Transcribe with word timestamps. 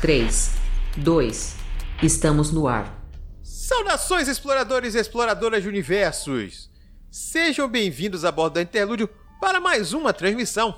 3, 0.00 0.52
2, 0.96 1.56
estamos 2.02 2.50
no 2.50 2.66
ar. 2.66 3.06
Saudações, 3.42 4.28
exploradores 4.28 4.94
e 4.94 4.98
exploradoras 4.98 5.62
de 5.62 5.68
universos! 5.68 6.70
Sejam 7.10 7.68
bem-vindos 7.68 8.24
a 8.24 8.32
bordo 8.32 8.54
da 8.54 8.62
Interlúdio 8.62 9.10
para 9.38 9.60
mais 9.60 9.92
uma 9.92 10.14
transmissão. 10.14 10.74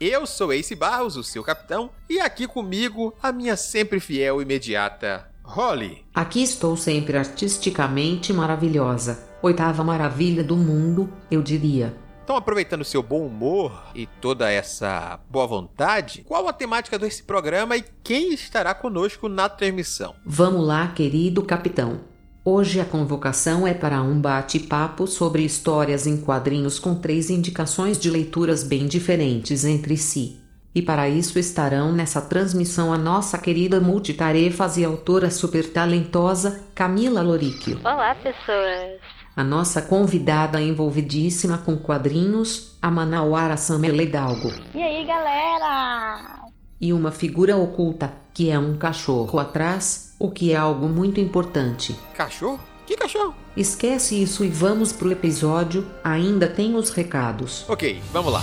Eu 0.00 0.26
sou 0.26 0.54
Ace 0.54 0.74
Barros, 0.74 1.18
o 1.18 1.22
seu 1.22 1.44
capitão, 1.44 1.90
e 2.08 2.18
aqui 2.18 2.46
comigo 2.46 3.14
a 3.22 3.30
minha 3.30 3.58
sempre 3.58 4.00
fiel 4.00 4.40
e 4.40 4.44
imediata 4.44 5.28
Holly. 5.42 6.02
Aqui 6.14 6.42
estou 6.42 6.74
sempre 6.74 7.18
artisticamente 7.18 8.32
maravilhosa. 8.32 9.22
Oitava 9.42 9.84
maravilha 9.84 10.42
do 10.42 10.56
mundo, 10.56 11.12
eu 11.30 11.42
diria. 11.42 11.94
Então, 12.24 12.36
aproveitando 12.36 12.84
seu 12.84 13.02
bom 13.02 13.26
humor 13.26 13.82
e 13.94 14.06
toda 14.06 14.48
essa 14.50 15.18
boa 15.28 15.46
vontade, 15.46 16.22
qual 16.26 16.46
a 16.46 16.52
temática 16.52 16.96
desse 16.96 17.24
programa 17.24 17.76
e 17.76 17.84
quem 18.04 18.32
estará 18.32 18.72
conosco 18.74 19.28
na 19.28 19.48
transmissão? 19.48 20.14
Vamos 20.24 20.64
lá, 20.64 20.88
querido 20.88 21.42
capitão. 21.42 22.00
Hoje 22.44 22.80
a 22.80 22.84
convocação 22.84 23.66
é 23.66 23.74
para 23.74 24.02
um 24.02 24.20
bate-papo 24.20 25.06
sobre 25.06 25.44
histórias 25.44 26.06
em 26.06 26.16
quadrinhos 26.20 26.78
com 26.78 26.94
três 26.94 27.28
indicações 27.28 27.98
de 27.98 28.08
leituras 28.08 28.62
bem 28.62 28.86
diferentes 28.86 29.64
entre 29.64 29.96
si. 29.96 30.40
E 30.74 30.80
para 30.80 31.08
isso 31.08 31.38
estarão 31.38 31.92
nessa 31.92 32.20
transmissão 32.20 32.92
a 32.92 32.98
nossa 32.98 33.36
querida 33.36 33.80
multitarefas 33.80 34.76
e 34.76 34.84
autora 34.84 35.30
super 35.30 35.70
talentosa 35.70 36.64
Camila 36.74 37.20
Loríquio. 37.20 37.78
Olá, 37.84 38.14
pessoas! 38.14 39.21
A 39.34 39.42
nossa 39.42 39.80
convidada 39.80 40.60
envolvidíssima 40.60 41.56
com 41.56 41.74
quadrinhos, 41.74 42.76
a 42.82 42.90
Manauara 42.90 43.56
Samela 43.56 44.02
Hidalgo. 44.02 44.52
E 44.74 44.82
aí, 44.82 45.06
galera? 45.06 46.42
E 46.78 46.92
uma 46.92 47.10
figura 47.10 47.56
oculta, 47.56 48.12
que 48.34 48.50
é 48.50 48.58
um 48.58 48.76
cachorro 48.76 49.38
atrás, 49.38 50.14
o 50.18 50.30
que 50.30 50.52
é 50.52 50.56
algo 50.56 50.86
muito 50.86 51.18
importante. 51.18 51.96
Cachorro? 52.14 52.60
Que 52.86 52.94
cachorro? 52.94 53.34
Esquece 53.56 54.22
isso 54.22 54.44
e 54.44 54.48
vamos 54.48 54.92
pro 54.92 55.10
episódio, 55.10 55.86
ainda 56.04 56.46
tem 56.46 56.74
os 56.74 56.90
recados. 56.90 57.64
Ok, 57.70 58.02
vamos 58.12 58.32
lá. 58.32 58.42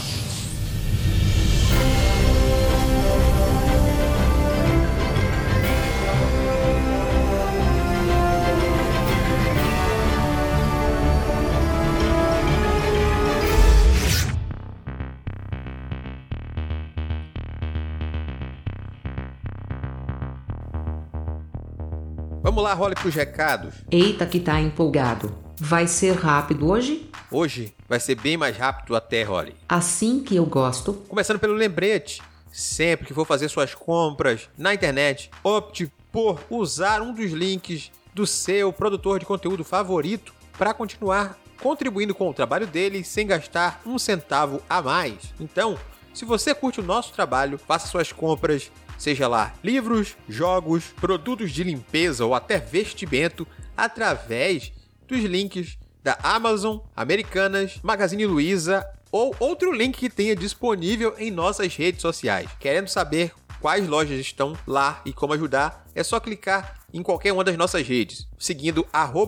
Vamos 22.50 22.64
lá, 22.64 22.73
role 22.73 22.95
pros 22.95 23.14
recados. 23.14 23.75
Eita 23.92 24.25
que 24.25 24.39
tá 24.39 24.59
empolgado. 24.59 25.31
Vai 25.55 25.86
ser 25.86 26.16
rápido 26.16 26.67
hoje? 26.67 27.08
Hoje 27.30 27.75
vai 27.88 28.00
ser 28.00 28.16
bem 28.16 28.38
mais 28.38 28.58
rápido 28.58 28.95
até, 28.95 29.22
Holly. 29.22 29.53
Assim 29.69 30.23
que 30.23 30.36
eu 30.36 30.47
gosto. 30.47 30.94
Começando 31.08 31.38
pelo 31.38 31.53
lembrete. 31.53 32.23
Sempre 32.52 33.06
que 33.06 33.14
for 33.14 33.23
fazer 33.23 33.50
suas 33.50 33.75
compras 33.75 34.50
na 34.58 34.73
internet, 34.73 35.30
opte 35.44 35.94
por 36.11 36.39
usar 36.50 37.03
um 37.03 37.14
dos 37.14 37.31
links 37.31 37.91
do 38.16 38.25
seu 38.25 38.73
produtor 38.73 39.19
de 39.19 39.28
conteúdo 39.28 39.63
favorito 39.63 40.34
para 40.58 40.73
continuar 40.73 41.38
contribuindo 41.61 42.16
com 42.16 42.31
o 42.31 42.34
trabalho 42.34 42.66
dele 42.66 43.03
sem 43.03 43.28
gastar 43.28 43.80
um 43.86 44.00
centavo 44.00 44.59
a 44.67 44.81
mais. 44.81 45.36
Então, 45.39 45.78
se 46.16 46.25
você 46.25 46.56
curte 46.56 46.80
o 46.80 46.84
nosso 46.84 47.13
trabalho, 47.13 47.59
faça 47.59 47.86
suas 47.88 48.11
compras 48.11 48.72
seja 49.00 49.28
lá 49.28 49.53
livros, 49.64 50.16
jogos, 50.28 50.94
produtos 51.00 51.52
de 51.52 51.64
limpeza 51.64 52.25
ou 52.25 52.36
até 52.36 52.59
vestimento, 52.59 53.47
através 53.75 54.72
dos 55.08 55.22
links 55.22 55.80
da 56.03 56.17
Amazon, 56.22 56.80
Americanas, 56.95 57.79
Magazine 57.81 58.25
Luiza 58.25 58.85
ou 59.12 59.35
outro 59.40 59.72
link 59.72 59.97
que 59.97 60.09
tenha 60.09 60.35
disponível 60.35 61.16
em 61.18 61.31
nossas 61.31 61.75
redes 61.75 62.01
sociais. 62.01 62.50
Querendo 62.59 62.90
saber 62.90 63.31
quais 63.59 63.88
lojas 63.88 64.20
estão 64.20 64.58
lá 64.66 65.02
e 65.06 65.14
como 65.14 65.34
ajudar, 65.34 65.86
é 65.94 66.03
só 66.03 66.20
clicar 66.20 66.80
em 66.94 67.03
qualquer 67.03 67.31
uma 67.34 67.44
das 67.44 67.58
nossas 67.58 67.88
redes, 67.88 68.28
seguindo 68.38 68.86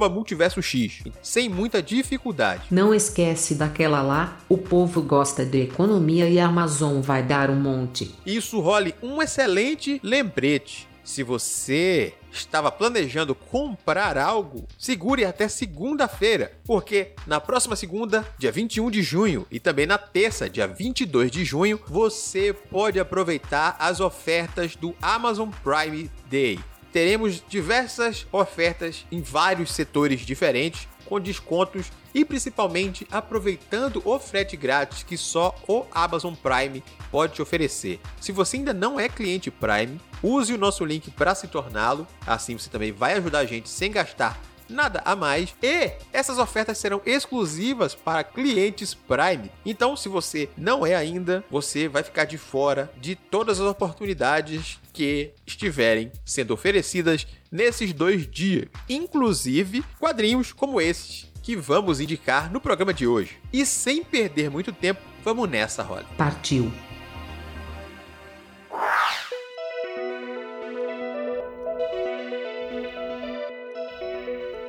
multiversox, 0.09 1.03
sem 1.21 1.47
muita 1.47 1.81
dificuldade. 1.81 2.63
Não 2.71 2.93
esquece 2.93 3.55
daquela 3.55 4.01
lá, 4.01 4.37
o 4.49 4.57
povo 4.57 5.01
gosta 5.01 5.45
de 5.45 5.61
economia 5.61 6.27
e 6.27 6.39
a 6.39 6.47
Amazon 6.47 7.01
vai 7.01 7.21
dar 7.21 7.49
um 7.49 7.59
monte. 7.59 8.15
Isso 8.25 8.59
role 8.59 8.95
um 9.01 9.21
excelente 9.21 9.99
lembrete. 10.03 10.87
Se 11.03 11.23
você 11.23 12.13
estava 12.31 12.71
planejando 12.71 13.35
comprar 13.35 14.17
algo, 14.17 14.67
segure 14.77 15.25
até 15.25 15.47
segunda-feira, 15.47 16.51
porque 16.65 17.11
na 17.27 17.39
próxima 17.39 17.75
segunda, 17.75 18.25
dia 18.37 18.51
21 18.51 18.89
de 18.89 19.01
junho, 19.01 19.45
e 19.51 19.59
também 19.59 19.85
na 19.85 19.97
terça, 19.97 20.49
dia 20.49 20.67
22 20.67 21.31
de 21.31 21.43
junho, 21.43 21.79
você 21.87 22.53
pode 22.53 22.99
aproveitar 22.99 23.75
as 23.79 23.99
ofertas 23.99 24.75
do 24.75 24.95
Amazon 25.01 25.49
Prime 25.63 26.09
Day. 26.29 26.59
Teremos 26.91 27.41
diversas 27.47 28.27
ofertas 28.33 29.05
em 29.09 29.21
vários 29.21 29.71
setores 29.71 30.21
diferentes, 30.21 30.87
com 31.11 31.19
descontos 31.19 31.91
e 32.13 32.23
principalmente 32.23 33.05
aproveitando 33.11 34.01
o 34.05 34.17
frete 34.17 34.55
grátis 34.55 35.03
que 35.03 35.17
só 35.17 35.53
o 35.67 35.85
Amazon 35.91 36.33
Prime 36.33 36.81
pode 37.11 37.33
te 37.33 37.41
oferecer. 37.41 37.99
Se 38.21 38.31
você 38.31 38.55
ainda 38.55 38.73
não 38.73 38.97
é 38.97 39.09
cliente 39.09 39.51
Prime, 39.51 39.99
use 40.23 40.53
o 40.53 40.57
nosso 40.57 40.85
link 40.85 41.11
para 41.11 41.35
se 41.35 41.49
torná-lo, 41.49 42.07
assim 42.25 42.57
você 42.57 42.69
também 42.69 42.93
vai 42.93 43.15
ajudar 43.15 43.39
a 43.39 43.45
gente 43.45 43.67
sem 43.67 43.91
gastar 43.91 44.39
nada 44.69 45.01
a 45.03 45.17
mais. 45.17 45.53
E 45.61 45.91
essas 46.13 46.37
ofertas 46.37 46.77
serão 46.77 47.01
exclusivas 47.05 47.93
para 47.93 48.23
clientes 48.23 48.93
Prime. 48.93 49.51
Então, 49.65 49.97
se 49.97 50.07
você 50.07 50.47
não 50.57 50.85
é 50.85 50.95
ainda, 50.95 51.43
você 51.51 51.89
vai 51.89 52.03
ficar 52.03 52.23
de 52.23 52.37
fora 52.37 52.89
de 53.01 53.17
todas 53.17 53.59
as 53.59 53.67
oportunidades 53.67 54.79
que 54.93 55.31
estiverem 55.45 56.09
sendo 56.23 56.53
oferecidas 56.53 57.27
nesses 57.51 57.91
dois 57.91 58.25
dias, 58.27 58.69
inclusive 58.87 59.83
quadrinhos 59.99 60.53
como 60.53 60.79
esses 60.79 61.29
que 61.43 61.55
vamos 61.55 61.99
indicar 61.99 62.51
no 62.51 62.61
programa 62.61 62.93
de 62.93 63.05
hoje. 63.05 63.37
E 63.51 63.65
sem 63.65 64.03
perder 64.03 64.49
muito 64.49 64.71
tempo, 64.71 65.01
vamos 65.23 65.49
nessa, 65.49 65.83
roda. 65.83 66.05
Partiu. 66.17 66.71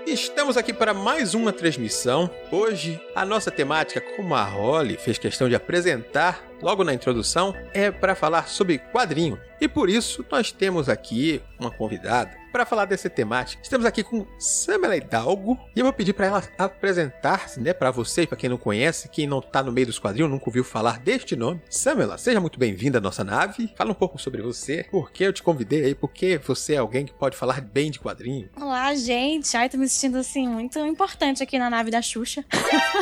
Estamos 0.06 0.56
aqui 0.56 0.74
para 0.74 0.92
mais 0.92 1.32
uma 1.32 1.52
transmissão. 1.52 2.28
Hoje, 2.50 3.00
a 3.14 3.24
nossa 3.24 3.50
temática, 3.50 4.00
como 4.16 4.34
a 4.34 4.44
Holly 4.44 4.98
fez 4.98 5.18
questão 5.18 5.48
de 5.48 5.54
apresentar 5.54 6.51
logo 6.62 6.84
na 6.84 6.94
introdução, 6.94 7.54
é 7.74 7.90
para 7.90 8.14
falar 8.14 8.48
sobre 8.48 8.78
quadrinho. 8.78 9.38
E 9.60 9.68
por 9.68 9.88
isso, 9.90 10.24
nós 10.30 10.50
temos 10.50 10.88
aqui 10.88 11.42
uma 11.58 11.70
convidada 11.70 12.42
para 12.52 12.66
falar 12.66 12.84
dessa 12.84 13.08
temática. 13.08 13.62
Estamos 13.62 13.86
aqui 13.86 14.02
com 14.02 14.26
Samela 14.38 14.96
Hidalgo 14.96 15.58
e 15.74 15.80
eu 15.80 15.84
vou 15.84 15.92
pedir 15.92 16.12
para 16.12 16.26
ela 16.26 16.42
apresentar-se, 16.58 17.58
né, 17.60 17.72
para 17.72 17.90
vocês, 17.90 18.26
para 18.26 18.36
quem 18.36 18.50
não 18.50 18.58
conhece, 18.58 19.08
quem 19.08 19.26
não 19.26 19.38
está 19.38 19.62
no 19.62 19.72
meio 19.72 19.86
dos 19.86 19.98
quadrinhos, 19.98 20.30
nunca 20.30 20.44
ouviu 20.48 20.62
falar 20.62 20.98
deste 20.98 21.34
nome. 21.34 21.62
Samela, 21.70 22.18
seja 22.18 22.40
muito 22.40 22.58
bem-vinda 22.58 22.98
à 22.98 23.00
nossa 23.00 23.24
nave. 23.24 23.72
Fala 23.76 23.92
um 23.92 23.94
pouco 23.94 24.18
sobre 24.18 24.42
você, 24.42 24.84
por 24.90 25.10
que 25.10 25.24
eu 25.24 25.32
te 25.32 25.42
convidei 25.42 25.84
aí, 25.84 25.94
por 25.94 26.12
que 26.12 26.36
você 26.38 26.74
é 26.74 26.78
alguém 26.78 27.06
que 27.06 27.14
pode 27.14 27.36
falar 27.36 27.60
bem 27.60 27.90
de 27.90 27.98
quadrinho. 27.98 28.50
Olá, 28.60 28.94
gente. 28.94 29.56
Ai, 29.56 29.68
tô 29.68 29.78
me 29.78 29.88
sentindo 29.88 30.18
assim 30.18 30.46
muito 30.46 30.78
importante 30.80 31.42
aqui 31.42 31.58
na 31.58 31.70
nave 31.70 31.90
da 31.90 32.02
Xuxa. 32.02 32.44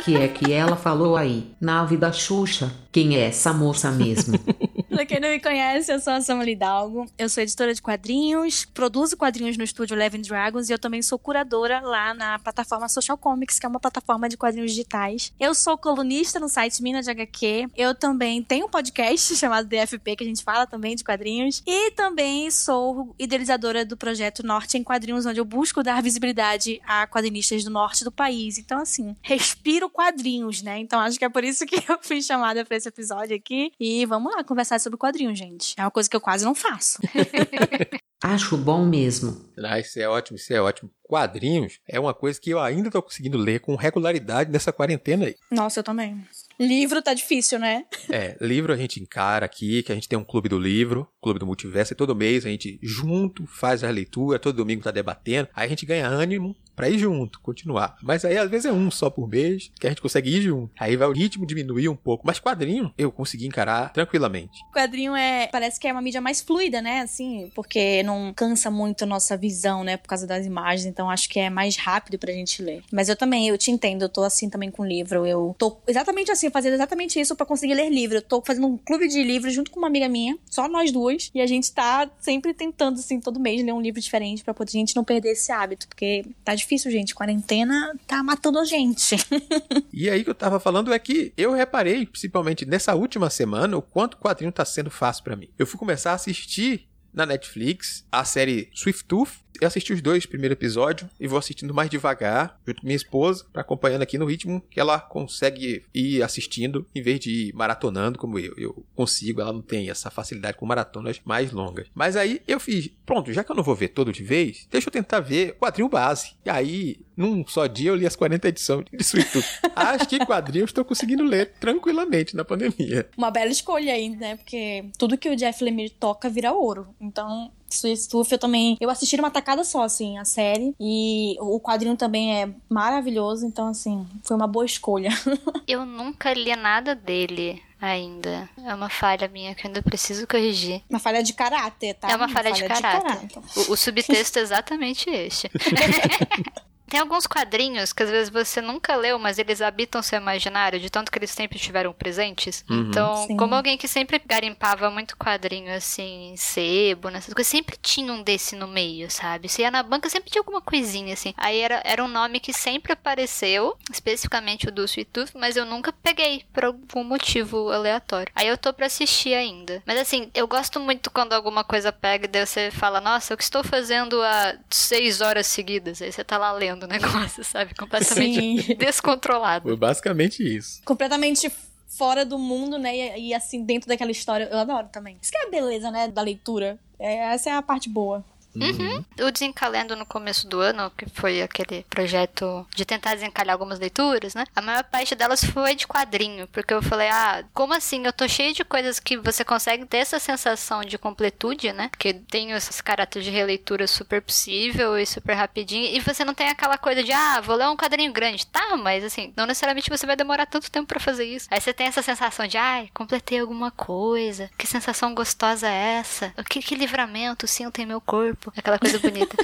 que 0.04 0.16
é 0.16 0.28
que 0.28 0.52
ela 0.52 0.76
falou 0.76 1.16
aí? 1.16 1.54
Nave 1.60 1.96
da 1.96 2.12
Xuxa. 2.12 2.70
Quem 2.92 3.16
é 3.16 3.26
essa 3.26 3.49
moça 3.52 3.90
mesmo? 3.90 4.38
pra 5.00 5.06
quem 5.06 5.18
não 5.18 5.30
me 5.30 5.40
conhece, 5.40 5.90
eu 5.90 5.98
sou 5.98 6.12
a 6.12 6.20
Samela 6.20 6.50
Hidalgo. 6.50 7.06
Eu 7.16 7.26
sou 7.30 7.42
editora 7.42 7.72
de 7.72 7.80
quadrinhos, 7.80 8.66
produzo 8.66 9.16
quadrinhos 9.16 9.56
no 9.56 9.64
estúdio 9.64 9.94
Eleven 9.94 10.20
Dragons 10.20 10.68
e 10.68 10.74
eu 10.74 10.78
também 10.78 11.00
sou 11.00 11.18
curadora 11.18 11.80
lá 11.80 12.12
na 12.12 12.38
plataforma 12.38 12.86
Social 12.86 13.16
Comics, 13.16 13.58
que 13.58 13.64
é 13.64 13.68
uma 13.68 13.80
plataforma 13.80 14.28
de 14.28 14.36
quadrinhos 14.36 14.72
digitais. 14.72 15.32
Eu 15.40 15.54
sou 15.54 15.78
colunista 15.78 16.38
no 16.38 16.50
site 16.50 16.82
Mina 16.82 17.00
de 17.00 17.08
HQ. 17.08 17.68
Eu 17.74 17.94
também 17.94 18.42
tenho 18.42 18.66
um 18.66 18.68
podcast 18.68 19.34
chamado 19.38 19.66
DFP, 19.66 20.16
que 20.16 20.24
a 20.24 20.26
gente 20.26 20.44
fala 20.44 20.66
também 20.66 20.94
de 20.94 21.02
quadrinhos. 21.02 21.62
E 21.66 21.92
também 21.92 22.50
sou 22.50 23.14
idealizadora 23.18 23.86
do 23.86 23.96
projeto 23.96 24.44
Norte 24.44 24.76
em 24.76 24.84
Quadrinhos, 24.84 25.24
onde 25.24 25.40
eu 25.40 25.46
busco 25.46 25.82
dar 25.82 26.02
visibilidade 26.02 26.78
a 26.84 27.06
quadrinistas 27.06 27.64
do 27.64 27.70
norte 27.70 28.04
do 28.04 28.12
país. 28.12 28.58
Então, 28.58 28.82
assim, 28.82 29.16
respiro 29.22 29.88
quadrinhos, 29.88 30.60
né? 30.60 30.78
Então, 30.78 31.00
acho 31.00 31.18
que 31.18 31.24
é 31.24 31.28
por 31.30 31.42
isso 31.42 31.64
que 31.64 31.76
eu 31.90 31.98
fui 32.02 32.20
chamada 32.20 32.66
para 32.66 32.76
esse 32.76 32.88
episódio 32.88 33.34
aqui. 33.34 33.72
E 33.80 34.04
vamos 34.04 34.30
lá 34.34 34.44
conversar 34.44 34.78
sobre 34.78 34.89
quadrinhos, 34.98 35.38
gente. 35.38 35.74
É 35.76 35.82
uma 35.82 35.90
coisa 35.90 36.08
que 36.08 36.16
eu 36.16 36.20
quase 36.20 36.44
não 36.44 36.54
faço. 36.54 36.98
Acho 38.22 38.56
bom 38.56 38.84
mesmo. 38.84 39.50
Ah, 39.58 39.80
isso 39.80 39.98
é 39.98 40.06
ótimo, 40.06 40.36
isso 40.36 40.52
é 40.52 40.60
ótimo. 40.60 40.90
Quadrinhos 41.02 41.80
é 41.88 41.98
uma 41.98 42.12
coisa 42.12 42.38
que 42.40 42.50
eu 42.50 42.60
ainda 42.60 42.90
tô 42.90 43.02
conseguindo 43.02 43.38
ler 43.38 43.60
com 43.60 43.74
regularidade 43.76 44.50
nessa 44.50 44.72
quarentena 44.72 45.26
aí. 45.26 45.34
Nossa, 45.50 45.80
eu 45.80 45.84
também. 45.84 46.22
Livro 46.60 47.00
tá 47.00 47.14
difícil, 47.14 47.58
né? 47.58 47.86
É, 48.10 48.36
livro 48.38 48.70
a 48.70 48.76
gente 48.76 49.00
encara 49.00 49.46
aqui, 49.46 49.82
que 49.82 49.90
a 49.90 49.94
gente 49.94 50.06
tem 50.06 50.18
um 50.18 50.24
clube 50.24 50.46
do 50.46 50.58
livro, 50.58 51.08
clube 51.22 51.38
do 51.38 51.46
multiverso, 51.46 51.94
e 51.94 51.96
todo 51.96 52.14
mês 52.14 52.44
a 52.44 52.50
gente 52.50 52.78
junto 52.82 53.46
faz 53.46 53.82
a 53.82 53.88
leitura, 53.88 54.38
todo 54.38 54.56
domingo 54.56 54.82
tá 54.82 54.90
debatendo, 54.90 55.48
aí 55.54 55.64
a 55.64 55.68
gente 55.70 55.86
ganha 55.86 56.06
ânimo 56.06 56.54
pra 56.80 56.88
ir 56.88 56.98
junto, 56.98 57.40
continuar. 57.40 57.96
Mas 58.02 58.24
aí 58.24 58.38
às 58.38 58.50
vezes 58.50 58.64
é 58.64 58.72
um 58.72 58.90
só 58.90 59.10
por 59.10 59.28
mês 59.28 59.70
que 59.78 59.86
a 59.86 59.90
gente 59.90 60.00
consegue 60.00 60.34
ir 60.34 60.40
junto. 60.40 60.72
Aí 60.80 60.96
vai 60.96 61.06
o 61.08 61.12
ritmo 61.12 61.44
diminuir 61.44 61.90
um 61.90 61.96
pouco. 61.96 62.26
Mas 62.26 62.40
quadrinho 62.40 62.90
eu 62.96 63.12
consegui 63.12 63.46
encarar 63.46 63.92
tranquilamente. 63.92 64.58
O 64.70 64.72
quadrinho 64.72 65.14
é. 65.14 65.48
Parece 65.48 65.78
que 65.78 65.86
é 65.86 65.92
uma 65.92 66.00
mídia 66.00 66.22
mais 66.22 66.40
fluida, 66.40 66.80
né? 66.80 67.00
Assim, 67.00 67.52
porque 67.54 68.02
não 68.02 68.32
cansa 68.34 68.70
muito 68.70 69.04
a 69.04 69.06
nossa 69.06 69.36
visão, 69.36 69.84
né? 69.84 69.98
Por 69.98 70.08
causa 70.08 70.26
das 70.26 70.46
imagens. 70.46 70.86
Então 70.86 71.10
acho 71.10 71.28
que 71.28 71.38
é 71.38 71.50
mais 71.50 71.76
rápido 71.76 72.18
pra 72.18 72.32
gente 72.32 72.62
ler. 72.62 72.82
Mas 72.90 73.10
eu 73.10 73.16
também, 73.16 73.48
eu 73.48 73.58
te 73.58 73.70
entendo, 73.70 74.02
eu 74.02 74.08
tô 74.08 74.22
assim 74.22 74.48
também 74.48 74.70
com 74.70 74.82
livro. 74.82 75.26
Eu 75.26 75.54
tô 75.58 75.82
exatamente 75.86 76.30
assim, 76.30 76.49
fazendo 76.50 76.74
exatamente 76.74 77.20
isso 77.20 77.36
pra 77.36 77.46
conseguir 77.46 77.74
ler 77.74 77.90
livro. 77.90 78.16
Eu 78.16 78.22
tô 78.22 78.42
fazendo 78.42 78.66
um 78.66 78.76
clube 78.76 79.08
de 79.08 79.22
livros 79.22 79.54
junto 79.54 79.70
com 79.70 79.78
uma 79.78 79.88
amiga 79.88 80.08
minha, 80.08 80.36
só 80.48 80.68
nós 80.68 80.90
duas. 80.90 81.30
E 81.34 81.40
a 81.40 81.46
gente 81.46 81.70
tá 81.72 82.10
sempre 82.20 82.54
tentando, 82.54 82.98
assim, 82.98 83.20
todo 83.20 83.38
mês 83.38 83.64
ler 83.64 83.72
um 83.72 83.80
livro 83.80 84.00
diferente 84.00 84.42
pra 84.42 84.54
poder 84.54 84.70
a 84.70 84.72
gente 84.72 84.96
não 84.96 85.04
perder 85.04 85.32
esse 85.32 85.52
hábito. 85.52 85.88
Porque 85.88 86.24
tá 86.44 86.54
difícil 86.54 86.70
difícil, 86.70 86.90
gente. 86.90 87.14
Quarentena 87.14 87.94
tá 88.06 88.22
matando 88.22 88.58
a 88.58 88.64
gente. 88.64 89.16
e 89.92 90.08
aí 90.08 90.24
que 90.24 90.30
eu 90.30 90.34
tava 90.34 90.60
falando 90.60 90.92
é 90.92 90.98
que 90.98 91.32
eu 91.36 91.52
reparei, 91.52 92.06
principalmente 92.06 92.64
nessa 92.64 92.94
última 92.94 93.28
semana, 93.28 93.76
o 93.76 93.82
quanto 93.82 94.14
o 94.14 94.18
quadrinho 94.18 94.52
tá 94.52 94.64
sendo 94.64 94.90
fácil 94.90 95.24
para 95.24 95.36
mim. 95.36 95.48
Eu 95.58 95.66
fui 95.66 95.78
começar 95.78 96.12
a 96.12 96.14
assistir 96.14 96.88
na 97.12 97.26
Netflix 97.26 98.04
a 98.10 98.24
série 98.24 98.70
Swift 98.72 99.04
Tooth. 99.04 99.32
Eu 99.60 99.68
assisti 99.68 99.92
os 99.92 100.00
dois 100.00 100.24
primeiros 100.24 100.56
episódios 100.56 101.10
e 101.20 101.26
vou 101.26 101.38
assistindo 101.38 101.74
mais 101.74 101.90
devagar, 101.90 102.58
junto 102.66 102.80
com 102.80 102.86
minha 102.86 102.96
esposa, 102.96 103.44
acompanhando 103.54 104.02
aqui 104.02 104.16
no 104.16 104.24
ritmo 104.24 104.62
que 104.70 104.80
ela 104.80 104.98
consegue 104.98 105.84
ir 105.94 106.22
assistindo, 106.22 106.86
em 106.94 107.02
vez 107.02 107.20
de 107.20 107.48
ir 107.48 107.54
maratonando 107.54 108.18
como 108.18 108.38
eu. 108.38 108.54
Eu 108.56 108.84
consigo, 108.94 109.40
ela 109.40 109.52
não 109.52 109.60
tem 109.60 109.90
essa 109.90 110.10
facilidade 110.10 110.56
com 110.56 110.64
maratonas 110.64 111.20
mais 111.24 111.52
longas. 111.52 111.88
Mas 111.94 112.16
aí 112.16 112.40
eu 112.48 112.58
fiz, 112.58 112.90
pronto, 113.04 113.32
já 113.32 113.44
que 113.44 113.52
eu 113.52 113.56
não 113.56 113.62
vou 113.62 113.74
ver 113.74 113.88
todo 113.88 114.12
de 114.12 114.22
vez, 114.22 114.66
deixa 114.70 114.88
eu 114.88 114.92
tentar 114.92 115.20
ver 115.20 115.56
quadrinho 115.56 115.88
base. 115.88 116.34
E 116.44 116.48
aí, 116.48 117.00
num 117.16 117.46
só 117.46 117.66
dia, 117.66 117.90
eu 117.90 117.94
li 117.94 118.06
as 118.06 118.16
40 118.16 118.48
edições 118.48 118.84
de 118.90 119.04
Swift 119.04 119.32
Tooth. 119.32 119.72
Acho 119.76 120.08
que 120.08 120.24
quadrinhos 120.24 120.70
estou 120.70 120.84
conseguindo 120.84 121.22
ler 121.22 121.52
tranquilamente 121.60 122.34
na 122.34 122.44
pandemia. 122.44 123.08
Uma 123.16 123.30
bela 123.30 123.50
escolha 123.50 123.92
aí, 123.92 124.08
né? 124.08 124.36
Porque 124.36 124.86
tudo 124.96 125.18
que 125.18 125.28
o 125.28 125.36
Jeff 125.36 125.62
Lemire 125.62 125.90
toca 125.90 126.30
vira 126.30 126.52
ouro. 126.52 126.94
Então, 126.98 127.52
Stuff 127.70 128.32
eu 128.32 128.38
também. 128.38 128.76
Eu 128.80 128.90
assisti 128.90 129.16
uma 129.16 129.30
tacada 129.30 129.64
só, 129.64 129.82
assim, 129.82 130.18
a 130.18 130.24
série. 130.24 130.74
E 130.80 131.36
o 131.40 131.60
quadrinho 131.60 131.96
também 131.96 132.42
é 132.42 132.48
maravilhoso. 132.68 133.46
Então, 133.46 133.68
assim, 133.68 134.06
foi 134.24 134.36
uma 134.36 134.46
boa 134.46 134.64
escolha. 134.64 135.10
eu 135.66 135.84
nunca 135.84 136.32
li 136.32 136.54
nada 136.56 136.94
dele 136.94 137.62
ainda. 137.80 138.48
É 138.64 138.74
uma 138.74 138.88
falha 138.88 139.28
minha 139.28 139.54
que 139.54 139.66
eu 139.66 139.68
ainda 139.68 139.82
preciso 139.82 140.26
corrigir. 140.26 140.82
Uma 140.88 140.98
falha 140.98 141.22
de 141.22 141.32
caráter, 141.32 141.94
tá? 141.94 142.10
É 142.10 142.16
uma, 142.16 142.26
uma 142.26 142.32
falha, 142.32 142.54
falha, 142.54 142.68
de 142.68 142.68
caráter. 142.68 143.26
De 143.26 143.34
caráter. 143.34 143.68
O, 143.68 143.72
o 143.72 143.76
subtexto 143.76 144.38
é 144.38 144.42
exatamente 144.42 145.08
este. 145.08 145.50
Tem 146.90 146.98
alguns 146.98 147.24
quadrinhos 147.24 147.92
que 147.92 148.02
às 148.02 148.10
vezes 148.10 148.28
você 148.28 148.60
nunca 148.60 148.96
leu, 148.96 149.16
mas 149.16 149.38
eles 149.38 149.62
habitam 149.62 150.02
seu 150.02 150.18
imaginário, 150.18 150.80
de 150.80 150.90
tanto 150.90 151.10
que 151.10 151.18
eles 151.18 151.30
sempre 151.30 151.56
estiveram 151.56 151.92
presentes. 151.92 152.64
Uhum. 152.68 152.80
Então, 152.80 153.28
Sim. 153.28 153.36
como 153.36 153.54
alguém 153.54 153.78
que 153.78 153.86
sempre 153.86 154.20
garimpava 154.26 154.90
muito 154.90 155.16
quadrinho 155.16 155.72
assim, 155.72 156.34
sebo, 156.36 157.08
nessas 157.08 157.32
coisas, 157.32 157.48
sempre 157.48 157.76
tinha 157.80 158.12
um 158.12 158.24
desse 158.24 158.56
no 158.56 158.66
meio, 158.66 159.08
sabe? 159.08 159.48
Se 159.48 159.62
ia 159.62 159.70
na 159.70 159.84
banca, 159.84 160.10
sempre 160.10 160.30
tinha 160.30 160.40
alguma 160.40 160.60
coisinha 160.60 161.14
assim. 161.14 161.32
Aí 161.36 161.60
era, 161.60 161.80
era 161.84 162.02
um 162.02 162.08
nome 162.08 162.40
que 162.40 162.52
sempre 162.52 162.92
apareceu, 162.92 163.78
especificamente 163.92 164.68
o 164.68 164.72
do 164.72 164.84
Sweet 164.84 165.10
Tooth, 165.12 165.30
mas 165.34 165.56
eu 165.56 165.64
nunca 165.64 165.92
peguei 165.92 166.44
por 166.52 166.64
algum 166.64 167.04
motivo 167.04 167.70
aleatório. 167.70 168.32
Aí 168.34 168.48
eu 168.48 168.58
tô 168.58 168.72
pra 168.72 168.86
assistir 168.86 169.34
ainda. 169.34 169.80
Mas 169.86 169.96
assim, 169.96 170.28
eu 170.34 170.48
gosto 170.48 170.80
muito 170.80 171.08
quando 171.08 171.34
alguma 171.34 171.62
coisa 171.62 171.92
pega 171.92 172.24
e 172.24 172.28
daí 172.28 172.44
você 172.44 172.72
fala, 172.72 173.00
nossa, 173.00 173.32
o 173.32 173.36
que 173.36 173.44
estou 173.44 173.62
fazendo 173.62 174.20
há 174.20 174.56
seis 174.68 175.20
horas 175.20 175.46
seguidas? 175.46 176.02
Aí 176.02 176.10
você 176.10 176.24
tá 176.24 176.36
lá 176.36 176.50
lendo 176.50 176.79
do 176.80 176.88
negócio, 176.88 177.44
sabe? 177.44 177.74
Completamente 177.74 178.62
Sim. 178.62 178.74
descontrolado. 178.78 179.68
Foi 179.68 179.76
basicamente 179.76 180.42
isso. 180.42 180.82
Completamente 180.84 181.50
fora 181.86 182.24
do 182.24 182.38
mundo, 182.38 182.78
né? 182.78 182.96
E, 182.96 183.28
e, 183.28 183.34
assim, 183.34 183.64
dentro 183.64 183.88
daquela 183.88 184.10
história. 184.10 184.48
Eu 184.50 184.58
adoro 184.58 184.88
também. 184.88 185.18
Isso 185.20 185.30
que 185.30 185.36
é 185.36 185.46
a 185.46 185.50
beleza, 185.50 185.90
né? 185.90 186.08
Da 186.08 186.22
leitura. 186.22 186.78
É, 186.98 187.32
essa 187.34 187.50
é 187.50 187.52
a 187.52 187.62
parte 187.62 187.88
boa. 187.88 188.24
Uhum. 188.54 189.04
O 189.26 189.30
Desencalhando 189.30 189.94
no 189.96 190.06
começo 190.06 190.46
do 190.48 190.60
ano, 190.60 190.90
que 190.96 191.08
foi 191.10 191.42
aquele 191.42 191.84
projeto 191.88 192.66
de 192.74 192.84
tentar 192.84 193.14
desencalhar 193.14 193.54
algumas 193.54 193.78
leituras, 193.78 194.34
né? 194.34 194.44
A 194.54 194.60
maior 194.60 194.84
parte 194.84 195.14
delas 195.14 195.44
foi 195.44 195.74
de 195.74 195.86
quadrinho, 195.86 196.46
porque 196.48 196.74
eu 196.74 196.82
falei, 196.82 197.08
ah, 197.08 197.44
como 197.54 197.74
assim? 197.74 198.04
Eu 198.04 198.12
tô 198.12 198.28
cheio 198.28 198.52
de 198.54 198.64
coisas 198.64 198.98
que 198.98 199.16
você 199.16 199.44
consegue 199.44 199.84
ter 199.86 199.98
essa 199.98 200.18
sensação 200.18 200.82
de 200.82 200.98
completude, 200.98 201.72
né? 201.72 201.90
Que 201.98 202.14
tem 202.14 202.52
esses 202.52 202.80
caráteres 202.80 203.24
de 203.24 203.30
releitura 203.30 203.86
super 203.86 204.20
possível 204.20 204.98
e 204.98 205.06
super 205.06 205.34
rapidinho, 205.34 205.94
e 205.94 206.00
você 206.00 206.24
não 206.24 206.34
tem 206.34 206.48
aquela 206.48 206.78
coisa 206.78 207.02
de, 207.02 207.12
ah, 207.12 207.40
vou 207.40 207.56
ler 207.56 207.68
um 207.68 207.76
quadrinho 207.76 208.12
grande. 208.12 208.46
Tá, 208.46 208.76
mas 208.76 209.04
assim, 209.04 209.32
não 209.36 209.46
necessariamente 209.46 209.90
você 209.90 210.06
vai 210.06 210.16
demorar 210.16 210.46
tanto 210.46 210.70
tempo 210.70 210.88
para 210.88 211.00
fazer 211.00 211.24
isso. 211.24 211.46
Aí 211.50 211.60
você 211.60 211.72
tem 211.72 211.86
essa 211.86 212.02
sensação 212.02 212.46
de, 212.46 212.56
ai, 212.56 212.88
completei 212.94 213.38
alguma 213.38 213.70
coisa, 213.70 214.50
que 214.56 214.66
sensação 214.66 215.14
gostosa 215.14 215.68
é 215.68 215.98
essa? 215.98 216.32
Que, 216.48 216.60
que 216.60 216.74
livramento 216.74 217.46
sinto 217.46 217.80
em 217.80 217.86
meu 217.86 218.00
corpo 218.00 218.39
corpo, 218.40 218.52
aquela 218.56 218.78
coisa 218.78 218.98
bonita. 218.98 219.36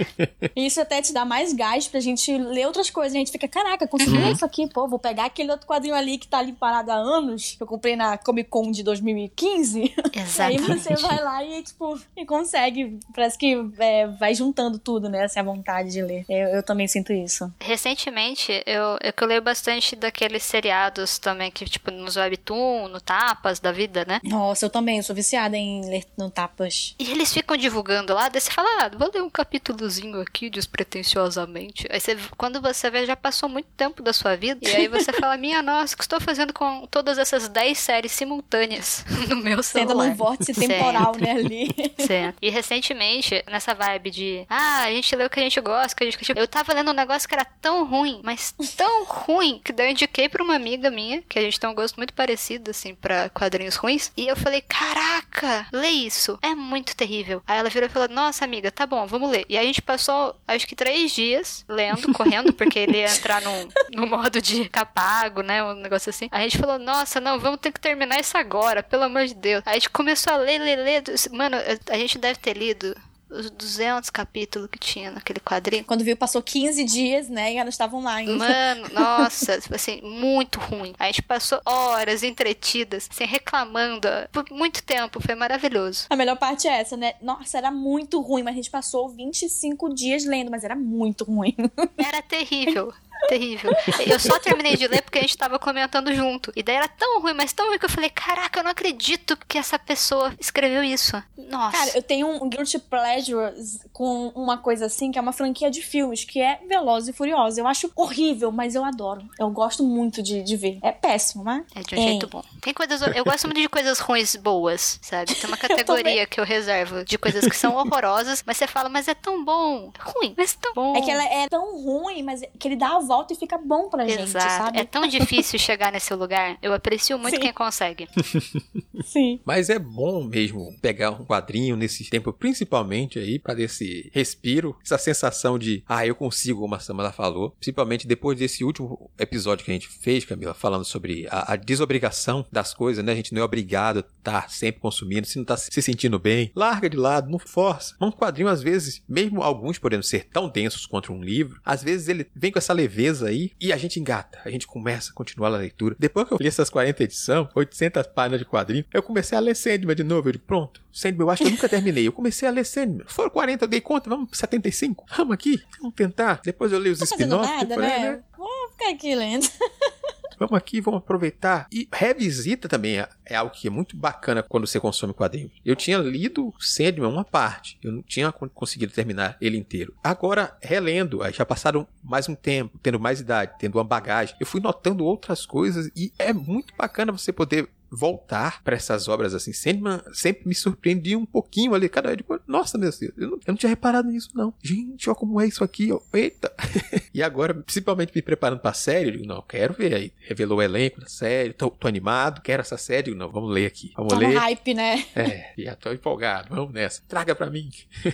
isso 0.54 0.80
até 0.80 1.00
te 1.00 1.12
dá 1.12 1.24
mais 1.24 1.52
gás 1.52 1.88
pra 1.88 2.00
gente 2.00 2.36
ler 2.36 2.66
outras 2.66 2.90
coisas. 2.90 3.14
A 3.14 3.18
gente 3.18 3.32
fica, 3.32 3.48
caraca, 3.48 3.88
consegui 3.88 4.18
uhum. 4.18 4.32
isso 4.32 4.44
aqui, 4.44 4.68
pô, 4.68 4.86
vou 4.86 4.98
pegar 4.98 5.26
aquele 5.26 5.50
outro 5.50 5.66
quadrinho 5.66 5.94
ali 5.94 6.18
que 6.18 6.28
tá 6.28 6.38
ali 6.38 6.52
parado 6.52 6.90
há 6.90 6.96
anos, 6.96 7.54
que 7.56 7.62
eu 7.62 7.66
comprei 7.66 7.96
na 7.96 8.18
Comic 8.18 8.50
Con 8.50 8.70
de 8.70 8.82
2015. 8.82 9.94
Exato. 10.12 10.42
Aí 10.52 10.58
você 10.58 10.94
vai 10.96 11.22
lá 11.22 11.42
e, 11.42 11.62
tipo, 11.62 11.98
e 12.16 12.26
consegue. 12.26 12.98
Parece 13.14 13.38
que 13.38 13.56
é, 13.78 14.06
vai 14.06 14.34
juntando 14.34 14.78
tudo, 14.78 15.08
né? 15.08 15.24
Essa 15.24 15.42
vontade 15.42 15.90
de 15.90 16.02
ler. 16.02 16.24
Eu, 16.28 16.48
eu 16.48 16.62
também 16.62 16.86
sinto 16.86 17.12
isso. 17.12 17.50
Recentemente, 17.60 18.62
eu, 18.66 18.98
eu, 19.00 19.12
eu 19.18 19.26
leio 19.26 19.42
bastante 19.42 19.96
daqueles 19.96 20.42
seriados 20.42 21.18
também, 21.18 21.50
que, 21.50 21.64
tipo, 21.64 21.90
nos 21.90 22.16
Webtoon, 22.16 22.88
no 22.88 23.00
Tapas 23.00 23.60
da 23.60 23.72
vida, 23.72 24.04
né? 24.04 24.20
Nossa, 24.24 24.66
eu 24.66 24.70
também, 24.70 24.98
eu 24.98 25.02
sou 25.02 25.14
viciada 25.14 25.56
em 25.56 25.88
ler 25.88 26.04
no 26.16 26.30
Tapas. 26.30 26.94
E 26.98 27.10
eles 27.10 27.32
ficam 27.32 27.56
divulgando 27.56 28.14
lá, 28.14 28.28
você 28.42 28.50
fala, 28.50 28.84
ah, 28.84 28.90
vou 28.96 29.10
ler 29.12 29.22
um 29.22 29.30
capítulozinho 29.30 30.20
aqui 30.20 30.50
despretensiosamente. 30.50 31.86
Aí 31.90 32.00
você, 32.00 32.16
quando 32.36 32.60
você 32.60 32.90
vê, 32.90 33.06
já 33.06 33.16
passou 33.16 33.48
muito 33.48 33.68
tempo 33.76 34.02
da 34.02 34.12
sua 34.12 34.36
vida. 34.36 34.68
E 34.68 34.74
aí 34.74 34.88
você 34.88 35.12
fala, 35.14 35.36
minha 35.36 35.62
nossa, 35.62 35.94
o 35.94 35.96
que 35.96 36.04
estou 36.04 36.20
fazendo 36.20 36.52
com 36.52 36.86
todas 36.86 37.18
essas 37.18 37.48
10 37.48 37.78
séries 37.78 38.12
simultâneas 38.12 39.04
no 39.28 39.36
meu 39.36 39.62
celular? 39.62 39.94
Sendo 39.94 40.08
num 40.08 40.14
vórtice 40.14 40.54
temporal, 40.54 41.16
né, 41.16 41.32
ali. 41.32 41.68
Certo. 41.98 42.36
E 42.40 42.50
recentemente, 42.50 43.42
nessa 43.50 43.74
vibe 43.74 44.10
de, 44.10 44.46
ah, 44.48 44.82
a 44.84 44.90
gente 44.90 45.14
lê 45.14 45.24
o 45.24 45.30
que 45.30 45.40
a 45.40 45.42
gente 45.42 45.60
gosta, 45.60 45.96
que 45.96 46.04
a 46.04 46.10
gente... 46.10 46.32
Eu 46.36 46.48
tava 46.48 46.72
lendo 46.72 46.90
um 46.90 46.94
negócio 46.94 47.28
que 47.28 47.34
era 47.34 47.44
tão 47.44 47.84
ruim, 47.86 48.20
mas 48.22 48.54
tão 48.76 49.04
ruim, 49.04 49.60
que 49.64 49.72
daí 49.72 49.86
eu 49.86 49.90
indiquei 49.92 50.28
pra 50.28 50.42
uma 50.42 50.54
amiga 50.54 50.90
minha, 50.90 51.22
que 51.22 51.38
a 51.38 51.42
gente 51.42 51.58
tem 51.58 51.68
um 51.68 51.74
gosto 51.74 51.96
muito 51.96 52.12
parecido, 52.14 52.70
assim, 52.70 52.94
pra 52.94 53.28
quadrinhos 53.30 53.76
ruins. 53.76 54.10
E 54.16 54.26
eu 54.26 54.36
falei, 54.36 54.60
caraca, 54.60 55.66
lê 55.72 55.88
isso. 55.88 56.38
É 56.42 56.54
muito 56.54 56.96
terrível. 56.96 57.42
Aí 57.46 57.58
ela 57.58 57.68
virou 57.68 57.88
e 57.88 57.92
falou, 57.92 58.08
nossa, 58.08 58.31
nossa, 58.32 58.46
amiga, 58.46 58.72
tá 58.72 58.86
bom, 58.86 59.06
vamos 59.06 59.30
ler. 59.30 59.44
E 59.46 59.58
a 59.58 59.62
gente 59.62 59.82
passou, 59.82 60.34
acho 60.48 60.66
que 60.66 60.74
três 60.74 61.12
dias 61.12 61.66
lendo, 61.68 62.10
correndo, 62.14 62.50
porque 62.54 62.78
ele 62.78 62.96
ia 62.96 63.12
entrar 63.12 63.42
no, 63.42 63.50
no 63.92 64.06
modo 64.06 64.40
de 64.40 64.70
capago, 64.70 65.42
né? 65.42 65.62
Um 65.62 65.74
negócio 65.74 66.08
assim. 66.08 66.28
A 66.32 66.40
gente 66.40 66.56
falou, 66.56 66.78
nossa, 66.78 67.20
não, 67.20 67.38
vamos 67.38 67.60
ter 67.60 67.70
que 67.70 67.78
terminar 67.80 68.18
isso 68.18 68.38
agora, 68.38 68.82
pelo 68.82 69.02
amor 69.02 69.26
de 69.26 69.34
Deus. 69.34 69.62
Aí 69.66 69.72
a 69.72 69.74
gente 69.74 69.90
começou 69.90 70.32
a 70.32 70.36
ler, 70.36 70.58
ler, 70.58 70.76
ler. 70.76 71.02
Mano, 71.30 71.58
a 71.90 71.98
gente 71.98 72.16
deve 72.16 72.38
ter 72.38 72.56
lido 72.56 72.96
os 73.32 73.50
200 73.50 74.10
capítulos 74.10 74.68
que 74.70 74.78
tinha 74.78 75.10
naquele 75.10 75.40
quadrinho. 75.40 75.84
Quando 75.84 76.04
viu, 76.04 76.16
passou 76.16 76.42
15 76.42 76.84
dias, 76.84 77.28
né? 77.28 77.54
E 77.54 77.56
elas 77.56 77.74
estavam 77.74 78.02
lá 78.02 78.16
ainda. 78.16 78.36
Mano, 78.36 78.88
nossa, 78.92 79.60
tipo 79.60 79.74
assim, 79.74 80.00
muito 80.02 80.60
ruim. 80.60 80.94
A 80.98 81.06
gente 81.06 81.22
passou 81.22 81.60
horas 81.64 82.22
entretidas, 82.22 83.08
assim, 83.10 83.24
reclamando 83.24 84.08
por 84.30 84.44
muito 84.50 84.82
tempo. 84.82 85.20
Foi 85.20 85.34
maravilhoso. 85.34 86.06
A 86.10 86.16
melhor 86.16 86.36
parte 86.36 86.68
é 86.68 86.80
essa, 86.80 86.96
né? 86.96 87.14
Nossa, 87.20 87.58
era 87.58 87.70
muito 87.70 88.20
ruim, 88.20 88.42
mas 88.42 88.52
a 88.52 88.56
gente 88.56 88.70
passou 88.70 89.08
25 89.08 89.94
dias 89.94 90.24
lendo, 90.24 90.50
mas 90.50 90.64
era 90.64 90.76
muito 90.76 91.24
ruim. 91.24 91.54
Era 91.96 92.20
terrível 92.20 92.92
terrível. 93.32 93.72
Eu 94.06 94.18
só 94.18 94.38
terminei 94.38 94.76
de 94.76 94.86
ler 94.86 95.02
porque 95.02 95.18
a 95.18 95.22
gente 95.22 95.36
tava 95.36 95.58
comentando 95.58 96.14
junto. 96.14 96.52
E 96.54 96.62
daí 96.62 96.76
era 96.76 96.88
tão 96.88 97.20
ruim, 97.20 97.32
mas 97.32 97.52
tão 97.52 97.68
ruim 97.68 97.78
que 97.78 97.86
eu 97.86 97.90
falei: 97.90 98.10
caraca, 98.10 98.60
eu 98.60 98.64
não 98.64 98.70
acredito 98.70 99.36
que 99.48 99.56
essa 99.56 99.78
pessoa 99.78 100.34
escreveu 100.38 100.84
isso. 100.84 101.22
Nossa. 101.36 101.76
Cara, 101.76 101.90
eu 101.94 102.02
tenho 102.02 102.26
um 102.26 102.48
Guilty 102.48 102.78
Pleasure 102.78 103.54
com 103.92 104.28
uma 104.34 104.58
coisa 104.58 104.86
assim, 104.86 105.10
que 105.10 105.18
é 105.18 105.22
uma 105.22 105.32
franquia 105.32 105.70
de 105.70 105.80
filmes, 105.82 106.24
que 106.24 106.40
é 106.40 106.60
Veloz 106.68 107.08
e 107.08 107.12
Furiosa. 107.12 107.60
Eu 107.60 107.66
acho 107.66 107.90
horrível, 107.96 108.52
mas 108.52 108.74
eu 108.74 108.84
adoro. 108.84 109.22
Eu 109.38 109.50
gosto 109.50 109.82
muito 109.82 110.22
de, 110.22 110.42
de 110.42 110.56
ver. 110.56 110.78
É 110.82 110.92
péssimo, 110.92 111.44
né? 111.44 111.64
É 111.74 111.80
de 111.80 111.94
um 111.94 111.98
é. 111.98 112.02
jeito 112.02 112.26
bom. 112.26 112.42
Tem 112.60 112.74
coisas. 112.74 113.00
Eu 113.14 113.24
gosto 113.24 113.46
muito 113.46 113.60
de 113.60 113.68
coisas 113.68 113.98
ruins 113.98 114.36
boas, 114.36 114.98
sabe? 115.02 115.34
Tem 115.34 115.48
uma 115.48 115.56
categoria 115.58 116.22
eu 116.22 116.26
que 116.26 116.40
eu 116.40 116.44
reservo 116.44 117.04
de 117.04 117.16
coisas 117.16 117.44
que 117.46 117.56
são 117.56 117.74
horrorosas, 117.74 118.42
mas 118.46 118.56
você 118.56 118.66
fala, 118.66 118.88
mas 118.88 119.08
é 119.08 119.14
tão 119.14 119.44
bom. 119.44 119.92
Ruim, 119.98 120.34
mas 120.36 120.54
tão 120.54 120.72
bom. 120.74 120.96
É 120.96 121.00
que 121.00 121.10
ela 121.10 121.24
é 121.24 121.48
tão 121.48 121.82
ruim, 121.82 122.22
mas 122.22 122.42
que 122.58 122.68
ele 122.68 122.76
dá 122.76 122.96
a 122.96 123.00
volta 123.00 123.21
volta 123.22 123.32
e 123.32 123.36
fica 123.36 123.56
bom 123.58 123.88
pra 123.88 124.04
Exato. 124.04 124.20
gente, 124.20 124.30
sabe? 124.32 124.78
É 124.78 124.84
tão 124.84 125.06
difícil 125.06 125.58
chegar 125.58 125.92
nesse 125.92 126.12
lugar. 126.14 126.58
Eu 126.60 126.72
aprecio 126.72 127.18
muito 127.18 127.36
Sim. 127.36 127.40
quem 127.40 127.52
consegue. 127.52 128.08
Sim. 129.04 129.40
Mas 129.44 129.70
é 129.70 129.78
bom 129.78 130.24
mesmo 130.24 130.76
pegar 130.80 131.10
um 131.10 131.24
quadrinho 131.24 131.76
nesse 131.76 132.08
tempo, 132.08 132.32
principalmente 132.32 133.18
aí, 133.18 133.38
para 133.38 133.60
esse 133.60 134.10
respiro, 134.12 134.76
essa 134.84 134.98
sensação 134.98 135.58
de, 135.58 135.82
ah, 135.88 136.06
eu 136.06 136.14
consigo, 136.14 136.60
como 136.60 136.74
a 136.74 136.78
Samara 136.78 137.12
falou. 137.12 137.50
Principalmente 137.52 138.06
depois 138.06 138.38
desse 138.38 138.64
último 138.64 139.10
episódio 139.18 139.64
que 139.64 139.70
a 139.70 139.74
gente 139.74 139.88
fez, 139.88 140.24
Camila, 140.24 140.54
falando 140.54 140.84
sobre 140.84 141.26
a, 141.30 141.52
a 141.52 141.56
desobrigação 141.56 142.44
das 142.50 142.74
coisas, 142.74 143.04
né? 143.04 143.12
A 143.12 143.16
gente 143.16 143.34
não 143.34 143.42
é 143.42 143.44
obrigado 143.44 143.98
a 143.98 144.00
estar 144.18 144.50
sempre 144.50 144.80
consumindo, 144.80 145.26
se 145.26 145.38
não 145.38 145.44
tá 145.44 145.56
se 145.56 145.82
sentindo 145.82 146.18
bem, 146.18 146.50
larga 146.54 146.88
de 146.88 146.96
lado, 146.96 147.30
não 147.30 147.38
força. 147.38 147.94
Um 148.00 148.10
quadrinho, 148.10 148.48
às 148.48 148.62
vezes, 148.62 149.02
mesmo 149.08 149.42
alguns 149.42 149.78
podendo 149.78 150.02
ser 150.02 150.28
tão 150.28 150.48
densos 150.48 150.86
quanto 150.86 151.12
um 151.12 151.22
livro, 151.22 151.60
às 151.64 151.82
vezes 151.82 152.08
ele 152.08 152.26
vem 152.34 152.52
com 152.52 152.58
essa 152.58 152.72
leveza 152.72 153.11
aí 153.20 153.50
e 153.60 153.72
a 153.72 153.76
gente 153.76 153.98
engata, 153.98 154.38
a 154.44 154.50
gente 154.50 154.64
começa 154.64 155.10
a 155.10 155.14
continuar 155.14 155.48
a 155.48 155.58
leitura. 155.58 155.96
Depois 155.98 156.28
que 156.28 156.34
eu 156.34 156.38
li 156.40 156.46
essas 156.46 156.70
40 156.70 157.02
edições, 157.02 157.48
800 157.52 158.06
páginas 158.06 158.38
de 158.38 158.46
quadrinho, 158.46 158.84
eu 158.94 159.02
comecei 159.02 159.36
a 159.36 159.40
ler 159.40 159.56
Sandman 159.56 159.96
de 159.96 160.04
novo. 160.04 160.28
Eu 160.28 160.32
digo, 160.32 160.44
pronto, 160.46 160.80
Sandman, 160.92 161.26
eu 161.26 161.30
acho 161.30 161.42
que 161.42 161.48
eu 161.48 161.52
nunca 161.52 161.68
terminei. 161.68 162.06
Eu 162.06 162.12
comecei 162.12 162.46
a 162.46 162.52
ler 162.52 162.64
Sandman. 162.64 163.04
Foram 163.08 163.30
40, 163.30 163.64
eu 163.64 163.68
dei 163.68 163.80
conta, 163.80 164.08
vamos 164.08 164.28
pro 164.28 164.38
75? 164.38 165.04
Vamos 165.16 165.34
aqui, 165.34 165.60
vamos 165.80 165.96
tentar. 165.96 166.40
Depois 166.44 166.70
eu 166.70 166.78
li 166.78 166.90
os 166.90 167.00
tá 167.00 167.04
spin-offs. 167.06 167.66
depois, 167.66 167.88
né? 167.88 168.22
Vou 168.38 168.70
ficar 168.70 168.90
aqui 168.90 169.14
lendo. 169.16 169.48
Vamos 170.42 170.58
aqui, 170.58 170.80
vamos 170.80 170.98
aproveitar. 170.98 171.68
E 171.72 171.88
revisita 171.92 172.68
também 172.68 172.98
é, 172.98 173.08
é 173.24 173.36
algo 173.36 173.52
que 173.54 173.68
é 173.68 173.70
muito 173.70 173.96
bacana 173.96 174.42
quando 174.42 174.66
você 174.66 174.80
consome 174.80 175.14
quadrinhos. 175.14 175.52
Eu 175.64 175.76
tinha 175.76 175.98
lido 175.98 176.52
Sandman 176.58 177.08
uma 177.08 177.24
parte, 177.24 177.78
eu 177.82 177.92
não 177.92 178.02
tinha 178.02 178.32
con- 178.32 178.48
conseguido 178.48 178.92
terminar 178.92 179.36
ele 179.40 179.56
inteiro. 179.56 179.94
Agora, 180.02 180.56
relendo, 180.60 181.20
já 181.32 181.46
passaram 181.46 181.86
mais 182.02 182.28
um 182.28 182.34
tempo, 182.34 182.76
tendo 182.82 182.98
mais 182.98 183.20
idade, 183.20 183.52
tendo 183.58 183.76
uma 183.78 183.84
bagagem, 183.84 184.34
eu 184.40 184.46
fui 184.46 184.60
notando 184.60 185.04
outras 185.04 185.46
coisas 185.46 185.88
e 185.94 186.12
é 186.18 186.32
muito 186.32 186.74
bacana 186.76 187.12
você 187.12 187.32
poder 187.32 187.68
voltar 187.92 188.62
para 188.62 188.74
essas 188.76 189.06
obras 189.08 189.34
assim. 189.34 189.52
Sandman 189.52 190.00
sempre 190.12 190.48
me 190.48 190.54
surpreendia 190.54 191.18
um 191.18 191.26
pouquinho 191.26 191.74
ali, 191.74 191.88
cada 191.88 192.08
vez. 192.08 192.20
Nossa, 192.46 192.78
meu 192.78 192.90
Deus, 192.90 193.02
eu 193.16 193.28
não, 193.30 193.36
eu 193.36 193.40
não 193.48 193.54
tinha 193.56 193.70
reparado 193.70 194.08
nisso, 194.08 194.30
não. 194.34 194.52
Gente, 194.62 195.08
ó 195.10 195.14
como 195.14 195.40
é 195.40 195.46
isso 195.46 195.62
aqui, 195.62 195.92
ó. 195.92 196.00
Eita. 196.12 196.52
e 197.12 197.22
agora, 197.22 197.54
principalmente 197.54 198.12
me 198.14 198.22
preparando 198.22 198.60
pra 198.60 198.72
série, 198.72 199.08
eu 199.08 199.12
digo, 199.12 199.26
não, 199.26 199.42
quero 199.42 199.74
ver 199.74 199.94
aí. 199.94 200.12
Revelou 200.20 200.58
o 200.58 200.62
elenco 200.62 201.00
da 201.00 201.06
série, 201.08 201.52
tô, 201.52 201.70
tô 201.70 201.86
animado, 201.86 202.40
quero 202.40 202.60
essa 202.62 202.76
série. 202.76 203.10
Eu 203.10 203.14
digo, 203.14 203.18
não, 203.18 203.30
vamos 203.30 203.50
ler 203.52 203.66
aqui. 203.66 203.92
Vamos 203.96 204.12
Tá 204.12 204.20
no 204.20 204.26
ler. 204.28 204.36
hype, 204.36 204.74
né? 204.74 205.04
É, 205.14 205.52
já 205.58 205.74
tô 205.76 205.92
empolgado, 205.92 206.54
vamos 206.54 206.72
nessa. 206.72 207.02
Traga 207.08 207.34
pra 207.34 207.50
mim. 207.50 207.70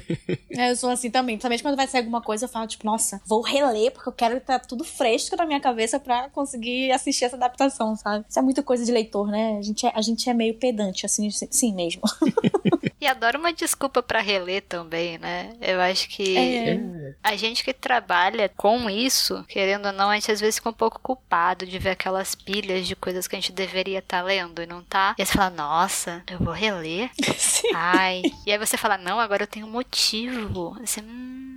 É, 0.50 0.70
Eu 0.70 0.76
sou 0.76 0.90
assim 0.90 1.11
também. 1.11 1.37
Principalmente 1.37 1.62
quando 1.62 1.76
vai 1.76 1.87
sair 1.87 2.00
alguma 2.00 2.20
coisa, 2.20 2.44
eu 2.47 2.49
falo, 2.49 2.66
tipo, 2.66 2.85
nossa, 2.85 3.20
vou 3.26 3.42
reler, 3.42 3.92
porque 3.92 4.08
eu 4.08 4.12
quero 4.12 4.37
estar 4.38 4.58
tudo 4.61 4.82
fresco 4.82 5.37
na 5.37 5.47
minha 5.47 5.61
cabeça 5.61 6.00
pra 6.00 6.28
conseguir 6.30 6.90
assistir 6.90 7.25
essa 7.26 7.37
adaptação, 7.37 7.94
sabe? 7.97 8.25
Isso 8.28 8.38
é 8.38 8.42
muita 8.42 8.62
coisa 8.62 8.85
de 8.85 8.90
leitor, 8.90 9.28
né? 9.30 9.61
A 9.68 9.70
gente 9.70 9.87
é, 9.87 9.92
a 9.94 10.00
gente 10.02 10.30
é 10.30 10.34
meio 10.34 10.54
pedante, 10.54 11.04
assim, 11.04 11.28
sim 11.30 11.75
mesmo. 11.75 12.02
E 13.00 13.06
adoro 13.06 13.38
uma 13.38 13.52
desculpa 13.52 14.02
pra 14.02 14.20
reler 14.20 14.60
também, 14.68 15.18
né? 15.18 15.52
Eu 15.60 15.80
acho 15.80 16.08
que 16.08 16.37
É. 16.37 17.14
a 17.22 17.37
gente 17.37 17.62
que 17.62 17.72
trabalha 17.72 18.48
com 18.56 18.90
isso, 18.90 19.44
querendo 19.46 19.87
ou 19.87 19.92
não, 19.92 20.10
a 20.10 20.14
gente 20.16 20.32
às 20.32 20.40
vezes 20.40 20.56
fica 20.56 20.70
um 20.70 20.72
pouco 20.72 20.98
culpado 21.00 21.64
de 21.64 21.78
ver 21.78 21.90
aquelas 21.90 22.34
pilhas 22.34 22.88
de 22.88 22.96
coisas 22.96 23.28
que 23.28 23.37
a 23.37 23.38
gente 23.38 23.52
deveria 23.52 24.00
estar 24.00 24.20
lendo 24.22 24.60
e 24.60 24.66
não 24.66 24.82
tá. 24.82 25.14
E 25.16 25.22
aí 25.22 25.26
você 25.26 25.32
fala, 25.32 25.50
nossa, 25.50 26.25
eu 26.28 26.40
vou 26.40 26.52
reler? 26.52 27.08
Sim. 27.38 27.68
Ai. 27.72 28.22
E 28.44 28.50
aí 28.50 28.58
você 28.58 28.76
fala, 28.76 28.98
não, 28.98 29.20
agora 29.20 29.44
eu 29.44 29.48
tenho 29.48 29.68
motivo. 29.68 30.76
Assim, 30.82 31.00
hum, 31.02 31.48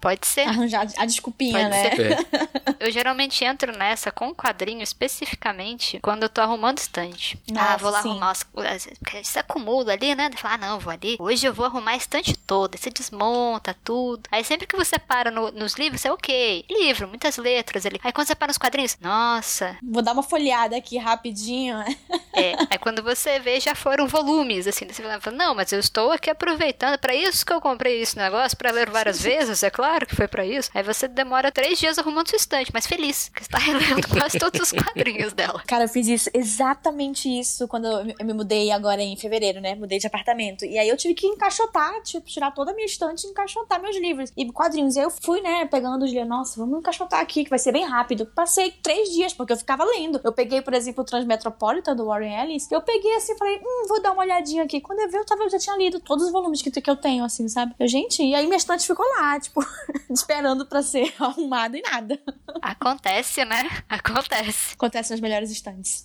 pode 0.00 0.26
ser. 0.26 0.42
Arranjar 0.48 0.86
a 0.96 1.04
desculpinha, 1.04 1.52
Pode 1.58 1.70
né? 1.70 1.90
ser. 1.90 2.12
É, 2.12 2.50
Eu 2.86 2.90
geralmente 2.90 3.44
entro 3.44 3.76
nessa 3.76 4.10
com 4.10 4.34
quadrinho 4.34 4.82
especificamente 4.82 6.00
quando 6.00 6.22
eu 6.22 6.28
tô 6.28 6.40
arrumando 6.40 6.78
estante. 6.78 7.38
Nossa, 7.50 7.74
ah, 7.74 7.76
vou 7.76 7.90
lá 7.90 8.02
sim. 8.02 8.08
arrumar 8.10 8.30
as 8.30 8.42
coisas. 8.42 8.88
Porque 8.98 9.22
você 9.22 9.38
acumula 9.38 9.92
ali, 9.92 10.14
né? 10.14 10.30
Fala, 10.36 10.54
ah, 10.54 10.58
não, 10.58 10.78
vou 10.80 10.92
ali. 10.92 11.16
Hoje 11.20 11.46
eu 11.46 11.52
vou 11.52 11.66
arrumar 11.66 11.92
a 11.92 11.96
estante 11.96 12.36
toda. 12.36 12.76
Aí 12.76 12.80
Você 12.82 12.90
desmonta 12.90 13.76
tudo. 13.84 14.22
Aí 14.30 14.42
sempre 14.44 14.66
que 14.66 14.76
você 14.76 14.98
para 14.98 15.30
no- 15.30 15.50
nos 15.52 15.74
livros, 15.74 16.04
é 16.04 16.10
ok. 16.12 16.64
Livro, 16.70 17.06
muitas 17.08 17.36
letras 17.36 17.84
ali. 17.84 18.00
Aí 18.02 18.12
quando 18.12 18.26
você 18.26 18.34
para 18.34 18.48
nos 18.48 18.58
quadrinhos, 18.58 18.96
nossa. 19.00 19.76
Vou 19.82 20.02
dar 20.02 20.12
uma 20.12 20.22
folhada 20.22 20.76
aqui 20.76 20.96
rapidinho. 20.96 21.76
né? 21.78 21.96
É. 22.32 22.54
Aí 22.70 22.78
quando 22.78 23.02
você 23.02 23.38
vê, 23.38 23.60
já 23.60 23.74
foram 23.74 24.06
volumes, 24.06 24.66
assim. 24.66 24.86
Você 24.88 25.02
fala, 25.02 25.36
não, 25.36 25.54
mas 25.54 25.70
eu 25.72 25.78
estou 25.80 26.10
aqui 26.12 26.30
aproveitando. 26.30 26.98
Pra 26.98 27.14
isso 27.14 27.44
que 27.44 27.52
eu 27.52 27.60
comprei 27.60 28.00
esse 28.00 28.16
negócio, 28.16 28.56
pra 28.56 28.70
ler 28.70 28.88
várias 28.88 29.20
vezes, 29.22 29.62
é 29.62 29.70
claro 29.70 29.89
que 30.06 30.14
foi 30.16 30.28
pra 30.28 30.44
isso. 30.46 30.70
Aí 30.74 30.82
você 30.82 31.08
demora 31.08 31.50
três 31.50 31.78
dias 31.78 31.98
arrumando 31.98 32.28
sua 32.28 32.36
estante, 32.36 32.70
mas 32.72 32.86
feliz, 32.86 33.28
que 33.34 33.42
está 33.42 33.58
relendo 33.58 34.06
quase 34.08 34.38
todos 34.38 34.60
os 34.60 34.72
quadrinhos 34.72 35.32
dela. 35.32 35.62
Cara, 35.66 35.84
eu 35.84 35.88
fiz 35.88 36.06
isso, 36.08 36.30
exatamente 36.32 37.28
isso, 37.28 37.66
quando 37.68 37.86
eu 37.86 38.04
me- 38.24 38.32
mudei 38.34 38.70
agora 38.70 39.02
em 39.02 39.16
fevereiro, 39.16 39.60
né? 39.60 39.74
Mudei 39.74 39.98
de 39.98 40.06
apartamento. 40.06 40.64
E 40.64 40.78
aí 40.78 40.88
eu 40.88 40.96
tive 40.96 41.14
que 41.14 41.26
encaixotar, 41.26 42.00
tipo, 42.02 42.26
tirar 42.26 42.50
toda 42.52 42.70
a 42.70 42.74
minha 42.74 42.86
estante 42.86 43.26
e 43.26 43.30
encaixotar 43.30 43.80
meus 43.82 43.96
livros 43.98 44.30
e 44.36 44.50
quadrinhos. 44.52 44.96
E 44.96 45.00
aí 45.00 45.04
eu 45.04 45.10
fui, 45.10 45.40
né, 45.40 45.64
pegando 45.66 46.04
os 46.04 46.10
livros. 46.12 46.28
Nossa, 46.28 46.58
vamos 46.60 46.78
encaixotar 46.78 47.20
aqui, 47.20 47.44
que 47.44 47.50
vai 47.50 47.58
ser 47.58 47.72
bem 47.72 47.84
rápido. 47.84 48.26
Passei 48.26 48.70
três 48.82 49.10
dias, 49.10 49.32
porque 49.32 49.52
eu 49.52 49.56
ficava 49.56 49.84
lendo. 49.84 50.20
Eu 50.22 50.32
peguei, 50.32 50.62
por 50.62 50.74
exemplo, 50.74 51.02
o 51.02 51.06
Transmetropolitan 51.06 51.96
do 51.96 52.06
Warren 52.06 52.32
Ellis. 52.42 52.70
Eu 52.70 52.80
peguei 52.82 53.14
assim 53.16 53.36
falei, 53.36 53.58
hum, 53.58 53.86
vou 53.88 54.00
dar 54.02 54.12
uma 54.12 54.22
olhadinha 54.22 54.62
aqui. 54.64 54.80
Quando 54.80 55.00
eu 55.00 55.08
vi, 55.10 55.16
eu, 55.16 55.24
tava, 55.24 55.42
eu 55.44 55.50
já 55.50 55.58
tinha 55.58 55.76
lido 55.76 55.98
todos 56.00 56.26
os 56.26 56.32
volumes 56.32 56.62
que, 56.62 56.70
que 56.70 56.90
eu 56.90 56.96
tenho, 56.96 57.24
assim, 57.24 57.48
sabe? 57.48 57.74
Eu, 57.78 57.88
gente, 57.88 58.22
e 58.22 58.34
aí 58.34 58.44
minha 58.46 58.56
estante 58.56 58.86
ficou 58.86 59.06
lá, 59.18 59.38
tipo, 59.40 59.60
esperando 60.10 60.66
pra 60.66 60.82
ser 60.82 61.12
arrumada 61.18 61.76
e 61.78 61.82
nada. 61.82 62.18
Acontece, 62.62 63.44
né? 63.44 63.68
Acontece. 63.88 64.74
Acontece 64.74 65.10
nas 65.10 65.20
melhores 65.20 65.50
estantes. 65.50 66.04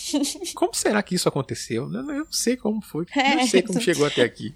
como 0.54 0.74
será 0.74 1.02
que 1.02 1.14
isso 1.14 1.28
aconteceu? 1.28 1.84
Eu 1.84 2.02
não 2.02 2.14
eu 2.14 2.24
não 2.24 2.32
sei 2.32 2.56
como 2.56 2.80
foi. 2.80 3.06
É. 3.14 3.36
Não 3.36 3.46
sei 3.46 3.62
como 3.62 3.80
chegou 3.80 4.06
até 4.06 4.22
aqui. 4.22 4.54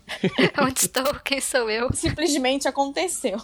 Onde 0.61 0.81
estou? 0.81 1.15
Quem 1.25 1.41
sou 1.41 1.71
eu? 1.71 1.93
Simplesmente 1.93 2.69
aconteceu. 2.69 3.39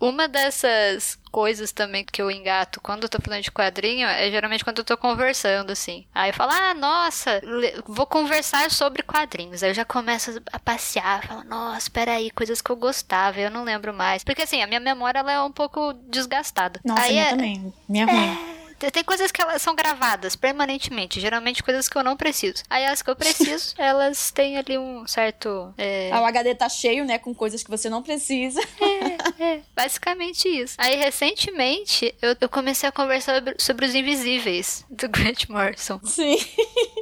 Uma 0.00 0.26
dessas 0.28 1.18
coisas 1.30 1.72
também 1.72 2.04
que 2.04 2.20
eu 2.20 2.30
engato 2.30 2.80
quando 2.80 3.04
eu 3.04 3.08
tô 3.08 3.18
falando 3.20 3.42
de 3.42 3.50
quadrinho 3.50 4.06
é 4.06 4.30
geralmente 4.30 4.64
quando 4.64 4.78
eu 4.78 4.84
tô 4.84 4.96
conversando, 4.96 5.70
assim. 5.70 6.04
Aí 6.14 6.30
eu 6.30 6.34
falo, 6.34 6.52
ah, 6.52 6.74
nossa, 6.74 7.40
vou 7.86 8.06
conversar 8.06 8.70
sobre 8.70 9.02
quadrinhos. 9.02 9.62
Aí 9.62 9.70
eu 9.70 9.74
já 9.74 9.84
começo 9.84 10.40
a 10.52 10.58
passear, 10.58 11.26
falo, 11.26 11.44
nossa, 11.44 11.90
peraí, 11.90 12.30
coisas 12.30 12.60
que 12.60 12.70
eu 12.70 12.76
gostava, 12.76 13.38
eu 13.40 13.50
não 13.50 13.64
lembro 13.64 13.92
mais. 13.94 14.22
Porque 14.24 14.42
assim, 14.42 14.62
a 14.62 14.66
minha 14.66 14.80
memória 14.80 15.18
ela 15.20 15.32
é 15.32 15.40
um 15.40 15.52
pouco 15.52 15.92
desgastada. 16.08 16.80
Nossa, 16.84 17.02
Aí 17.02 17.12
minha 17.12 17.24
é- 17.26 17.30
também. 17.30 17.74
Minha 17.88 18.06
ruim. 18.06 18.16
Tem- 18.16 18.59
Tem 18.92 19.04
coisas 19.04 19.30
que 19.30 19.42
elas 19.42 19.60
são 19.60 19.74
gravadas 19.74 20.34
permanentemente, 20.36 21.20
geralmente 21.20 21.62
coisas 21.62 21.88
que 21.88 21.96
eu 21.98 22.02
não 22.04 22.16
preciso. 22.16 22.62
Aí 22.70 22.86
as 22.86 23.02
que 23.02 23.10
eu 23.10 23.16
preciso, 23.16 23.74
elas 23.78 24.30
têm 24.30 24.56
ali 24.56 24.78
um 24.78 25.06
certo. 25.06 25.74
é, 25.76 26.10
Ah, 26.12 26.20
O 26.20 26.24
HD 26.24 26.54
tá 26.54 26.68
cheio, 26.68 27.04
né? 27.04 27.18
Com 27.18 27.34
coisas 27.34 27.62
que 27.62 27.70
você 27.70 27.88
não 27.90 28.02
precisa. 28.02 28.60
É, 29.38 29.60
basicamente 29.74 30.48
isso. 30.48 30.74
Aí, 30.78 30.96
recentemente, 30.96 32.14
eu, 32.20 32.36
eu 32.40 32.48
comecei 32.48 32.88
a 32.88 32.92
conversar 32.92 33.42
sobre, 33.58 33.86
os 33.86 33.94
invisíveis 33.94 34.84
do 34.90 35.08
Grant 35.08 35.48
Morrison. 35.48 36.00
Sim. 36.04 36.36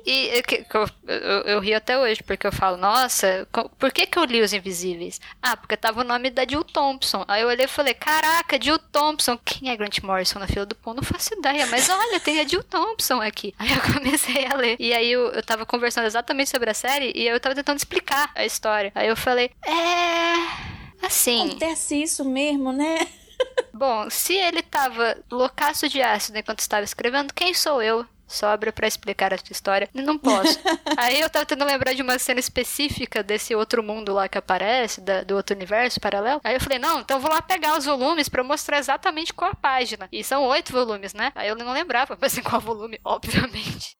E 0.06 0.30
eu, 0.38 0.42
que 0.42 0.64
eu, 0.74 0.86
eu, 1.06 1.40
eu 1.42 1.60
rio 1.60 1.76
até 1.76 1.98
hoje, 1.98 2.22
porque 2.22 2.46
eu 2.46 2.52
falo, 2.52 2.76
nossa, 2.76 3.46
por 3.78 3.92
que, 3.92 4.06
que 4.06 4.18
eu 4.18 4.24
li 4.24 4.40
os 4.40 4.52
invisíveis? 4.52 5.20
Ah, 5.42 5.56
porque 5.56 5.76
tava 5.76 6.00
o 6.00 6.04
nome 6.04 6.30
da 6.30 6.44
Jill 6.48 6.64
Thompson. 6.64 7.24
Aí 7.28 7.42
eu 7.42 7.48
olhei 7.48 7.64
e 7.66 7.68
falei, 7.68 7.94
caraca, 7.94 8.58
Jill 8.60 8.78
Thompson. 8.78 9.38
Quem 9.44 9.70
é 9.70 9.76
Grant 9.76 9.98
Morrison 10.02 10.38
na 10.38 10.46
fila 10.46 10.64
do 10.66 10.74
pão? 10.74 10.94
Não 10.94 11.02
faço 11.02 11.34
ideia, 11.34 11.66
mas 11.70 11.88
olha, 11.88 12.20
tem 12.20 12.40
a 12.40 12.46
Jill 12.46 12.62
Thompson 12.64 13.20
aqui. 13.20 13.54
Aí 13.58 13.70
eu 13.72 13.94
comecei 13.94 14.46
a 14.46 14.54
ler. 14.54 14.76
E 14.78 14.92
aí 14.92 15.10
eu, 15.10 15.28
eu 15.32 15.42
tava 15.42 15.66
conversando 15.66 16.06
exatamente 16.06 16.50
sobre 16.50 16.70
a 16.70 16.74
série 16.74 17.12
e 17.14 17.26
eu 17.26 17.38
tava 17.40 17.54
tentando 17.54 17.78
explicar 17.78 18.30
a 18.34 18.44
história. 18.44 18.92
Aí 18.94 19.08
eu 19.08 19.16
falei, 19.16 19.50
é. 19.64 21.06
Assim. 21.06 21.46
Acontece 21.46 22.02
isso 22.02 22.24
mesmo, 22.24 22.72
né? 22.72 23.06
Bom, 23.72 24.10
se 24.10 24.34
ele 24.34 24.62
tava 24.62 25.16
loucaço 25.30 25.88
de 25.88 26.02
ácido 26.02 26.38
enquanto 26.38 26.60
estava 26.60 26.82
escrevendo, 26.82 27.32
quem 27.32 27.54
sou 27.54 27.80
eu? 27.80 28.04
Sobra 28.28 28.72
pra 28.72 28.86
explicar 28.86 29.32
essa 29.32 29.50
história. 29.50 29.88
Não 29.94 30.18
posso. 30.18 30.58
Aí 30.96 31.20
eu 31.20 31.30
tava 31.30 31.46
tentando 31.46 31.66
lembrar 31.66 31.94
de 31.94 32.02
uma 32.02 32.18
cena 32.18 32.38
específica 32.38 33.22
desse 33.22 33.54
outro 33.54 33.82
mundo 33.82 34.12
lá 34.12 34.28
que 34.28 34.36
aparece, 34.38 35.00
da- 35.00 35.22
do 35.22 35.34
outro 35.34 35.56
universo 35.56 35.98
paralelo. 35.98 36.40
Aí 36.44 36.54
eu 36.54 36.60
falei, 36.60 36.78
não, 36.78 37.00
então 37.00 37.16
eu 37.16 37.20
vou 37.20 37.30
lá 37.30 37.40
pegar 37.40 37.76
os 37.78 37.84
volumes 37.86 38.28
pra 38.28 38.44
mostrar 38.44 38.78
exatamente 38.78 39.32
qual 39.32 39.50
a 39.50 39.54
página. 39.56 40.08
E 40.12 40.22
são 40.22 40.44
oito 40.44 40.72
volumes, 40.72 41.14
né? 41.14 41.32
Aí 41.34 41.48
eu 41.48 41.56
não 41.56 41.72
lembrava, 41.72 42.16
mas 42.20 42.36
em 42.36 42.42
qual 42.42 42.60
volume, 42.60 43.00
obviamente. 43.04 43.96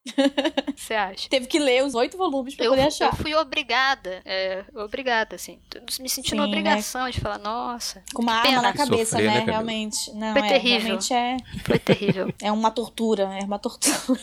Você 0.75 0.93
acha? 0.93 1.27
Teve 1.29 1.47
que 1.47 1.57
ler 1.59 1.83
os 1.83 1.95
oito 1.95 2.17
volumes 2.17 2.55
pra 2.55 2.65
Eu, 2.65 2.71
poder 2.71 2.83
eu 2.83 2.87
achar. 2.87 3.15
fui 3.15 3.33
obrigada, 3.35 4.21
é, 4.25 4.63
obrigada, 4.75 5.35
assim. 5.35 5.59
Me 5.99 6.07
sentindo 6.09 6.35
Sim, 6.35 6.37
né? 6.41 6.45
obrigação 6.45 7.09
de 7.09 7.19
falar, 7.19 7.39
nossa, 7.39 8.03
Com 8.13 8.21
uma 8.21 8.33
arma 8.33 8.61
na 8.61 8.73
cabeça, 8.73 9.11
sofrer, 9.17 9.27
né, 9.27 9.39
né? 9.39 9.51
Realmente. 9.51 10.11
Não, 10.13 10.33
Foi 10.33 10.41
é, 10.43 10.47
terrível. 10.49 10.79
realmente 10.99 11.13
é, 11.13 11.37
foi 11.65 11.79
terrível. 11.79 12.33
é 12.41 12.51
uma 12.51 12.69
tortura. 12.71 13.23
É 13.39 13.43
uma 13.43 13.57
tortura. 13.59 14.18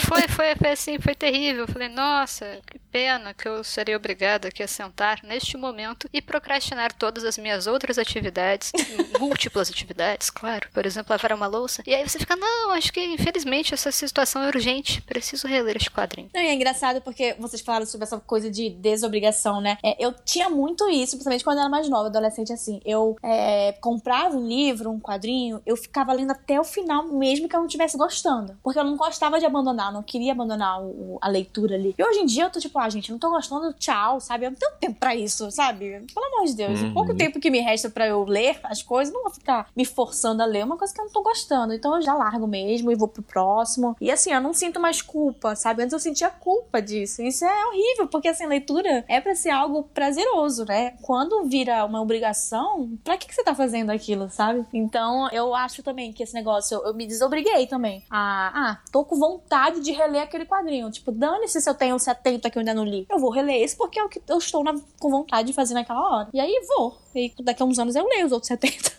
Foi, 0.00 0.28
foi, 0.28 0.54
foi 0.56 0.68
assim, 0.70 0.98
foi 0.98 1.14
terrível. 1.14 1.62
Eu 1.64 1.68
falei, 1.68 1.88
nossa, 1.88 2.60
que 2.66 2.78
pena 2.92 3.32
que 3.32 3.48
eu 3.48 3.64
serei 3.64 3.96
obrigada 3.96 4.48
aqui 4.48 4.62
a 4.62 4.68
sentar 4.68 5.20
neste 5.24 5.56
momento 5.56 6.08
e 6.12 6.20
procrastinar 6.20 6.92
todas 6.92 7.24
as 7.24 7.38
minhas 7.38 7.66
outras 7.66 7.98
atividades, 7.98 8.70
múltiplas 9.18 9.70
atividades, 9.70 10.28
claro. 10.28 10.68
Por 10.72 10.84
exemplo, 10.84 11.10
lavar 11.10 11.32
uma 11.32 11.46
louça. 11.46 11.82
E 11.86 11.94
aí 11.94 12.06
você 12.06 12.18
fica, 12.18 12.36
não, 12.36 12.70
acho 12.72 12.92
que 12.92 13.02
infelizmente 13.02 13.72
essa 13.72 13.90
situação 13.90 14.42
é 14.42 14.48
urgente, 14.48 15.00
preciso 15.02 15.48
reler 15.48 15.76
este 15.76 15.90
quadrinho. 15.90 16.30
Não, 16.34 16.42
e 16.42 16.46
é 16.46 16.54
engraçado 16.54 17.00
porque 17.00 17.34
vocês 17.38 17.62
falaram 17.62 17.86
sobre 17.86 18.04
essa 18.04 18.18
coisa 18.20 18.50
de 18.50 18.68
desobrigação, 18.70 19.60
né? 19.60 19.78
É, 19.82 19.96
eu 20.04 20.12
tinha 20.12 20.50
muito 20.50 20.88
isso, 20.88 21.12
principalmente 21.12 21.44
quando 21.44 21.56
eu 21.58 21.62
era 21.62 21.70
mais 21.70 21.88
nova, 21.88 22.08
adolescente, 22.08 22.52
assim. 22.52 22.80
Eu 22.84 23.16
é, 23.22 23.72
comprava 23.80 24.36
um 24.36 24.46
livro, 24.46 24.90
um 24.90 25.00
quadrinho, 25.00 25.62
eu 25.64 25.76
ficava 25.76 26.12
lendo 26.12 26.32
até 26.32 26.60
o 26.60 26.64
final, 26.64 27.04
mesmo 27.04 27.48
que 27.48 27.56
eu 27.56 27.60
não 27.60 27.66
estivesse 27.66 27.96
gostando. 27.96 28.58
Porque 28.62 28.78
eu 28.78 28.84
não 28.84 28.96
gostava 28.96 29.38
de 29.38 29.46
abandonar, 29.46 29.92
não 29.92 30.02
queria 30.02 30.32
abandonar 30.32 30.82
o, 30.82 31.18
a 31.22 31.28
leitura 31.28 31.74
ali. 31.74 31.94
E 31.96 32.04
hoje 32.04 32.20
em 32.20 32.26
dia 32.26 32.44
eu 32.44 32.50
tô 32.50 32.60
tipo, 32.60 32.78
ah, 32.82 32.88
gente, 32.88 33.10
não 33.10 33.18
tô 33.18 33.30
gostando, 33.30 33.72
tchau, 33.74 34.20
sabe? 34.20 34.46
Eu 34.46 34.50
não 34.50 34.58
tenho 34.58 34.72
tempo 34.80 34.98
pra 34.98 35.14
isso, 35.14 35.50
sabe? 35.50 36.04
Pelo 36.12 36.26
amor 36.26 36.46
de 36.46 36.54
Deus. 36.54 36.80
Uhum. 36.80 36.90
O 36.90 36.94
pouco 36.94 37.14
tempo 37.14 37.40
que 37.40 37.50
me 37.50 37.60
resta 37.60 37.88
para 37.88 38.06
eu 38.06 38.24
ler 38.24 38.58
as 38.64 38.82
coisas, 38.82 39.12
não 39.12 39.22
vou 39.22 39.32
ficar 39.32 39.68
me 39.76 39.84
forçando 39.84 40.42
a 40.42 40.46
ler 40.46 40.64
uma 40.64 40.76
coisa 40.76 40.92
que 40.92 41.00
eu 41.00 41.04
não 41.04 41.12
tô 41.12 41.22
gostando. 41.22 41.72
Então 41.72 41.96
eu 41.96 42.02
já 42.02 42.14
largo 42.14 42.46
mesmo 42.46 42.90
e 42.90 42.94
vou 42.94 43.08
pro 43.08 43.22
próximo. 43.22 43.96
E 44.00 44.10
assim, 44.10 44.32
eu 44.32 44.40
não 44.40 44.52
sinto 44.52 44.80
mais 44.80 45.00
culpa, 45.00 45.54
sabe? 45.54 45.82
Antes 45.82 45.92
eu 45.92 46.00
sentia 46.00 46.30
culpa 46.30 46.80
disso. 46.82 47.22
Isso 47.22 47.44
é 47.44 47.66
horrível, 47.66 48.08
porque 48.08 48.28
assim, 48.28 48.46
leitura 48.46 49.04
é 49.08 49.20
para 49.20 49.34
ser 49.34 49.50
algo 49.50 49.84
prazeroso, 49.84 50.64
né? 50.64 50.94
Quando 51.02 51.44
vira 51.44 51.84
uma 51.84 52.00
obrigação, 52.00 52.98
pra 53.04 53.16
que, 53.16 53.26
que 53.26 53.34
você 53.34 53.44
tá 53.44 53.54
fazendo 53.54 53.90
aquilo, 53.90 54.28
sabe? 54.30 54.64
Então 54.72 55.28
eu 55.30 55.54
acho 55.54 55.82
também 55.82 56.12
que 56.12 56.22
esse 56.22 56.34
negócio, 56.34 56.76
eu, 56.76 56.86
eu 56.86 56.94
me 56.94 57.06
desobriguei 57.06 57.66
também. 57.66 58.04
A, 58.10 58.70
ah, 58.70 58.78
tô 58.90 59.04
com 59.04 59.16
vontade 59.16 59.80
de 59.80 59.92
reler 59.92 60.22
aquele 60.22 60.46
quadrinho. 60.46 60.90
Tipo, 60.90 61.12
dane-se 61.12 61.60
se 61.60 61.68
eu 61.68 61.74
tenho 61.74 61.98
70 61.98 62.50
que 62.50 62.58
eu 62.58 62.60
ainda 62.60 62.71
não 62.74 62.84
li. 62.84 63.06
Eu 63.10 63.18
vou 63.18 63.30
reler 63.30 63.62
esse 63.62 63.76
porque 63.76 63.98
é 63.98 64.04
o 64.04 64.08
que 64.08 64.20
eu 64.28 64.38
estou 64.38 64.62
na, 64.62 64.74
com 64.98 65.10
vontade 65.10 65.48
de 65.48 65.52
fazer 65.52 65.74
naquela 65.74 66.00
hora. 66.00 66.28
E 66.32 66.40
aí 66.40 66.60
vou. 66.76 66.98
E 67.14 67.32
daqui 67.42 67.62
a 67.62 67.66
uns 67.66 67.78
anos 67.78 67.94
eu 67.94 68.06
leio 68.06 68.26
os 68.26 68.32
outros 68.32 68.48
70. 68.48 68.92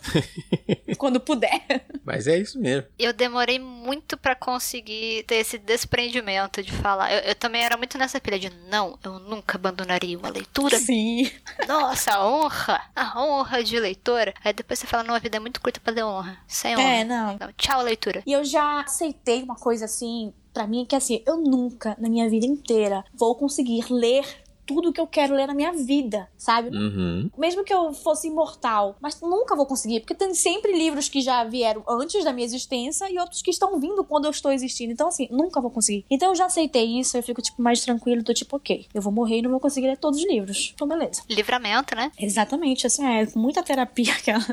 Quando 0.98 1.18
puder. 1.18 1.84
Mas 2.04 2.26
é 2.26 2.38
isso 2.38 2.58
mesmo. 2.60 2.88
Eu 2.98 3.12
demorei 3.12 3.58
muito 3.58 4.16
para 4.16 4.34
conseguir 4.34 5.24
ter 5.24 5.36
esse 5.36 5.58
desprendimento 5.58 6.62
de 6.62 6.72
falar. 6.72 7.12
Eu, 7.12 7.20
eu, 7.20 7.34
também 7.34 7.62
era 7.62 7.76
muito 7.76 7.98
nessa 7.98 8.20
pilha 8.20 8.38
de 8.38 8.50
não, 8.70 8.98
eu 9.02 9.18
nunca 9.18 9.56
abandonaria 9.56 10.18
uma 10.18 10.28
leitura. 10.28 10.78
Sim. 10.78 11.30
Nossa, 11.66 12.12
a 12.12 12.26
honra. 12.26 12.80
A 12.94 13.22
honra 13.22 13.64
de 13.64 13.78
leitora. 13.78 14.32
Aí 14.44 14.52
depois 14.52 14.78
você 14.78 14.86
fala, 14.86 15.02
não, 15.02 15.14
a 15.14 15.18
vida 15.18 15.36
é 15.36 15.40
muito 15.40 15.60
curta 15.60 15.80
pra 15.80 15.92
ter 15.92 16.04
honra. 16.04 16.38
Sem 16.46 16.76
honra. 16.76 16.82
É, 16.82 17.04
não. 17.04 17.32
Então, 17.32 17.52
tchau, 17.56 17.82
leitura. 17.82 18.22
E 18.24 18.32
eu 18.32 18.44
já 18.44 18.80
aceitei 18.80 19.42
uma 19.42 19.56
coisa 19.56 19.86
assim, 19.86 20.32
para 20.54 20.68
mim, 20.68 20.86
que 20.86 20.94
assim, 20.94 21.20
eu 21.26 21.36
nunca, 21.36 21.96
na 21.98 22.08
minha 22.08 22.30
vida 22.30 22.46
inteira, 22.46 23.04
vou 23.12 23.34
conseguir 23.34 23.92
ler 23.92 24.24
tudo 24.66 24.92
que 24.92 25.00
eu 25.00 25.06
quero 25.06 25.34
ler 25.34 25.46
na 25.46 25.54
minha 25.54 25.72
vida, 25.72 26.28
sabe? 26.36 26.76
Uhum. 26.76 27.30
Mesmo 27.36 27.64
que 27.64 27.72
eu 27.72 27.92
fosse 27.92 28.28
imortal, 28.28 28.96
mas 29.00 29.20
nunca 29.20 29.56
vou 29.56 29.66
conseguir, 29.66 30.00
porque 30.00 30.14
tem 30.14 30.34
sempre 30.34 30.72
livros 30.72 31.08
que 31.08 31.20
já 31.20 31.44
vieram 31.44 31.82
antes 31.88 32.24
da 32.24 32.32
minha 32.32 32.44
existência 32.44 33.10
e 33.10 33.18
outros 33.18 33.42
que 33.42 33.50
estão 33.50 33.78
vindo 33.78 34.04
quando 34.04 34.24
eu 34.26 34.30
estou 34.30 34.52
existindo. 34.52 34.92
Então, 34.92 35.08
assim, 35.08 35.28
nunca 35.30 35.60
vou 35.60 35.70
conseguir. 35.70 36.04
Então, 36.10 36.30
eu 36.30 36.34
já 36.34 36.46
aceitei 36.46 36.98
isso, 36.98 37.16
eu 37.16 37.22
fico, 37.22 37.42
tipo, 37.42 37.60
mais 37.60 37.80
tranquilo, 37.80 38.22
tô 38.22 38.32
tipo, 38.32 38.56
ok, 38.56 38.86
eu 38.94 39.02
vou 39.02 39.12
morrer 39.12 39.38
e 39.38 39.42
não 39.42 39.50
vou 39.50 39.60
conseguir 39.60 39.88
ler 39.88 39.96
todos 39.96 40.20
os 40.20 40.26
livros. 40.26 40.72
Então, 40.74 40.88
beleza. 40.88 41.22
Livramento, 41.28 41.94
né? 41.94 42.10
Exatamente, 42.18 42.86
assim, 42.86 43.04
é 43.04 43.26
muita 43.34 43.62
terapia 43.62 44.12
aquela. 44.14 44.44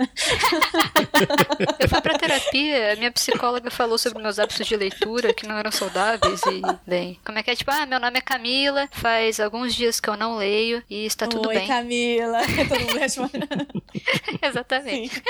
eu 1.79 1.89
fui 1.89 2.01
pra 2.01 2.17
terapia, 2.17 2.95
minha 2.97 3.11
psicóloga 3.11 3.71
falou 3.71 3.97
sobre 3.97 4.21
meus 4.21 4.39
hábitos 4.39 4.67
de 4.67 4.75
leitura 4.75 5.33
que 5.33 5.47
não 5.47 5.57
eram 5.57 5.71
saudáveis 5.71 6.41
e, 6.43 6.61
bem, 6.85 7.19
como 7.25 7.37
é 7.39 7.43
que 7.43 7.51
é? 7.51 7.55
Tipo, 7.55 7.71
ah, 7.71 7.85
meu 7.85 7.99
nome 7.99 8.17
é 8.17 8.21
Camila, 8.21 8.89
faz 8.91 9.39
alguns 9.39 9.73
dias 9.73 10.00
que 10.01 10.10
eu 10.10 10.17
não 10.17 10.36
leio 10.38 10.84
e 10.89 11.05
está 11.05 11.27
tudo 11.27 11.48
Oi, 11.48 11.55
bem. 11.55 11.63
Oi, 11.63 11.67
Camila. 11.70 12.39
Todo 12.67 12.79
mundo 12.79 12.98
responde. 12.98 13.31
Exatamente. 14.41 15.24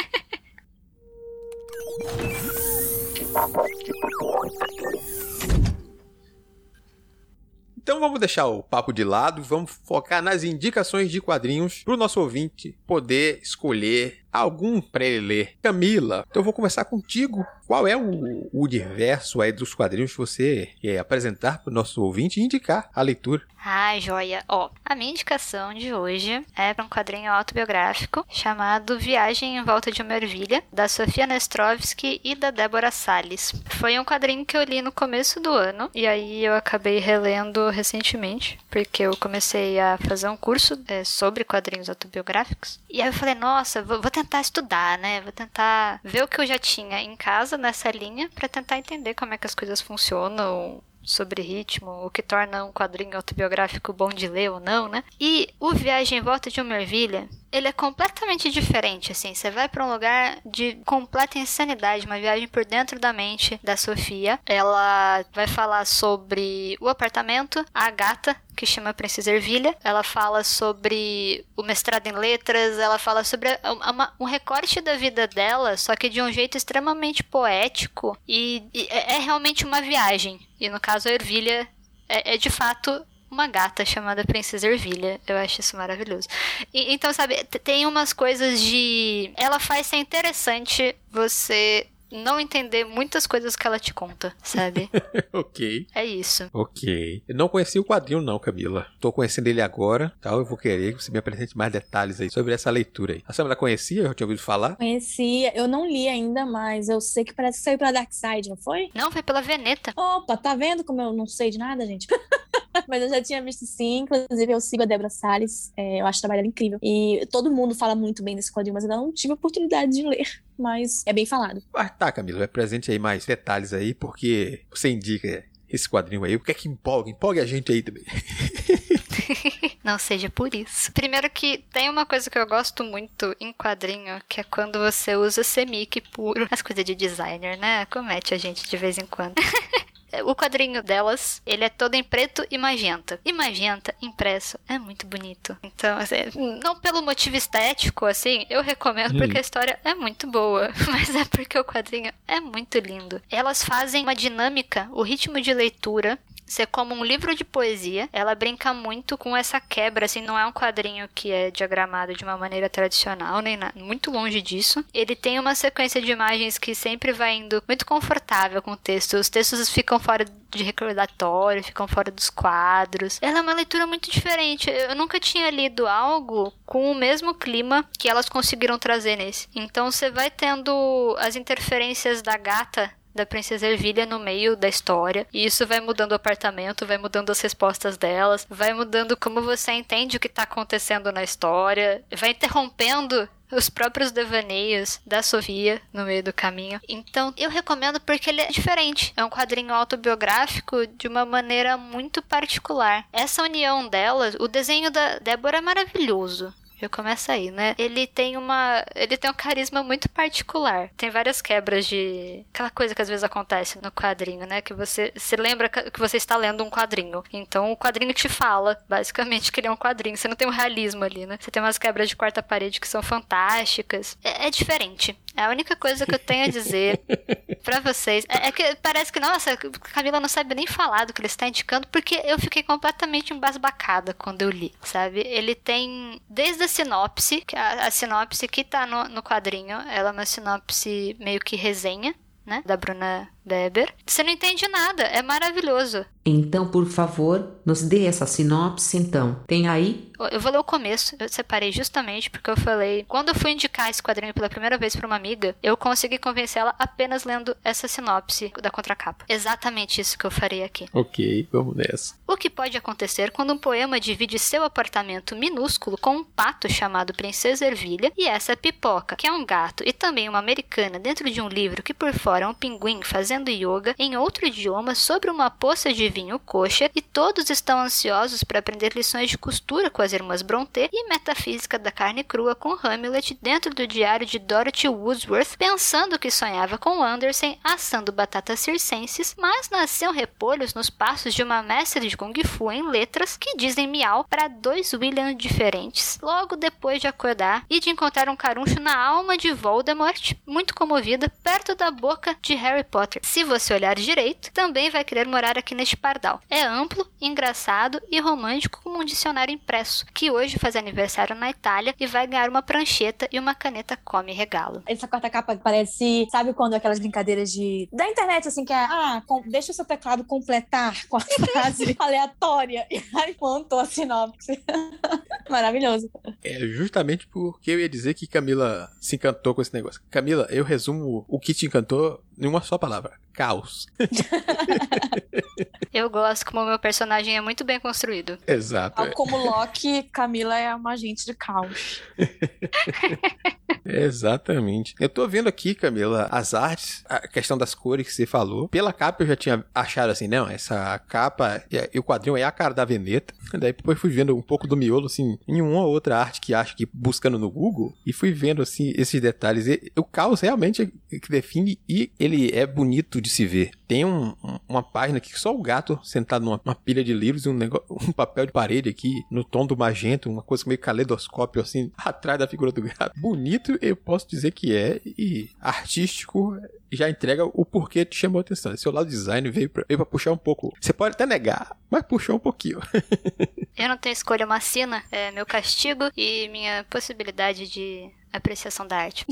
Então 7.77 7.99
vamos 7.99 8.19
deixar 8.19 8.45
o 8.47 8.61
papo 8.63 8.93
de 8.93 9.03
lado, 9.03 9.41
vamos 9.41 9.71
focar 9.83 10.21
nas 10.21 10.43
indicações 10.43 11.11
de 11.11 11.19
quadrinhos 11.19 11.83
para 11.83 11.93
o 11.93 11.97
nosso 11.97 12.19
ouvinte 12.19 12.77
poder 12.85 13.39
escolher 13.41 14.20
algum 14.31 14.81
para 14.81 15.05
ele 15.05 15.25
ler. 15.25 15.57
Camila, 15.61 16.25
então 16.29 16.41
eu 16.41 16.43
vou 16.43 16.53
começar 16.53 16.85
contigo. 16.85 17.45
Qual 17.67 17.87
é 17.87 17.95
o, 17.95 18.49
o 18.51 18.63
universo 18.63 19.41
aí 19.41 19.51
dos 19.51 19.73
quadrinhos 19.73 20.11
que 20.11 20.17
você 20.17 20.69
quer 20.81 20.97
apresentar 20.97 21.63
para 21.63 21.71
o 21.71 21.73
nosso 21.73 22.03
ouvinte 22.03 22.39
e 22.39 22.43
indicar 22.43 22.89
a 22.93 23.01
leitura? 23.01 23.43
Ah, 23.63 23.97
joia. 23.99 24.43
Ó, 24.49 24.69
a 24.83 24.95
minha 24.95 25.11
indicação 25.11 25.71
de 25.73 25.93
hoje 25.93 26.43
é 26.55 26.73
para 26.73 26.83
um 26.83 26.89
quadrinho 26.89 27.31
autobiográfico 27.31 28.25
chamado 28.27 28.97
Viagem 28.97 29.57
em 29.57 29.63
Volta 29.63 29.91
de 29.91 30.01
uma 30.01 30.15
Ervilha, 30.15 30.63
da 30.73 30.87
Sofia 30.87 31.27
Nestrovski 31.27 32.19
e 32.23 32.33
da 32.33 32.49
Débora 32.49 32.89
Salles. 32.89 33.53
Foi 33.69 33.99
um 33.99 34.03
quadrinho 34.03 34.45
que 34.45 34.57
eu 34.57 34.63
li 34.63 34.81
no 34.81 34.91
começo 34.91 35.39
do 35.39 35.51
ano 35.51 35.91
e 35.93 36.07
aí 36.07 36.43
eu 36.43 36.55
acabei 36.55 36.97
relendo 36.97 37.69
recentemente, 37.69 38.59
porque 38.69 39.03
eu 39.03 39.15
comecei 39.15 39.79
a 39.79 39.97
fazer 39.97 40.27
um 40.27 40.37
curso 40.37 40.81
é, 40.87 41.03
sobre 41.03 41.43
quadrinhos 41.43 41.87
autobiográficos. 41.87 42.79
E 42.89 42.99
aí 42.99 43.07
eu 43.07 43.13
falei, 43.13 43.35
nossa, 43.35 43.83
vou, 43.83 44.01
vou 44.01 44.09
tentar 44.09 44.20
estudar, 44.41 44.97
né? 44.97 45.21
Vou 45.21 45.31
tentar 45.31 45.99
ver 46.03 46.23
o 46.23 46.27
que 46.27 46.39
eu 46.39 46.45
já 46.45 46.59
tinha 46.59 46.99
em 47.01 47.15
casa 47.15 47.57
nessa 47.57 47.91
linha 47.91 48.29
para 48.33 48.49
tentar 48.49 48.77
entender 48.77 49.13
como 49.13 49.33
é 49.33 49.37
que 49.37 49.47
as 49.47 49.55
coisas 49.55 49.81
funcionam, 49.81 50.81
sobre 51.03 51.41
ritmo, 51.41 52.05
o 52.05 52.09
que 52.09 52.21
torna 52.21 52.63
um 52.65 52.71
quadrinho 52.71 53.15
autobiográfico 53.15 53.93
bom 53.93 54.09
de 54.09 54.27
ler 54.27 54.51
ou 54.51 54.59
não, 54.59 54.87
né? 54.87 55.03
E 55.19 55.49
o 55.59 55.73
Viagem 55.73 56.19
em 56.19 56.21
Volta 56.21 56.49
de 56.49 56.61
uma 56.61 56.79
Ervilha 56.79 57.27
ele 57.51 57.67
é 57.67 57.73
completamente 57.73 58.49
diferente, 58.49 59.11
assim. 59.11 59.35
Você 59.35 59.51
vai 59.51 59.67
para 59.67 59.85
um 59.85 59.91
lugar 59.91 60.39
de 60.45 60.75
completa 60.85 61.37
insanidade, 61.37 62.05
uma 62.05 62.19
viagem 62.19 62.47
por 62.47 62.63
dentro 62.63 62.97
da 62.97 63.11
mente 63.11 63.59
da 63.61 63.75
Sofia. 63.75 64.39
Ela 64.45 65.23
vai 65.33 65.47
falar 65.47 65.85
sobre 65.85 66.77
o 66.79 66.87
apartamento, 66.87 67.63
a 67.73 67.89
gata, 67.91 68.35
que 68.55 68.65
chama 68.65 68.93
Princesa 68.93 69.31
Ervilha. 69.31 69.75
Ela 69.83 70.03
fala 70.03 70.43
sobre 70.43 71.45
o 71.55 71.63
mestrado 71.63 72.07
em 72.07 72.13
letras, 72.13 72.77
ela 72.77 72.97
fala 72.97 73.23
sobre 73.23 73.49
uma, 73.85 74.13
um 74.19 74.25
recorte 74.25 74.79
da 74.79 74.95
vida 74.95 75.27
dela, 75.27 75.75
só 75.75 75.95
que 75.95 76.09
de 76.09 76.21
um 76.21 76.31
jeito 76.31 76.57
extremamente 76.57 77.23
poético. 77.23 78.17
E, 78.27 78.63
e 78.73 78.87
é, 78.89 79.15
é 79.15 79.19
realmente 79.19 79.65
uma 79.65 79.81
viagem. 79.81 80.39
E 80.61 80.69
no 80.69 80.79
caso, 80.79 81.09
a 81.09 81.11
Ervilha 81.11 81.67
é, 82.07 82.35
é 82.35 82.37
de 82.37 82.51
fato 82.51 83.03
uma 83.31 83.47
gata 83.47 83.83
chamada 83.83 84.23
Princesa 84.23 84.67
Ervilha. 84.67 85.19
Eu 85.25 85.37
acho 85.37 85.59
isso 85.59 85.75
maravilhoso. 85.75 86.27
E, 86.71 86.93
então, 86.93 87.11
sabe, 87.11 87.43
tem 87.63 87.87
umas 87.87 88.13
coisas 88.13 88.61
de. 88.61 89.33
Ela 89.35 89.59
faz 89.59 89.87
ser 89.87 89.97
interessante 89.97 90.95
você 91.09 91.87
não 92.11 92.39
entender 92.39 92.85
muitas 92.85 93.25
coisas 93.25 93.55
que 93.55 93.65
ela 93.65 93.79
te 93.79 93.93
conta, 93.93 94.33
sabe? 94.43 94.89
ok. 95.33 95.87
É 95.93 96.05
isso. 96.05 96.49
Ok. 96.53 97.23
Eu 97.27 97.35
não 97.35 97.47
conheci 97.47 97.79
o 97.79 97.85
quadrinho, 97.85 98.21
não, 98.21 98.39
Camila. 98.39 98.87
Tô 98.99 99.11
conhecendo 99.11 99.47
ele 99.47 99.61
agora, 99.61 100.13
tal. 100.21 100.39
Eu 100.39 100.45
vou 100.45 100.57
querer 100.57 100.95
que 100.95 101.03
você 101.03 101.11
me 101.11 101.19
apresente 101.19 101.57
mais 101.57 101.71
detalhes 101.71 102.19
aí 102.19 102.29
sobre 102.29 102.53
essa 102.53 102.69
leitura 102.69 103.13
aí. 103.13 103.23
A 103.27 103.33
Samara 103.33 103.55
conhecia? 103.55 104.03
Eu 104.03 104.13
tinha 104.13 104.25
ouvido 104.25 104.41
falar? 104.41 104.75
Conhecia. 104.75 105.51
Eu 105.55 105.67
não 105.67 105.85
li 105.85 106.07
ainda, 106.07 106.45
mas 106.45 106.89
eu 106.89 106.99
sei 106.99 107.23
que 107.23 107.33
parece 107.33 107.59
que 107.59 107.63
saiu 107.63 107.77
pela 107.77 107.91
Dark 107.91 108.11
Side, 108.11 108.49
não 108.49 108.57
foi? 108.57 108.89
Não, 108.93 109.11
foi 109.11 109.23
pela 109.23 109.41
Veneta. 109.41 109.93
Opa, 109.95 110.37
tá 110.37 110.55
vendo 110.55 110.83
como 110.83 111.01
eu 111.01 111.13
não 111.13 111.25
sei 111.25 111.49
de 111.49 111.57
nada, 111.57 111.85
gente? 111.85 112.07
Mas 112.87 113.03
eu 113.03 113.09
já 113.09 113.21
tinha 113.21 113.41
visto 113.41 113.65
sim, 113.65 113.99
inclusive 113.99 114.51
eu 114.51 114.61
sigo 114.61 114.83
a 114.83 114.85
Débora 114.85 115.09
Salles, 115.09 115.71
é, 115.75 116.01
eu 116.01 116.05
acho 116.05 116.19
o 116.19 116.21
trabalho 116.21 116.41
dela 116.41 116.47
incrível. 116.47 116.79
E 116.81 117.27
todo 117.31 117.51
mundo 117.51 117.75
fala 117.75 117.95
muito 117.95 118.23
bem 118.23 118.35
desse 118.35 118.51
quadrinho, 118.51 118.73
mas 118.73 118.83
eu 118.83 118.89
não 118.89 119.11
tive 119.11 119.31
a 119.31 119.35
oportunidade 119.35 119.91
de 119.91 120.03
ler. 120.03 120.41
Mas 120.57 121.03
é 121.05 121.13
bem 121.13 121.25
falado. 121.25 121.63
Ah, 121.73 121.89
tá, 121.89 122.11
Camila, 122.11 122.47
presente 122.47 122.91
aí 122.91 122.99
mais 122.99 123.25
detalhes 123.25 123.73
aí, 123.73 123.93
porque 123.93 124.61
você 124.69 124.89
indica 124.89 125.43
esse 125.69 125.89
quadrinho 125.89 126.23
aí. 126.23 126.35
O 126.35 126.39
que 126.39 126.51
é 126.51 126.53
que 126.53 126.67
empolga? 126.67 127.09
Empolgue 127.09 127.39
a 127.39 127.45
gente 127.45 127.71
aí 127.71 127.81
também. 127.81 128.03
Não 129.83 129.97
seja 129.97 130.29
por 130.29 130.53
isso. 130.53 130.91
Primeiro 130.91 131.29
que 131.29 131.59
tem 131.71 131.89
uma 131.89 132.05
coisa 132.05 132.29
que 132.29 132.37
eu 132.37 132.45
gosto 132.45 132.83
muito 132.83 133.35
em 133.39 133.53
quadrinho, 133.53 134.21
que 134.27 134.41
é 134.41 134.43
quando 134.43 134.77
você 134.79 135.15
usa 135.15 135.43
semic 135.43 136.01
puro. 136.11 136.47
As 136.51 136.61
coisas 136.61 136.83
de 136.83 136.93
designer, 136.93 137.57
né? 137.57 137.85
Comete 137.85 138.33
a 138.33 138.37
gente 138.37 138.69
de 138.69 138.77
vez 138.77 138.97
em 138.97 139.05
quando. 139.05 139.35
o 140.25 140.35
quadrinho 140.35 140.83
delas, 140.83 141.41
ele 141.45 141.63
é 141.63 141.69
todo 141.69 141.95
em 141.95 142.03
preto 142.03 142.45
e 142.49 142.57
magenta. 142.57 143.19
E 143.23 143.31
magenta 143.31 143.93
impresso 144.01 144.59
é 144.67 144.77
muito 144.77 145.05
bonito. 145.07 145.57
Então, 145.63 145.97
assim, 145.97 146.15
não 146.63 146.75
pelo 146.79 147.01
motivo 147.01 147.35
estético, 147.35 148.05
assim, 148.05 148.45
eu 148.49 148.61
recomendo 148.61 149.15
hum. 149.15 149.17
porque 149.19 149.37
a 149.37 149.41
história 149.41 149.79
é 149.83 149.93
muito 149.93 150.27
boa, 150.27 150.71
mas 150.91 151.15
é 151.15 151.25
porque 151.25 151.57
o 151.57 151.63
quadrinho 151.63 152.11
é 152.27 152.39
muito 152.39 152.77
lindo. 152.79 153.21
Elas 153.29 153.63
fazem 153.63 154.03
uma 154.03 154.15
dinâmica, 154.15 154.89
o 154.91 155.01
ritmo 155.01 155.39
de 155.39 155.53
leitura 155.53 156.19
ser 156.51 156.67
como 156.67 156.93
um 156.93 157.03
livro 157.03 157.33
de 157.33 157.43
poesia. 157.43 158.09
Ela 158.11 158.35
brinca 158.35 158.73
muito 158.73 159.17
com 159.17 159.35
essa 159.35 159.59
quebra, 159.59 160.05
assim, 160.05 160.21
não 160.21 160.37
é 160.37 160.45
um 160.45 160.51
quadrinho 160.51 161.07
que 161.15 161.31
é 161.31 161.49
diagramado 161.49 162.13
de 162.13 162.23
uma 162.23 162.37
maneira 162.37 162.69
tradicional, 162.69 163.39
nem 163.39 163.55
nada, 163.55 163.73
muito 163.79 164.11
longe 164.11 164.41
disso. 164.41 164.83
Ele 164.93 165.15
tem 165.15 165.39
uma 165.39 165.55
sequência 165.55 166.01
de 166.01 166.11
imagens 166.11 166.57
que 166.57 166.75
sempre 166.75 167.13
vai 167.13 167.35
indo 167.35 167.63
muito 167.67 167.85
confortável 167.85 168.61
com 168.61 168.71
o 168.71 168.77
texto. 168.77 169.13
Os 169.13 169.29
textos 169.29 169.69
ficam 169.69 169.99
fora 169.99 170.25
de 170.25 170.63
recordatório, 170.63 171.63
ficam 171.63 171.87
fora 171.87 172.11
dos 172.11 172.29
quadros. 172.29 173.17
Ela 173.21 173.39
é 173.39 173.41
uma 173.41 173.53
leitura 173.53 173.87
muito 173.87 174.11
diferente. 174.11 174.69
Eu 174.69 174.95
nunca 174.95 175.19
tinha 175.19 175.49
lido 175.49 175.87
algo 175.87 176.53
com 176.65 176.91
o 176.91 176.95
mesmo 176.95 177.33
clima 177.33 177.85
que 177.97 178.09
elas 178.09 178.27
conseguiram 178.27 178.77
trazer 178.77 179.15
nesse. 179.15 179.47
Então 179.55 179.89
você 179.89 180.09
vai 180.11 180.29
tendo 180.29 181.15
as 181.19 181.37
interferências 181.37 182.21
da 182.21 182.35
gata 182.35 182.91
da 183.13 183.25
princesa 183.25 183.67
Ervilha 183.67 184.05
no 184.05 184.19
meio 184.19 184.55
da 184.55 184.67
história. 184.67 185.27
E 185.33 185.45
isso 185.45 185.65
vai 185.67 185.79
mudando 185.79 186.11
o 186.11 186.15
apartamento, 186.15 186.85
vai 186.85 186.97
mudando 186.97 187.29
as 187.29 187.41
respostas 187.41 187.97
delas, 187.97 188.45
vai 188.49 188.73
mudando 188.73 189.17
como 189.17 189.41
você 189.41 189.71
entende 189.71 190.17
o 190.17 190.19
que 190.19 190.27
está 190.27 190.43
acontecendo 190.43 191.11
na 191.11 191.23
história, 191.23 192.03
vai 192.15 192.31
interrompendo 192.31 193.27
os 193.51 193.69
próprios 193.69 194.11
devaneios 194.11 194.99
da 195.05 195.21
Sofia 195.21 195.81
no 195.91 196.05
meio 196.05 196.23
do 196.23 196.33
caminho. 196.33 196.79
Então, 196.87 197.33
eu 197.37 197.49
recomendo 197.49 197.99
porque 197.99 198.29
ele 198.29 198.41
é 198.41 198.47
diferente. 198.47 199.13
É 199.15 199.23
um 199.25 199.29
quadrinho 199.29 199.73
autobiográfico 199.73 200.87
de 200.87 201.07
uma 201.07 201.25
maneira 201.25 201.77
muito 201.77 202.21
particular. 202.21 203.05
Essa 203.11 203.43
união 203.43 203.87
delas, 203.87 204.35
o 204.39 204.47
desenho 204.47 204.89
da 204.89 205.19
Débora 205.19 205.57
é 205.57 205.61
maravilhoso. 205.61 206.53
Já 206.81 206.89
começa 206.89 207.33
aí, 207.33 207.51
né? 207.51 207.75
Ele 207.77 208.07
tem 208.07 208.35
uma. 208.35 208.83
Ele 208.95 209.15
tem 209.15 209.29
um 209.29 209.33
carisma 209.35 209.83
muito 209.83 210.09
particular. 210.09 210.89
Tem 210.97 211.11
várias 211.11 211.39
quebras 211.39 211.85
de. 211.85 212.43
Aquela 212.51 212.71
coisa 212.71 212.95
que 212.95 213.01
às 213.01 213.07
vezes 213.07 213.23
acontece 213.23 213.79
no 213.83 213.91
quadrinho, 213.91 214.47
né? 214.47 214.61
Que 214.61 214.73
você 214.73 215.13
se 215.15 215.35
lembra 215.35 215.69
que 215.69 215.99
você 215.99 216.17
está 216.17 216.35
lendo 216.35 216.63
um 216.63 216.71
quadrinho. 216.71 217.23
Então 217.31 217.71
o 217.71 217.77
quadrinho 217.77 218.13
te 218.13 218.27
fala, 218.27 218.75
basicamente, 218.89 219.51
que 219.51 219.59
ele 219.59 219.67
é 219.67 219.71
um 219.71 219.77
quadrinho. 219.77 220.17
Você 220.17 220.27
não 220.27 220.35
tem 220.35 220.47
um 220.47 220.51
realismo 220.51 221.03
ali, 221.03 221.27
né? 221.27 221.37
Você 221.39 221.51
tem 221.51 221.61
umas 221.61 221.77
quebras 221.77 222.09
de 222.09 222.15
quarta 222.15 222.41
parede 222.41 222.79
que 222.79 222.87
são 222.87 223.03
fantásticas. 223.03 224.17
É, 224.23 224.47
é 224.47 224.49
diferente. 224.49 225.15
É 225.35 225.43
a 225.43 225.49
única 225.49 225.75
coisa 225.75 226.05
que 226.05 226.13
eu 226.13 226.19
tenho 226.19 226.45
a 226.45 226.49
dizer 226.49 227.01
para 227.63 227.79
vocês 227.79 228.25
é, 228.27 228.47
é, 228.47 228.51
que 228.51 228.75
parece 228.75 229.11
que, 229.11 229.19
nossa, 229.19 229.55
Camila 229.57 230.19
não 230.19 230.27
sabe 230.27 230.55
nem 230.55 230.67
falar 230.67 231.05
do 231.05 231.13
que 231.13 231.21
ele 231.21 231.27
está 231.27 231.47
indicando, 231.47 231.87
porque 231.87 232.21
eu 232.25 232.37
fiquei 232.39 232.63
completamente 232.63 233.33
embasbacada 233.33 234.13
quando 234.13 234.41
eu 234.41 234.49
li, 234.49 234.73
sabe? 234.81 235.21
Ele 235.21 235.55
tem 235.55 236.21
desde 236.29 236.63
a 236.63 236.67
sinopse, 236.67 237.43
a, 237.55 237.87
a 237.87 237.91
sinopse 237.91 238.47
que 238.47 238.63
tá 238.63 238.85
no, 238.85 239.05
no 239.05 239.23
quadrinho, 239.23 239.77
ela 239.89 240.09
é 240.09 240.11
uma 240.11 240.25
sinopse 240.25 241.15
meio 241.19 241.39
que 241.39 241.55
resenha, 241.55 242.13
né? 242.45 242.63
Da 242.65 242.75
Bruna 242.75 243.29
Weber. 243.49 243.93
Você 244.05 244.23
não 244.23 244.31
entende 244.31 244.67
nada, 244.67 245.03
é 245.03 245.21
maravilhoso. 245.21 246.05
Então, 246.23 246.67
por 246.67 246.85
favor, 246.85 247.57
nos 247.65 247.81
dê 247.81 248.05
essa 248.05 248.27
sinopse, 248.27 248.95
então. 248.95 249.41
Tem 249.47 249.67
aí? 249.67 250.11
Eu 250.31 250.39
vou 250.39 250.51
ler 250.51 250.59
o 250.59 250.63
começo. 250.63 251.15
Eu 251.19 251.27
separei 251.27 251.71
justamente 251.71 252.29
porque 252.29 252.51
eu 252.51 252.55
falei. 252.55 253.03
Quando 253.07 253.29
eu 253.29 253.35
fui 253.35 253.51
indicar 253.51 253.89
esse 253.89 254.03
quadrinho 254.03 254.33
pela 254.33 254.49
primeira 254.49 254.77
vez 254.77 254.95
para 254.95 255.07
uma 255.07 255.15
amiga, 255.15 255.55
eu 255.63 255.75
consegui 255.75 256.19
convencê-la 256.19 256.75
apenas 256.77 257.23
lendo 257.23 257.57
essa 257.63 257.87
sinopse 257.87 258.53
da 258.61 258.69
contracapa. 258.69 259.25
Exatamente 259.27 259.99
isso 259.99 260.15
que 260.17 260.25
eu 260.25 260.29
farei 260.29 260.63
aqui. 260.63 260.85
Ok, 260.93 261.47
vamos 261.51 261.75
nessa. 261.75 262.13
O 262.27 262.37
que 262.37 262.51
pode 262.51 262.77
acontecer 262.77 263.31
quando 263.31 263.53
um 263.53 263.57
poema 263.57 263.99
divide 263.99 264.37
seu 264.37 264.63
apartamento 264.63 265.35
minúsculo 265.35 265.97
com 265.97 266.17
um 266.17 266.23
pato 266.23 266.69
chamado 266.69 267.15
Princesa 267.15 267.65
Ervilha 267.65 268.11
e 268.15 268.27
essa 268.27 268.55
pipoca, 268.55 269.15
que 269.15 269.25
é 269.25 269.31
um 269.31 269.43
gato 269.43 269.83
e 269.83 269.91
também 269.91 270.29
uma 270.29 270.37
americana 270.37 270.99
dentro 270.99 271.29
de 271.31 271.41
um 271.41 271.47
livro 271.47 271.81
que 271.81 271.95
por 271.95 272.13
fora 272.13 272.45
é 272.45 272.47
um 272.47 272.53
pinguim 272.53 273.01
fazendo 273.01 273.30
yoga 273.49 273.95
em 273.97 274.17
outro 274.17 274.45
idioma 274.45 274.95
sobre 274.95 275.29
uma 275.29 275.49
poça 275.49 275.93
de 275.93 276.09
vinho 276.09 276.39
coxa 276.39 276.89
e 276.95 277.01
todos 277.01 277.49
estão 277.49 277.79
ansiosos 277.79 278.43
para 278.43 278.59
aprender 278.59 278.93
lições 278.95 279.29
de 279.29 279.37
costura 279.37 279.89
com 279.89 280.01
as 280.01 280.13
irmãs 280.13 280.41
Brontë 280.41 280.89
e 280.91 281.07
metafísica 281.07 281.77
da 281.77 281.91
carne 281.91 282.23
crua 282.23 282.55
com 282.55 282.77
Hamlet 282.83 283.37
dentro 283.41 283.73
do 283.73 283.87
diário 283.87 284.25
de 284.25 284.39
Dorothy 284.39 284.87
Woodsworth, 284.87 285.57
pensando 285.57 286.19
que 286.19 286.31
sonhava 286.31 286.77
com 286.77 287.03
Anderson 287.03 287.57
assando 287.63 288.11
batatas 288.11 288.59
circenses, 288.59 289.35
mas 289.37 289.69
nasceram 289.69 290.13
repolhos 290.13 290.73
nos 290.73 290.89
passos 290.89 291.33
de 291.33 291.43
uma 291.43 291.61
mestre 291.61 292.07
de 292.07 292.17
Kung 292.17 292.33
Fu 292.45 292.71
em 292.71 292.87
letras 292.87 293.37
que 293.37 293.55
dizem 293.55 293.87
miau 293.87 294.23
para 294.23 294.47
dois 294.47 294.93
Williams 294.93 295.37
diferentes, 295.37 296.19
logo 296.21 296.55
depois 296.55 296.99
de 296.99 297.07
acordar 297.07 297.65
e 297.69 297.79
de 297.79 297.89
encontrar 297.89 298.29
um 298.29 298.35
caruncho 298.35 298.79
na 298.79 298.97
alma 298.97 299.37
de 299.37 299.53
Voldemort, 299.53 300.33
muito 300.45 300.73
comovida, 300.73 301.31
perto 301.43 301.75
da 301.75 301.91
boca 301.91 302.35
de 302.41 302.55
Harry 302.55 302.83
Potter. 302.83 303.20
Se 303.21 303.43
você 303.43 303.73
olhar 303.73 303.95
direito, 303.95 304.51
também 304.51 304.89
vai 304.89 305.03
querer 305.03 305.27
morar 305.27 305.57
aqui 305.57 305.73
neste 305.73 305.95
pardal. 305.95 306.41
É 306.49 306.61
amplo, 306.61 307.07
engraçado 307.19 308.01
e 308.09 308.19
romântico 308.19 308.81
como 308.83 308.99
um 308.99 309.05
dicionário 309.05 309.53
impresso, 309.53 310.05
que 310.13 310.31
hoje 310.31 310.59
faz 310.59 310.75
aniversário 310.75 311.35
na 311.35 311.49
Itália 311.49 311.95
e 311.99 312.05
vai 312.07 312.27
ganhar 312.27 312.49
uma 312.49 312.61
prancheta 312.61 313.27
e 313.31 313.39
uma 313.39 313.55
caneta 313.55 313.97
come 314.03 314.33
regalo. 314.33 314.83
Essa 314.87 315.07
quarta 315.07 315.29
capa 315.29 315.55
parece, 315.55 316.27
sabe 316.31 316.53
quando 316.53 316.73
aquelas 316.73 316.99
brincadeiras 316.99 317.51
de 317.51 317.87
da 317.91 318.07
internet 318.07 318.47
assim 318.47 318.65
que 318.65 318.73
é, 318.73 318.83
ah, 318.83 319.21
com, 319.25 319.41
deixa 319.47 319.71
o 319.71 319.75
seu 319.75 319.85
teclado 319.85 320.23
completar 320.23 321.05
com 321.07 321.17
a 321.17 321.21
frase 321.51 321.95
aleatória 321.99 322.85
e 322.89 323.01
aí 323.15 323.35
montou 323.39 323.79
a 323.79 323.85
sinopse. 323.85 324.61
Maravilhoso. 325.49 326.09
É 326.43 326.59
justamente 326.67 327.27
porque 327.27 327.71
eu 327.71 327.79
ia 327.79 327.89
dizer 327.89 328.13
que 328.13 328.27
Camila 328.27 328.89
se 328.99 329.15
encantou 329.15 329.53
com 329.53 329.61
esse 329.61 329.73
negócio. 329.73 330.01
Camila, 330.09 330.47
eu 330.49 330.63
resumo 330.63 331.25
o 331.27 331.39
que 331.39 331.53
te 331.53 331.65
encantou 331.65 332.23
em 332.39 332.47
uma 332.47 332.61
só 332.61 332.77
palavra: 332.77 333.10
back. 333.11 333.30
Caos. 333.33 333.87
Eu 335.93 336.09
gosto 336.09 336.45
como 336.45 336.61
o 336.61 336.65
meu 336.65 336.79
personagem 336.79 337.35
é 337.35 337.41
muito 337.41 337.65
bem 337.65 337.79
construído. 337.79 338.37
Exato. 338.47 339.11
Como 339.13 339.35
Loki, 339.37 340.03
Camila 340.03 340.57
é 340.57 340.73
uma 340.73 340.91
agente 340.91 341.25
de 341.25 341.33
caos. 341.33 342.01
Exatamente. 343.83 344.95
Eu 344.99 345.09
tô 345.09 345.27
vendo 345.27 345.47
aqui, 345.47 345.75
Camila, 345.75 346.27
as 346.31 346.53
artes, 346.53 347.03
a 347.09 347.27
questão 347.27 347.57
das 347.57 347.75
cores 347.75 348.07
que 348.07 348.13
você 348.13 348.25
falou. 348.25 348.69
Pela 348.69 348.93
capa 348.93 349.23
eu 349.23 349.27
já 349.27 349.35
tinha 349.35 349.65
achado 349.73 350.11
assim, 350.11 350.27
não, 350.27 350.47
essa 350.47 350.97
capa 350.99 351.63
e 351.69 351.99
o 351.99 352.03
quadrinho 352.03 352.37
é 352.37 352.43
a 352.43 352.51
cara 352.51 352.73
da 352.73 352.85
Veneta. 352.85 353.33
Daí 353.59 353.73
depois 353.73 353.99
fui 353.99 354.09
vendo 354.09 354.35
um 354.35 354.41
pouco 354.41 354.67
do 354.67 354.77
miolo, 354.77 355.07
assim, 355.07 355.37
em 355.47 355.61
uma 355.61 355.83
ou 355.83 355.91
outra 355.91 356.17
arte 356.17 356.41
que 356.41 356.53
acho 356.53 356.75
que 356.75 356.87
buscando 356.93 357.37
no 357.37 357.49
Google, 357.49 357.93
e 358.05 358.13
fui 358.13 358.31
vendo, 358.31 358.61
assim, 358.61 358.93
esses 358.95 359.19
detalhes. 359.19 359.67
E, 359.67 359.91
o 359.95 360.03
caos 360.03 360.41
realmente 360.41 360.81
é 361.11 361.19
que 361.19 361.29
define 361.29 361.79
e 361.87 362.11
ele 362.19 362.51
é 362.53 362.65
bonito 362.65 363.20
de 363.21 363.29
se 363.29 363.45
ver. 363.45 363.71
Tem 363.87 364.03
um, 364.03 364.35
uma 364.67 364.83
página 364.83 365.19
que 365.19 365.37
só 365.39 365.53
o 365.53 365.61
gato 365.61 365.99
sentado 366.03 366.43
numa 366.43 366.75
pilha 366.75 367.03
de 367.03 367.13
livros 367.13 367.45
e 367.45 367.49
um, 367.49 367.53
negócio, 367.53 367.85
um 367.89 368.11
papel 368.11 368.45
de 368.45 368.51
parede 368.51 368.89
aqui 368.89 369.23
no 369.29 369.43
tom 369.43 369.65
do 369.65 369.77
magento, 369.77 370.29
uma 370.29 370.41
coisa 370.41 370.63
meio 370.67 370.79
caleidoscópio 370.79 371.61
assim, 371.61 371.91
atrás 371.97 372.39
da 372.39 372.47
figura 372.47 372.71
do 372.71 372.81
gato. 372.81 373.11
Bonito, 373.19 373.77
eu 373.81 373.95
posso 373.95 374.27
dizer 374.27 374.51
que 374.51 374.75
é, 374.75 375.01
e 375.05 375.49
artístico 375.59 376.57
já 376.91 377.09
entrega 377.09 377.45
o 377.45 377.63
porquê 377.63 378.03
te 378.03 378.15
chamou 378.15 378.39
a 378.39 378.41
atenção. 378.41 378.75
Seu 378.75 378.91
lado 378.91 379.09
design 379.09 379.49
veio 379.49 379.69
pra, 379.69 379.85
veio 379.87 379.97
pra 379.97 380.05
puxar 380.05 380.31
um 380.31 380.37
pouco. 380.37 380.73
Você 380.79 380.91
pode 380.91 381.15
até 381.15 381.25
negar, 381.25 381.77
mas 381.89 382.03
puxou 382.03 382.35
um 382.35 382.39
pouquinho. 382.39 382.79
eu 383.77 383.87
não 383.87 383.97
tenho 383.97 384.13
escolha 384.13 384.45
macina, 384.45 385.03
é 385.11 385.31
meu 385.31 385.45
castigo 385.45 386.11
e 386.17 386.49
minha 386.49 386.83
possibilidade 386.89 387.69
de 387.69 388.09
apreciação 388.31 388.87
da 388.87 388.97
arte. 388.97 389.25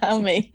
Amém. 0.00 0.50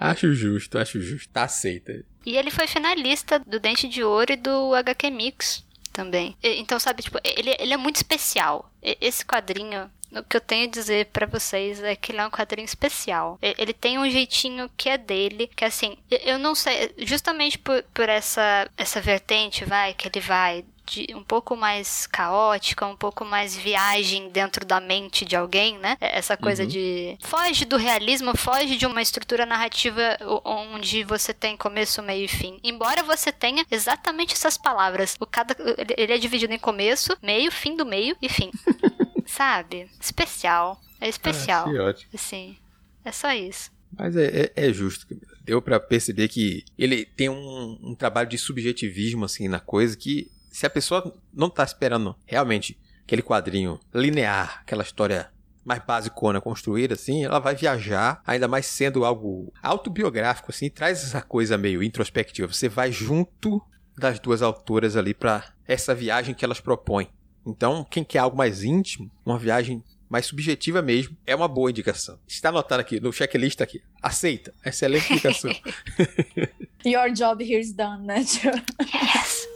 Acho 0.00 0.32
justo, 0.32 0.78
acho 0.78 0.98
justo. 0.98 1.28
Tá 1.28 1.44
aceita. 1.44 2.02
E 2.24 2.34
ele 2.36 2.50
foi 2.50 2.66
finalista 2.66 3.38
do 3.38 3.60
Dente 3.60 3.86
de 3.86 4.02
Ouro 4.02 4.32
e 4.32 4.36
do 4.36 4.74
HQ 4.74 5.10
Mix 5.10 5.62
também. 5.92 6.34
Então, 6.42 6.80
sabe, 6.80 7.02
tipo, 7.02 7.18
ele, 7.22 7.54
ele 7.58 7.74
é 7.74 7.76
muito 7.76 7.96
especial. 7.96 8.72
Esse 8.82 9.24
quadrinho, 9.24 9.90
o 10.12 10.22
que 10.22 10.36
eu 10.36 10.40
tenho 10.40 10.66
a 10.66 10.70
dizer 10.70 11.06
para 11.06 11.26
vocês 11.26 11.82
é 11.82 11.94
que 11.94 12.12
ele 12.12 12.20
é 12.20 12.26
um 12.26 12.30
quadrinho 12.30 12.64
especial. 12.64 13.38
Ele 13.42 13.74
tem 13.74 13.98
um 13.98 14.08
jeitinho 14.08 14.70
que 14.76 14.88
é 14.88 14.96
dele, 14.96 15.50
que 15.54 15.64
assim, 15.64 15.96
eu 16.10 16.38
não 16.38 16.54
sei, 16.54 16.94
justamente 16.98 17.58
por, 17.58 17.82
por 17.94 18.08
essa, 18.08 18.68
essa 18.76 19.00
vertente, 19.00 19.64
vai, 19.64 19.92
que 19.92 20.08
ele 20.08 20.20
vai 20.24 20.64
de, 20.90 21.06
um 21.14 21.22
pouco 21.22 21.56
mais 21.56 22.06
caótica, 22.08 22.84
um 22.84 22.96
pouco 22.96 23.24
mais 23.24 23.56
viagem 23.56 24.28
dentro 24.28 24.66
da 24.66 24.80
mente 24.80 25.24
de 25.24 25.36
alguém, 25.36 25.78
né? 25.78 25.96
É, 26.00 26.18
essa 26.18 26.36
coisa 26.36 26.64
uhum. 26.64 26.68
de. 26.68 27.16
Foge 27.20 27.64
do 27.64 27.76
realismo, 27.76 28.36
foge 28.36 28.76
de 28.76 28.86
uma 28.86 29.00
estrutura 29.00 29.46
narrativa 29.46 30.18
onde 30.44 31.04
você 31.04 31.32
tem 31.32 31.56
começo, 31.56 32.02
meio 32.02 32.24
e 32.24 32.28
fim. 32.28 32.58
Embora 32.64 33.04
você 33.04 33.30
tenha 33.30 33.64
exatamente 33.70 34.34
essas 34.34 34.58
palavras. 34.58 35.16
O 35.20 35.26
cada, 35.26 35.56
ele 35.96 36.12
é 36.12 36.18
dividido 36.18 36.52
em 36.52 36.58
começo, 36.58 37.16
meio, 37.22 37.52
fim 37.52 37.76
do 37.76 37.86
meio 37.86 38.16
e 38.20 38.28
fim. 38.28 38.50
Sabe? 39.26 39.88
Especial. 40.00 40.80
É 41.00 41.08
especial. 41.08 41.66
Ah, 41.68 41.70
que 41.70 41.78
ótimo. 41.78 42.10
Assim. 42.12 42.56
É 43.04 43.12
só 43.12 43.32
isso. 43.32 43.70
Mas 43.96 44.16
é, 44.16 44.50
é, 44.56 44.68
é 44.68 44.72
justo. 44.72 45.06
Deu 45.44 45.62
para 45.62 45.78
perceber 45.80 46.28
que 46.28 46.64
ele 46.76 47.04
tem 47.04 47.28
um, 47.28 47.78
um, 47.82 47.94
trabalho 47.94 48.28
de 48.28 48.38
subjetivismo 48.38 49.24
assim 49.24 49.48
na 49.48 49.58
coisa 49.58 49.96
que 49.96 50.30
se 50.50 50.66
a 50.66 50.70
pessoa 50.70 51.14
não 51.32 51.48
tá 51.48 51.64
esperando 51.64 52.14
realmente 52.26 52.78
aquele 53.04 53.22
quadrinho 53.22 53.80
linear, 53.94 54.60
aquela 54.60 54.82
história 54.82 55.30
mais 55.64 55.82
basicona 55.84 56.40
construída, 56.40 56.94
assim, 56.94 57.24
ela 57.24 57.38
vai 57.38 57.54
viajar, 57.54 58.22
ainda 58.26 58.48
mais 58.48 58.66
sendo 58.66 59.04
algo 59.04 59.52
autobiográfico, 59.62 60.50
assim, 60.50 60.70
traz 60.70 61.02
essa 61.02 61.22
coisa 61.22 61.56
meio 61.58 61.82
introspectiva. 61.82 62.52
Você 62.52 62.68
vai 62.68 62.90
junto 62.90 63.62
das 63.96 64.18
duas 64.18 64.42
autoras 64.42 64.96
ali 64.96 65.12
para 65.12 65.44
essa 65.66 65.94
viagem 65.94 66.34
que 66.34 66.44
elas 66.44 66.60
propõem. 66.60 67.08
Então, 67.46 67.86
quem 67.88 68.02
quer 68.02 68.18
algo 68.18 68.36
mais 68.36 68.64
íntimo, 68.64 69.10
uma 69.24 69.38
viagem 69.38 69.84
mais 70.08 70.26
subjetiva 70.26 70.82
mesmo, 70.82 71.16
é 71.26 71.36
uma 71.36 71.46
boa 71.46 71.70
indicação. 71.70 72.18
Está 72.26 72.48
anotado 72.48 72.80
aqui 72.80 72.98
no 72.98 73.12
checklist 73.12 73.60
aqui. 73.60 73.80
Aceita. 74.02 74.52
Excelente 74.64 75.12
indicação. 75.12 75.52
Your 76.84 77.12
job 77.12 77.44
here 77.44 77.60
is 77.60 77.72
done, 77.72 78.06
né? 78.06 78.18
yes. 78.18 79.46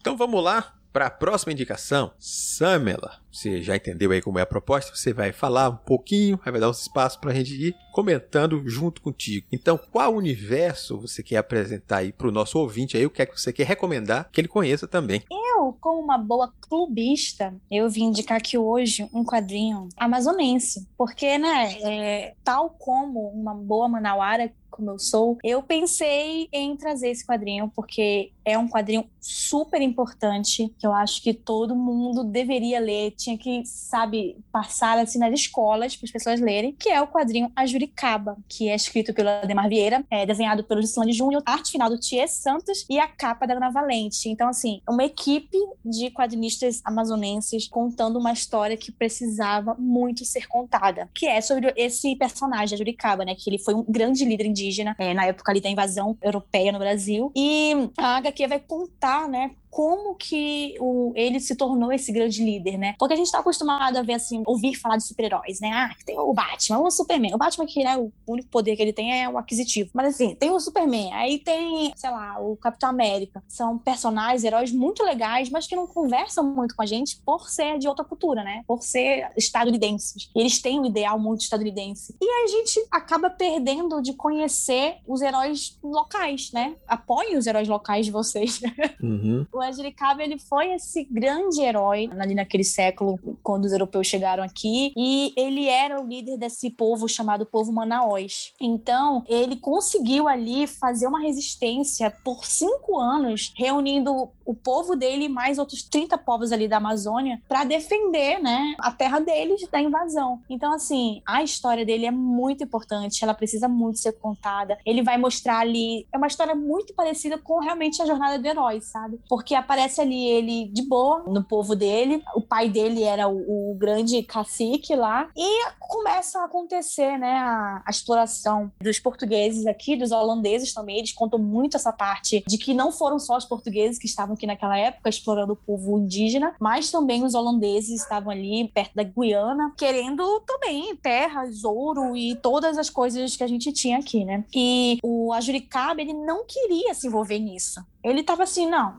Então 0.00 0.16
vamos 0.16 0.42
lá 0.42 0.74
para 0.92 1.06
a 1.06 1.10
próxima 1.10 1.52
indicação. 1.52 2.12
Samela, 2.18 3.20
você 3.36 3.62
já 3.62 3.76
entendeu 3.76 4.10
aí 4.10 4.22
como 4.22 4.38
é 4.38 4.42
a 4.42 4.46
proposta? 4.46 4.94
Você 4.94 5.12
vai 5.12 5.32
falar 5.32 5.68
um 5.68 5.76
pouquinho, 5.76 6.40
vai 6.42 6.58
dar 6.58 6.70
uns 6.70 6.80
espaços 6.80 7.18
para 7.18 7.30
a 7.30 7.34
gente 7.34 7.52
ir 7.52 7.76
comentando 7.92 8.62
junto 8.66 9.02
contigo. 9.02 9.46
Então, 9.52 9.78
qual 9.92 10.14
universo 10.14 10.98
você 10.98 11.22
quer 11.22 11.36
apresentar 11.36 11.98
aí 11.98 12.12
para 12.12 12.28
o 12.28 12.32
nosso 12.32 12.58
ouvinte 12.58 12.96
aí? 12.96 13.04
O 13.04 13.10
que 13.10 13.22
é 13.22 13.26
que 13.26 13.38
você 13.38 13.52
quer 13.52 13.66
recomendar 13.66 14.30
que 14.32 14.40
ele 14.40 14.48
conheça 14.48 14.88
também? 14.88 15.22
Eu, 15.30 15.76
como 15.80 16.00
uma 16.00 16.18
boa 16.18 16.52
clubista, 16.60 17.54
eu 17.70 17.88
vim 17.88 18.04
indicar 18.04 18.38
aqui 18.38 18.56
hoje 18.56 19.08
um 19.12 19.24
quadrinho 19.24 19.88
amazonense, 19.96 20.88
porque, 20.96 21.38
né, 21.38 21.78
é, 21.82 22.34
tal 22.42 22.70
como 22.70 23.28
uma 23.28 23.54
boa 23.54 23.88
manauara 23.88 24.52
como 24.76 24.90
eu 24.90 24.98
sou, 24.98 25.38
eu 25.42 25.62
pensei 25.62 26.48
em 26.52 26.76
trazer 26.76 27.08
esse 27.08 27.26
quadrinho 27.26 27.72
porque 27.74 28.30
é 28.44 28.58
um 28.58 28.68
quadrinho 28.68 29.08
super 29.18 29.80
importante 29.80 30.72
que 30.78 30.86
eu 30.86 30.92
acho 30.92 31.22
que 31.22 31.32
todo 31.32 31.74
mundo 31.74 32.22
deveria 32.22 32.78
ler, 32.78 33.12
tinha 33.26 33.38
que, 33.38 33.64
sabe, 33.64 34.36
passar 34.52 34.98
assim 34.98 35.18
nas 35.18 35.32
escolas 35.32 35.96
para 35.96 36.06
as 36.06 36.10
pessoas 36.10 36.40
lerem, 36.40 36.72
que 36.72 36.88
é 36.88 37.00
o 37.00 37.06
quadrinho 37.06 37.50
A 37.54 37.66
Juricaba, 37.66 38.36
que 38.48 38.68
é 38.68 38.74
escrito 38.74 39.12
pelo 39.14 39.28
Ademar 39.28 39.68
Vieira, 39.68 40.04
é 40.10 40.26
desenhado 40.26 40.64
pelo 40.64 40.80
Gislane 40.80 41.12
Júnior, 41.12 41.42
arte 41.46 41.72
final 41.72 41.88
do 41.88 41.98
Ties 41.98 42.32
Santos 42.32 42.86
e 42.88 42.98
a 42.98 43.08
capa 43.08 43.46
da 43.46 43.54
Ana 43.54 43.70
Valente. 43.70 44.28
Então, 44.28 44.48
assim, 44.48 44.80
uma 44.88 45.04
equipe 45.04 45.58
de 45.84 46.10
quadrinistas 46.10 46.80
amazonenses 46.84 47.68
contando 47.68 48.18
uma 48.18 48.32
história 48.32 48.76
que 48.76 48.92
precisava 48.92 49.74
muito 49.78 50.24
ser 50.24 50.46
contada, 50.46 51.08
que 51.14 51.26
é 51.26 51.40
sobre 51.40 51.72
esse 51.76 52.14
personagem, 52.16 52.74
a 52.74 52.78
Juricaba, 52.78 53.24
né, 53.24 53.34
que 53.34 53.48
ele 53.48 53.58
foi 53.58 53.74
um 53.74 53.84
grande 53.88 54.24
líder 54.24 54.46
indígena 54.46 54.66
indígena, 54.76 54.96
é, 54.98 55.14
na 55.14 55.26
época 55.26 55.52
ali 55.52 55.60
da 55.60 55.68
invasão 55.68 56.16
europeia 56.22 56.72
no 56.72 56.78
Brasil. 56.78 57.32
E 57.34 57.72
a 57.96 58.16
HQ 58.16 58.46
vai 58.48 58.60
contar, 58.60 59.28
né, 59.28 59.50
como 59.76 60.14
que 60.14 60.74
o, 60.80 61.12
ele 61.14 61.38
se 61.38 61.54
tornou 61.54 61.92
esse 61.92 62.10
grande 62.10 62.42
líder, 62.42 62.78
né? 62.78 62.94
Porque 62.98 63.12
a 63.12 63.16
gente 63.16 63.30
tá 63.30 63.40
acostumado 63.40 63.98
a 63.98 64.02
ver, 64.02 64.14
assim, 64.14 64.42
ouvir 64.46 64.74
falar 64.74 64.96
de 64.96 65.04
super-heróis, 65.04 65.60
né? 65.60 65.70
Ah, 65.70 65.90
tem 66.06 66.18
o 66.18 66.32
Batman, 66.32 66.78
o 66.78 66.90
Superman. 66.90 67.34
O 67.34 67.36
Batman 67.36 67.66
que, 67.66 67.84
né, 67.84 67.94
o 67.98 68.10
único 68.26 68.48
poder 68.48 68.74
que 68.74 68.80
ele 68.80 68.94
tem 68.94 69.22
é 69.22 69.28
o 69.28 69.36
aquisitivo. 69.36 69.90
Mas, 69.92 70.14
assim, 70.14 70.34
tem 70.34 70.50
o 70.50 70.58
Superman, 70.58 71.12
aí 71.12 71.38
tem, 71.40 71.92
sei 71.94 72.08
lá, 72.08 72.40
o 72.40 72.56
Capitão 72.56 72.88
América. 72.88 73.44
São 73.46 73.76
personagens, 73.76 74.44
heróis 74.44 74.72
muito 74.72 75.04
legais, 75.04 75.50
mas 75.50 75.66
que 75.66 75.76
não 75.76 75.86
conversam 75.86 76.42
muito 76.54 76.74
com 76.74 76.80
a 76.80 76.86
gente 76.86 77.20
por 77.20 77.50
ser 77.50 77.78
de 77.78 77.86
outra 77.86 78.02
cultura, 78.02 78.42
né? 78.42 78.62
Por 78.66 78.82
ser 78.82 79.30
estadunidenses. 79.36 80.30
E 80.34 80.40
eles 80.40 80.58
têm 80.58 80.80
um 80.80 80.86
ideal 80.86 81.18
muito 81.18 81.42
estadunidense. 81.42 82.16
E 82.18 82.26
a 82.26 82.46
gente 82.46 82.82
acaba 82.90 83.28
perdendo 83.28 84.00
de 84.00 84.14
conhecer 84.14 84.96
os 85.06 85.20
heróis 85.20 85.78
locais, 85.82 86.50
né? 86.50 86.76
Apoiem 86.88 87.36
os 87.36 87.46
heróis 87.46 87.68
locais 87.68 88.06
de 88.06 88.12
vocês. 88.12 88.58
Uhum. 89.02 89.44
Angelicabe, 89.68 90.22
ele 90.22 90.38
foi 90.38 90.72
esse 90.72 91.04
grande 91.04 91.60
herói 91.60 92.08
ali 92.18 92.34
naquele 92.34 92.64
século, 92.64 93.18
quando 93.42 93.64
os 93.64 93.72
europeus 93.72 94.06
chegaram 94.06 94.42
aqui, 94.42 94.92
e 94.96 95.32
ele 95.36 95.68
era 95.68 96.00
o 96.00 96.06
líder 96.06 96.38
desse 96.38 96.70
povo 96.70 97.08
chamado 97.08 97.46
povo 97.46 97.72
Manaós. 97.72 98.52
Então, 98.60 99.24
ele 99.28 99.56
conseguiu 99.56 100.28
ali 100.28 100.66
fazer 100.66 101.06
uma 101.06 101.20
resistência 101.20 102.10
por 102.24 102.44
cinco 102.44 102.98
anos, 102.98 103.52
reunindo 103.56 104.30
o 104.44 104.54
povo 104.54 104.94
dele 104.94 105.28
mais 105.28 105.58
outros 105.58 105.82
30 105.82 106.16
povos 106.18 106.52
ali 106.52 106.68
da 106.68 106.76
Amazônia 106.76 107.42
para 107.48 107.64
defender, 107.64 108.40
né, 108.40 108.74
a 108.78 108.92
terra 108.92 109.18
deles 109.18 109.66
da 109.70 109.80
invasão. 109.80 110.40
Então, 110.48 110.72
assim, 110.72 111.20
a 111.26 111.42
história 111.42 111.84
dele 111.84 112.06
é 112.06 112.10
muito 112.10 112.62
importante, 112.64 113.22
ela 113.22 113.34
precisa 113.34 113.68
muito 113.68 113.98
ser 113.98 114.12
contada. 114.12 114.78
Ele 114.84 115.02
vai 115.02 115.18
mostrar 115.18 115.58
ali, 115.58 116.06
é 116.12 116.16
uma 116.16 116.26
história 116.26 116.54
muito 116.54 116.94
parecida 116.94 117.36
com 117.38 117.58
realmente 117.58 118.00
a 118.00 118.06
jornada 118.06 118.38
do 118.38 118.46
herói, 118.46 118.80
sabe? 118.80 119.18
Porque 119.28 119.45
aparece 119.54 120.00
ali 120.00 120.26
ele 120.28 120.68
de 120.68 120.82
boa 120.82 121.24
no 121.26 121.42
povo 121.42 121.74
dele. 121.74 122.22
O 122.34 122.40
pai 122.40 122.68
dele 122.68 123.02
era 123.02 123.28
o, 123.28 123.72
o 123.72 123.74
grande 123.76 124.22
cacique 124.22 124.94
lá. 124.94 125.28
E 125.36 125.70
começa 125.80 126.40
a 126.40 126.44
acontecer, 126.44 127.18
né, 127.18 127.32
a, 127.32 127.82
a, 127.86 127.90
exploração 127.90 128.70
dos 128.80 128.98
portugueses 128.98 129.66
aqui, 129.66 129.96
dos 129.96 130.12
holandeses 130.12 130.72
também. 130.72 130.98
Eles 130.98 131.12
contam 131.12 131.38
muito 131.38 131.76
essa 131.76 131.92
parte 131.92 132.44
de 132.46 132.58
que 132.58 132.74
não 132.74 132.90
foram 132.92 133.18
só 133.18 133.36
os 133.36 133.44
portugueses 133.44 133.98
que 133.98 134.06
estavam 134.06 134.34
aqui 134.34 134.46
naquela 134.46 134.78
época 134.78 135.08
explorando 135.08 135.52
o 135.52 135.56
povo 135.56 135.98
indígena, 135.98 136.54
mas 136.60 136.90
também 136.90 137.24
os 137.24 137.34
holandeses 137.34 138.00
estavam 138.02 138.30
ali 138.30 138.68
perto 138.74 138.94
da 138.94 139.02
Guiana, 139.02 139.72
querendo 139.76 140.40
também 140.40 140.94
terras, 140.96 141.64
ouro 141.64 142.16
e 142.16 142.34
todas 142.36 142.78
as 142.78 142.90
coisas 142.90 143.36
que 143.36 143.44
a 143.44 143.46
gente 143.46 143.72
tinha 143.72 143.98
aqui, 143.98 144.24
né? 144.24 144.44
E 144.54 144.98
o 145.02 145.32
Ajuricaba, 145.32 146.00
ele 146.00 146.12
não 146.12 146.44
queria 146.46 146.94
se 146.94 147.06
envolver 147.06 147.38
nisso. 147.38 147.84
Ele 148.06 148.22
tava 148.22 148.44
assim, 148.44 148.68
não, 148.68 148.94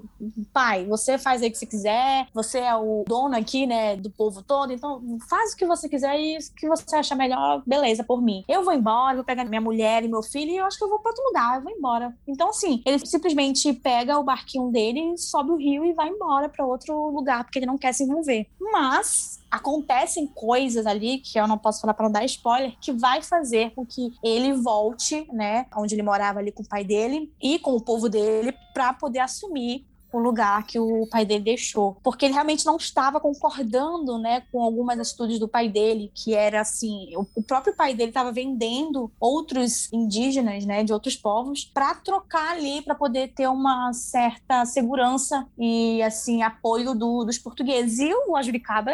pai, 0.53 0.85
você 0.85 1.17
faz 1.17 1.41
aí 1.41 1.47
o 1.47 1.51
que 1.51 1.57
você 1.57 1.65
quiser, 1.65 2.27
você 2.33 2.59
é 2.59 2.75
o 2.75 3.05
dono 3.07 3.35
aqui, 3.37 3.65
né, 3.65 3.95
do 3.95 4.09
povo 4.09 4.43
todo, 4.43 4.73
então 4.73 5.01
faz 5.29 5.53
o 5.53 5.55
que 5.55 5.65
você 5.65 5.87
quiser 5.87 6.19
e 6.19 6.37
o 6.37 6.55
que 6.55 6.67
você 6.67 6.95
achar 6.95 7.15
melhor, 7.15 7.63
beleza, 7.65 8.03
por 8.03 8.21
mim. 8.21 8.43
Eu 8.49 8.63
vou 8.63 8.73
embora, 8.73 9.15
vou 9.15 9.23
pegar 9.23 9.45
minha 9.45 9.61
mulher 9.61 10.03
e 10.03 10.09
meu 10.09 10.21
filho 10.21 10.51
e 10.51 10.57
eu 10.57 10.65
acho 10.65 10.77
que 10.77 10.83
eu 10.83 10.89
vou 10.89 10.99
pra 10.99 11.11
outro 11.11 11.23
lugar, 11.25 11.55
eu 11.55 11.63
vou 11.63 11.71
embora. 11.71 12.13
Então, 12.27 12.49
assim, 12.49 12.81
ele 12.85 12.99
simplesmente 13.05 13.71
pega 13.73 14.19
o 14.19 14.23
barquinho 14.23 14.69
dele, 14.71 15.17
sobe 15.17 15.51
o 15.51 15.55
rio 15.55 15.85
e 15.85 15.93
vai 15.93 16.09
embora 16.09 16.49
para 16.49 16.65
outro 16.65 17.09
lugar, 17.09 17.45
porque 17.45 17.59
ele 17.59 17.65
não 17.65 17.77
quer 17.77 17.93
se 17.93 18.03
envolver. 18.03 18.47
Mas 18.59 19.39
acontecem 19.49 20.27
coisas 20.27 20.85
ali 20.85 21.19
que 21.19 21.39
eu 21.39 21.47
não 21.47 21.57
posso 21.57 21.81
falar 21.81 21.93
para 21.93 22.05
não 22.05 22.11
dar 22.11 22.25
spoiler, 22.25 22.75
que 22.79 22.91
vai 22.91 23.21
fazer 23.21 23.71
com 23.71 23.85
que 23.85 24.13
ele 24.23 24.53
volte, 24.53 25.27
né, 25.31 25.65
onde 25.75 25.95
ele 25.95 26.03
morava 26.03 26.39
ali 26.39 26.51
com 26.51 26.63
o 26.63 26.67
pai 26.67 26.83
dele 26.83 27.31
e 27.41 27.59
com 27.59 27.75
o 27.75 27.81
povo 27.81 28.09
dele 28.09 28.53
para 28.73 28.93
poder 28.93 29.19
assumir 29.19 29.85
o 30.11 30.19
lugar 30.19 30.65
que 30.65 30.79
o 30.79 31.07
pai 31.07 31.25
dele 31.25 31.43
deixou, 31.43 31.97
porque 32.03 32.25
ele 32.25 32.33
realmente 32.33 32.65
não 32.65 32.77
estava 32.77 33.19
concordando, 33.19 34.17
né, 34.17 34.41
com 34.51 34.61
algumas 34.61 34.99
atitudes 34.99 35.39
do 35.39 35.47
pai 35.47 35.69
dele, 35.69 36.11
que 36.13 36.33
era 36.33 36.61
assim, 36.61 37.09
o, 37.15 37.43
próprio 37.43 37.75
pai 37.75 37.93
dele 37.93 38.09
estava 38.09 38.31
vendendo 38.31 39.11
outros 39.19 39.91
indígenas, 39.91 40.65
né, 40.65 40.83
de 40.83 40.93
outros 40.93 41.15
povos, 41.15 41.65
para 41.65 41.95
trocar 41.95 42.53
ali, 42.53 42.81
para 42.81 42.95
poder 42.95 43.33
ter 43.33 43.47
uma 43.47 43.91
certa 43.93 44.65
segurança 44.65 45.47
e 45.57 46.01
assim 46.01 46.41
apoio 46.41 46.95
do, 46.95 47.23
dos 47.23 47.37
portugueses. 47.37 47.99
E 47.99 48.13
o 48.27 48.35
Ajuricaba 48.35 48.93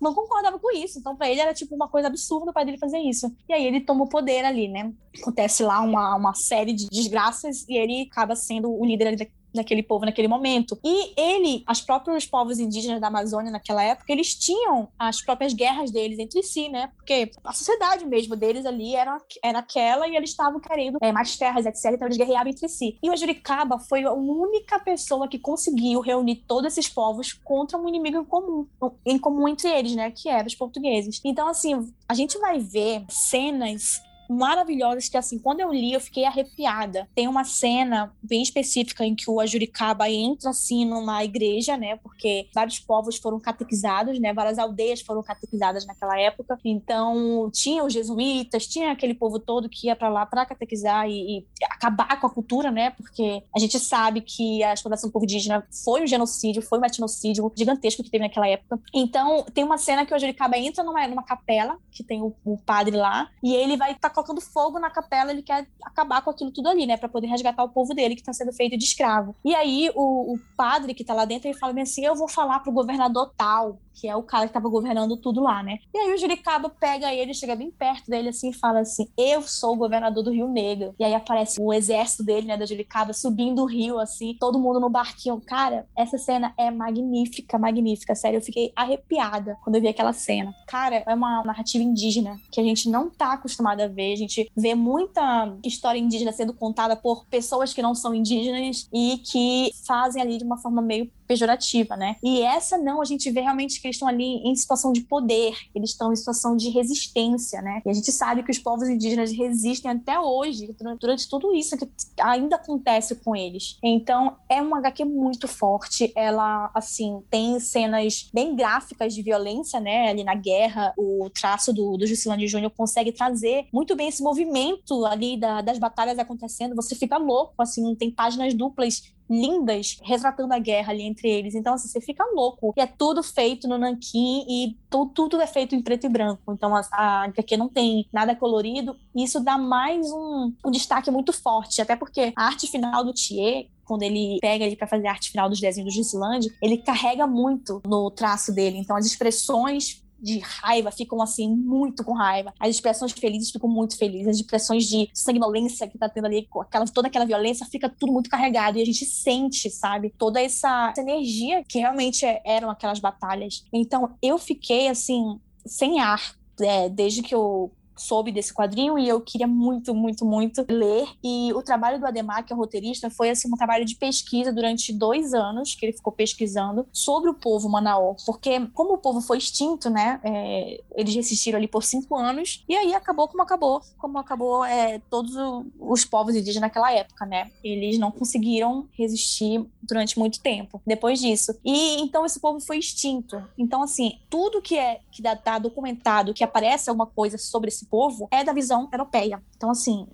não 0.00 0.14
concordava 0.14 0.58
com 0.58 0.70
isso. 0.76 0.98
Então, 0.98 1.16
para 1.16 1.28
ele 1.30 1.40
era 1.40 1.54
tipo 1.54 1.74
uma 1.74 1.88
coisa 1.88 2.08
absurda 2.08 2.50
o 2.50 2.54
pai 2.54 2.64
dele 2.64 2.78
fazer 2.78 2.98
isso. 2.98 3.34
E 3.48 3.52
aí 3.52 3.66
ele 3.66 3.80
toma 3.80 4.04
o 4.04 4.08
poder 4.08 4.44
ali, 4.44 4.68
né? 4.68 4.92
Acontece 5.20 5.62
lá 5.62 5.80
uma, 5.80 6.16
uma 6.16 6.34
série 6.34 6.72
de 6.72 6.88
desgraças 6.88 7.64
e 7.68 7.76
ele 7.76 8.08
acaba 8.10 8.34
sendo 8.36 8.72
o 8.72 8.84
líder 8.84 9.08
ali 9.08 9.16
naquele 9.54 9.82
povo 9.82 10.04
naquele 10.04 10.28
momento. 10.28 10.78
E 10.84 11.12
ele, 11.16 11.64
os 11.70 11.80
próprios 11.80 12.26
povos 12.26 12.58
indígenas 12.58 13.00
da 13.00 13.08
Amazônia 13.08 13.50
naquela 13.50 13.82
época, 13.82 14.12
eles 14.12 14.34
tinham 14.34 14.88
as 14.98 15.22
próprias 15.22 15.52
guerras 15.52 15.90
deles 15.90 16.18
entre 16.18 16.42
si, 16.42 16.68
né? 16.68 16.90
Porque 16.96 17.30
a 17.44 17.52
sociedade 17.52 18.04
mesmo 18.06 18.36
deles 18.36 18.66
ali 18.66 18.94
era, 18.94 19.18
era 19.42 19.58
aquela 19.58 20.08
e 20.08 20.16
eles 20.16 20.30
estavam 20.30 20.60
querendo 20.60 20.98
é, 21.00 21.12
mais 21.12 21.36
terras, 21.36 21.66
etc. 21.66 21.92
Então 21.92 22.08
eles 22.08 22.16
guerreavam 22.16 22.50
entre 22.50 22.68
si. 22.68 22.98
E 23.02 23.10
o 23.10 23.16
Juricaba 23.16 23.78
foi 23.78 24.04
a 24.04 24.12
única 24.12 24.78
pessoa 24.78 25.28
que 25.28 25.38
conseguiu 25.38 26.00
reunir 26.00 26.36
todos 26.46 26.72
esses 26.72 26.88
povos 26.88 27.32
contra 27.32 27.78
um 27.78 27.88
inimigo 27.88 28.18
em 28.18 28.24
comum, 28.24 28.66
em 29.06 29.18
comum 29.18 29.48
entre 29.48 29.68
eles, 29.68 29.94
né? 29.94 30.10
Que 30.10 30.28
eram 30.28 30.46
os 30.46 30.54
portugueses. 30.54 31.20
Então, 31.24 31.48
assim, 31.48 31.92
a 32.08 32.14
gente 32.14 32.38
vai 32.38 32.58
ver 32.58 33.04
cenas 33.08 34.02
maravilhosas 34.28 35.08
que, 35.08 35.16
assim, 35.16 35.38
quando 35.38 35.60
eu 35.60 35.72
li, 35.72 35.92
eu 35.92 36.00
fiquei 36.00 36.24
arrepiada. 36.24 37.08
Tem 37.14 37.28
uma 37.28 37.44
cena 37.44 38.12
bem 38.22 38.42
específica 38.42 39.04
em 39.04 39.14
que 39.14 39.30
o 39.30 39.40
Ajuricaba 39.40 40.08
entra, 40.10 40.50
assim, 40.50 40.84
numa 40.84 41.24
igreja, 41.24 41.76
né? 41.76 41.96
Porque 41.96 42.48
vários 42.54 42.78
povos 42.78 43.16
foram 43.16 43.40
catequizados, 43.40 44.18
né? 44.18 44.32
Várias 44.32 44.58
aldeias 44.58 45.00
foram 45.00 45.22
catequizadas 45.22 45.86
naquela 45.86 46.18
época. 46.18 46.58
Então, 46.64 47.50
tinha 47.52 47.84
os 47.84 47.92
jesuítas, 47.92 48.66
tinha 48.66 48.92
aquele 48.92 49.14
povo 49.14 49.38
todo 49.38 49.68
que 49.68 49.86
ia 49.86 49.96
para 49.96 50.08
lá 50.08 50.26
para 50.26 50.46
catequizar 50.46 51.08
e, 51.08 51.38
e, 51.38 51.46
acabar 51.70 52.20
com 52.20 52.26
a 52.26 52.30
cultura, 52.30 52.70
né? 52.70 52.90
Porque 52.90 53.42
a 53.54 53.58
gente 53.58 53.78
sabe 53.78 54.20
que 54.20 54.62
a 54.62 54.72
exploração 54.72 55.08
do 55.08 55.12
povo 55.12 55.24
indígena 55.24 55.66
foi 55.84 56.02
um 56.02 56.06
genocídio, 56.06 56.62
foi 56.62 56.78
um 56.78 56.84
etnocídio 56.84 57.52
gigantesco 57.56 58.02
que 58.02 58.10
teve 58.10 58.24
naquela 58.24 58.48
época. 58.48 58.80
Então, 58.92 59.44
tem 59.52 59.64
uma 59.64 59.78
cena 59.78 60.04
que 60.04 60.12
o 60.12 60.16
Ajuricaba 60.16 60.56
entra 60.58 60.82
numa, 60.82 61.06
numa 61.06 61.22
capela, 61.22 61.78
que 61.90 62.02
tem 62.02 62.22
o, 62.22 62.34
o 62.44 62.56
padre 62.58 62.96
lá, 62.96 63.30
e 63.42 63.54
ele 63.54 63.76
vai 63.76 63.92
estar 63.92 64.10
colocando 64.14 64.40
fogo 64.40 64.78
na 64.78 64.90
capela, 64.90 65.30
ele 65.30 65.42
quer 65.42 65.66
acabar 65.82 66.22
com 66.22 66.30
aquilo 66.30 66.52
tudo 66.52 66.68
ali, 66.68 66.86
né? 66.86 66.96
Pra 66.96 67.08
poder 67.08 67.26
resgatar 67.26 67.64
o 67.64 67.68
povo 67.68 67.92
dele 67.94 68.14
que 68.14 68.22
tá 68.22 68.32
sendo 68.32 68.52
feito 68.52 68.78
de 68.78 68.84
escravo. 68.84 69.34
E 69.44 69.54
aí 69.54 69.90
o, 69.94 70.34
o 70.34 70.38
padre 70.56 70.94
que 70.94 71.04
tá 71.04 71.12
lá 71.12 71.24
dentro, 71.24 71.48
ele 71.48 71.58
fala 71.58 71.78
assim: 71.80 72.04
eu 72.04 72.14
vou 72.14 72.28
falar 72.28 72.60
pro 72.60 72.72
governador 72.72 73.32
tal, 73.36 73.78
que 73.94 74.08
é 74.08 74.16
o 74.16 74.22
cara 74.22 74.46
que 74.46 74.52
tava 74.52 74.68
governando 74.68 75.16
tudo 75.16 75.40
lá, 75.40 75.62
né? 75.62 75.78
E 75.94 75.98
aí 75.98 76.12
o 76.12 76.18
Juricaba 76.18 76.68
pega 76.68 77.14
ele, 77.14 77.32
chega 77.32 77.54
bem 77.54 77.70
perto 77.70 78.10
dele 78.10 78.28
assim 78.30 78.50
e 78.50 78.52
fala 78.52 78.80
assim: 78.80 79.08
Eu 79.16 79.42
sou 79.42 79.74
o 79.74 79.76
governador 79.76 80.22
do 80.22 80.32
Rio 80.32 80.48
Negro. 80.48 80.94
E 80.98 81.04
aí 81.04 81.14
aparece 81.14 81.60
o 81.60 81.72
exército 81.72 82.24
dele, 82.24 82.46
né, 82.46 82.56
da 82.56 82.66
Juricaba, 82.66 83.12
subindo 83.12 83.62
o 83.62 83.66
rio, 83.66 83.98
assim, 83.98 84.36
todo 84.38 84.58
mundo 84.58 84.80
no 84.80 84.90
barquinho. 84.90 85.40
Cara, 85.40 85.86
essa 85.96 86.18
cena 86.18 86.52
é 86.58 86.70
magnífica, 86.70 87.58
magnífica. 87.58 88.14
Sério, 88.14 88.38
eu 88.38 88.42
fiquei 88.42 88.72
arrepiada 88.74 89.56
quando 89.62 89.76
eu 89.76 89.82
vi 89.82 89.88
aquela 89.88 90.12
cena. 90.12 90.52
Cara, 90.66 91.02
é 91.06 91.14
uma 91.14 91.42
narrativa 91.44 91.82
indígena 91.84 92.36
que 92.50 92.60
a 92.60 92.64
gente 92.64 92.88
não 92.88 93.08
tá 93.08 93.32
acostumado 93.32 93.80
a 93.80 93.88
ver. 93.88 94.03
A 94.12 94.16
gente 94.16 94.50
vê 94.56 94.74
muita 94.74 95.56
história 95.64 95.98
indígena 95.98 96.32
sendo 96.32 96.52
contada 96.52 96.96
por 96.96 97.26
pessoas 97.26 97.72
que 97.72 97.82
não 97.82 97.94
são 97.94 98.14
indígenas 98.14 98.88
e 98.92 99.18
que 99.18 99.70
fazem 99.86 100.20
ali 100.20 100.38
de 100.38 100.44
uma 100.44 100.58
forma 100.58 100.82
meio 100.82 101.10
pejorativa, 101.26 101.96
né? 101.96 102.16
E 102.22 102.42
essa 102.42 102.76
não, 102.78 103.00
a 103.00 103.04
gente 103.04 103.30
vê 103.30 103.40
realmente 103.40 103.80
que 103.80 103.86
eles 103.86 103.96
estão 103.96 104.08
ali 104.08 104.42
em 104.44 104.54
situação 104.54 104.92
de 104.92 105.00
poder, 105.02 105.54
eles 105.74 105.90
estão 105.90 106.12
em 106.12 106.16
situação 106.16 106.56
de 106.56 106.68
resistência, 106.68 107.60
né? 107.62 107.82
E 107.84 107.90
a 107.90 107.92
gente 107.92 108.10
sabe 108.12 108.42
que 108.42 108.50
os 108.50 108.58
povos 108.58 108.88
indígenas 108.88 109.32
resistem 109.32 109.90
até 109.90 110.18
hoje, 110.18 110.74
durante 111.00 111.28
tudo 111.28 111.54
isso 111.54 111.76
que 111.76 111.88
ainda 112.20 112.56
acontece 112.56 113.14
com 113.16 113.34
eles. 113.34 113.78
Então, 113.82 114.36
é 114.48 114.60
uma 114.60 114.78
HQ 114.78 115.04
muito 115.04 115.48
forte, 115.48 116.12
ela, 116.14 116.70
assim, 116.74 117.22
tem 117.30 117.58
cenas 117.58 118.28
bem 118.32 118.54
gráficas 118.54 119.14
de 119.14 119.22
violência, 119.22 119.80
né? 119.80 120.10
Ali 120.10 120.24
na 120.24 120.34
guerra, 120.34 120.92
o 120.96 121.28
traço 121.30 121.72
do, 121.72 121.96
do 121.96 122.06
Juscelino 122.06 122.46
Júnior 122.46 122.72
consegue 122.76 123.12
trazer 123.12 123.66
muito 123.72 123.93
bem 123.94 124.08
esse 124.08 124.22
movimento 124.22 125.04
ali 125.06 125.36
da, 125.36 125.60
das 125.60 125.78
batalhas 125.78 126.18
acontecendo, 126.18 126.74
você 126.74 126.94
fica 126.94 127.16
louco, 127.16 127.54
assim, 127.58 127.94
tem 127.94 128.10
páginas 128.10 128.54
duplas 128.54 129.14
lindas 129.28 129.98
retratando 130.02 130.52
a 130.52 130.58
guerra 130.58 130.92
ali 130.92 131.02
entre 131.02 131.28
eles. 131.28 131.54
Então, 131.54 131.74
assim, 131.74 131.88
você 131.88 132.00
fica 132.00 132.24
louco. 132.34 132.74
E 132.76 132.80
é 132.80 132.86
tudo 132.86 133.22
feito 133.22 133.66
no 133.66 133.78
nanquim 133.78 134.44
e 134.48 134.76
tu, 134.90 135.06
tudo 135.06 135.40
é 135.40 135.46
feito 135.46 135.74
em 135.74 135.82
preto 135.82 136.06
e 136.06 136.08
branco. 136.08 136.52
Então, 136.52 136.74
a, 136.74 136.82
a 136.92 137.24
HQ 137.24 137.56
não 137.56 137.68
tem 137.68 138.06
nada 138.12 138.36
colorido. 138.36 138.96
E 139.14 139.24
isso 139.24 139.40
dá 139.40 139.56
mais 139.56 140.06
um, 140.10 140.52
um 140.64 140.70
destaque 140.70 141.10
muito 141.10 141.32
forte. 141.32 141.80
Até 141.80 141.96
porque 141.96 142.32
a 142.36 142.46
arte 142.46 142.66
final 142.66 143.04
do 143.04 143.12
Thier 143.12 143.68
quando 143.84 144.02
ele 144.02 144.38
pega 144.40 144.64
ele 144.64 144.76
para 144.76 144.86
fazer 144.86 145.06
a 145.06 145.10
arte 145.10 145.30
final 145.30 145.48
dos 145.48 145.60
desenhos 145.60 145.92
do 145.92 145.94
Gislande, 145.94 146.50
ele 146.62 146.78
carrega 146.78 147.26
muito 147.26 147.82
no 147.86 148.10
traço 148.10 148.52
dele. 148.52 148.78
Então, 148.78 148.96
as 148.96 149.04
expressões 149.04 150.02
de 150.20 150.38
raiva 150.38 150.90
ficam 150.90 151.20
assim 151.20 151.48
muito 151.48 152.04
com 152.04 152.12
raiva. 152.12 152.52
As 152.58 152.70
expressões 152.70 153.12
felizes 153.12 153.50
ficam 153.50 153.68
muito 153.68 153.96
felizes. 153.96 154.28
As 154.28 154.36
expressões 154.36 154.84
de 154.84 155.08
sanguinolência 155.12 155.88
que 155.88 155.98
tá 155.98 156.08
tendo 156.08 156.26
ali, 156.26 156.48
aquela, 156.60 156.86
toda 156.86 157.08
aquela 157.08 157.24
violência, 157.24 157.66
fica 157.66 157.88
tudo 157.88 158.12
muito 158.12 158.30
carregado. 158.30 158.78
E 158.78 158.82
a 158.82 158.86
gente 158.86 159.04
sente, 159.04 159.70
sabe, 159.70 160.12
toda 160.16 160.40
essa, 160.40 160.90
essa 160.90 161.00
energia 161.00 161.64
que 161.64 161.78
realmente 161.78 162.24
eram 162.44 162.70
aquelas 162.70 162.98
batalhas. 162.98 163.64
Então 163.72 164.16
eu 164.22 164.38
fiquei 164.38 164.88
assim, 164.88 165.38
sem 165.66 166.00
ar. 166.00 166.34
É, 166.60 166.88
desde 166.88 167.20
que 167.20 167.34
eu 167.34 167.72
soube 167.96 168.32
desse 168.32 168.52
quadrinho 168.52 168.98
e 168.98 169.08
eu 169.08 169.20
queria 169.20 169.46
muito, 169.46 169.94
muito, 169.94 170.24
muito 170.24 170.64
ler. 170.68 171.08
E 171.22 171.52
o 171.52 171.62
trabalho 171.62 171.98
do 171.98 172.06
Ademar, 172.06 172.44
que 172.44 172.52
é 172.52 172.56
roteirista, 172.56 173.10
foi 173.10 173.30
assim 173.30 173.48
um 173.52 173.56
trabalho 173.56 173.84
de 173.84 173.96
pesquisa 173.96 174.52
durante 174.52 174.92
dois 174.92 175.34
anos 175.34 175.74
que 175.74 175.86
ele 175.86 175.92
ficou 175.92 176.12
pesquisando 176.12 176.86
sobre 176.92 177.30
o 177.30 177.34
povo 177.34 177.68
Manaó, 177.68 178.14
porque 178.26 178.66
como 178.72 178.94
o 178.94 178.98
povo 178.98 179.20
foi 179.20 179.38
extinto, 179.38 179.90
né, 179.90 180.20
é, 180.24 180.82
eles 180.94 181.14
resistiram 181.14 181.58
ali 181.58 181.68
por 181.68 181.82
cinco 181.82 182.16
anos 182.16 182.64
e 182.68 182.74
aí 182.74 182.94
acabou 182.94 183.28
como 183.28 183.42
acabou, 183.42 183.80
como 183.98 184.18
acabou 184.18 184.64
é, 184.64 185.00
todos 185.10 185.32
os 185.78 186.04
povos 186.04 186.34
indígenas 186.34 186.62
naquela 186.62 186.92
época, 186.92 187.26
né? 187.26 187.50
Eles 187.62 187.98
não 187.98 188.10
conseguiram 188.10 188.88
resistir 188.92 189.64
durante 189.82 190.18
muito 190.18 190.40
tempo 190.40 190.80
depois 190.86 191.20
disso. 191.20 191.58
E 191.64 192.00
então 192.00 192.24
esse 192.24 192.40
povo 192.40 192.60
foi 192.60 192.78
extinto. 192.78 193.42
Então 193.58 193.82
assim, 193.82 194.18
tudo 194.28 194.62
que 194.62 194.76
é 194.76 195.00
que 195.10 195.22
dá, 195.22 195.36
tá 195.36 195.58
documentado, 195.58 196.34
que 196.34 196.44
aparece 196.44 196.88
alguma 196.88 197.06
coisa 197.06 197.38
sobre 197.38 197.68
esse 197.68 197.83
povo 197.84 198.28
é 198.30 198.42
da 198.44 198.52
visão 198.52 198.88
europeia. 198.92 199.42
Então, 199.56 199.70
assim, 199.70 200.06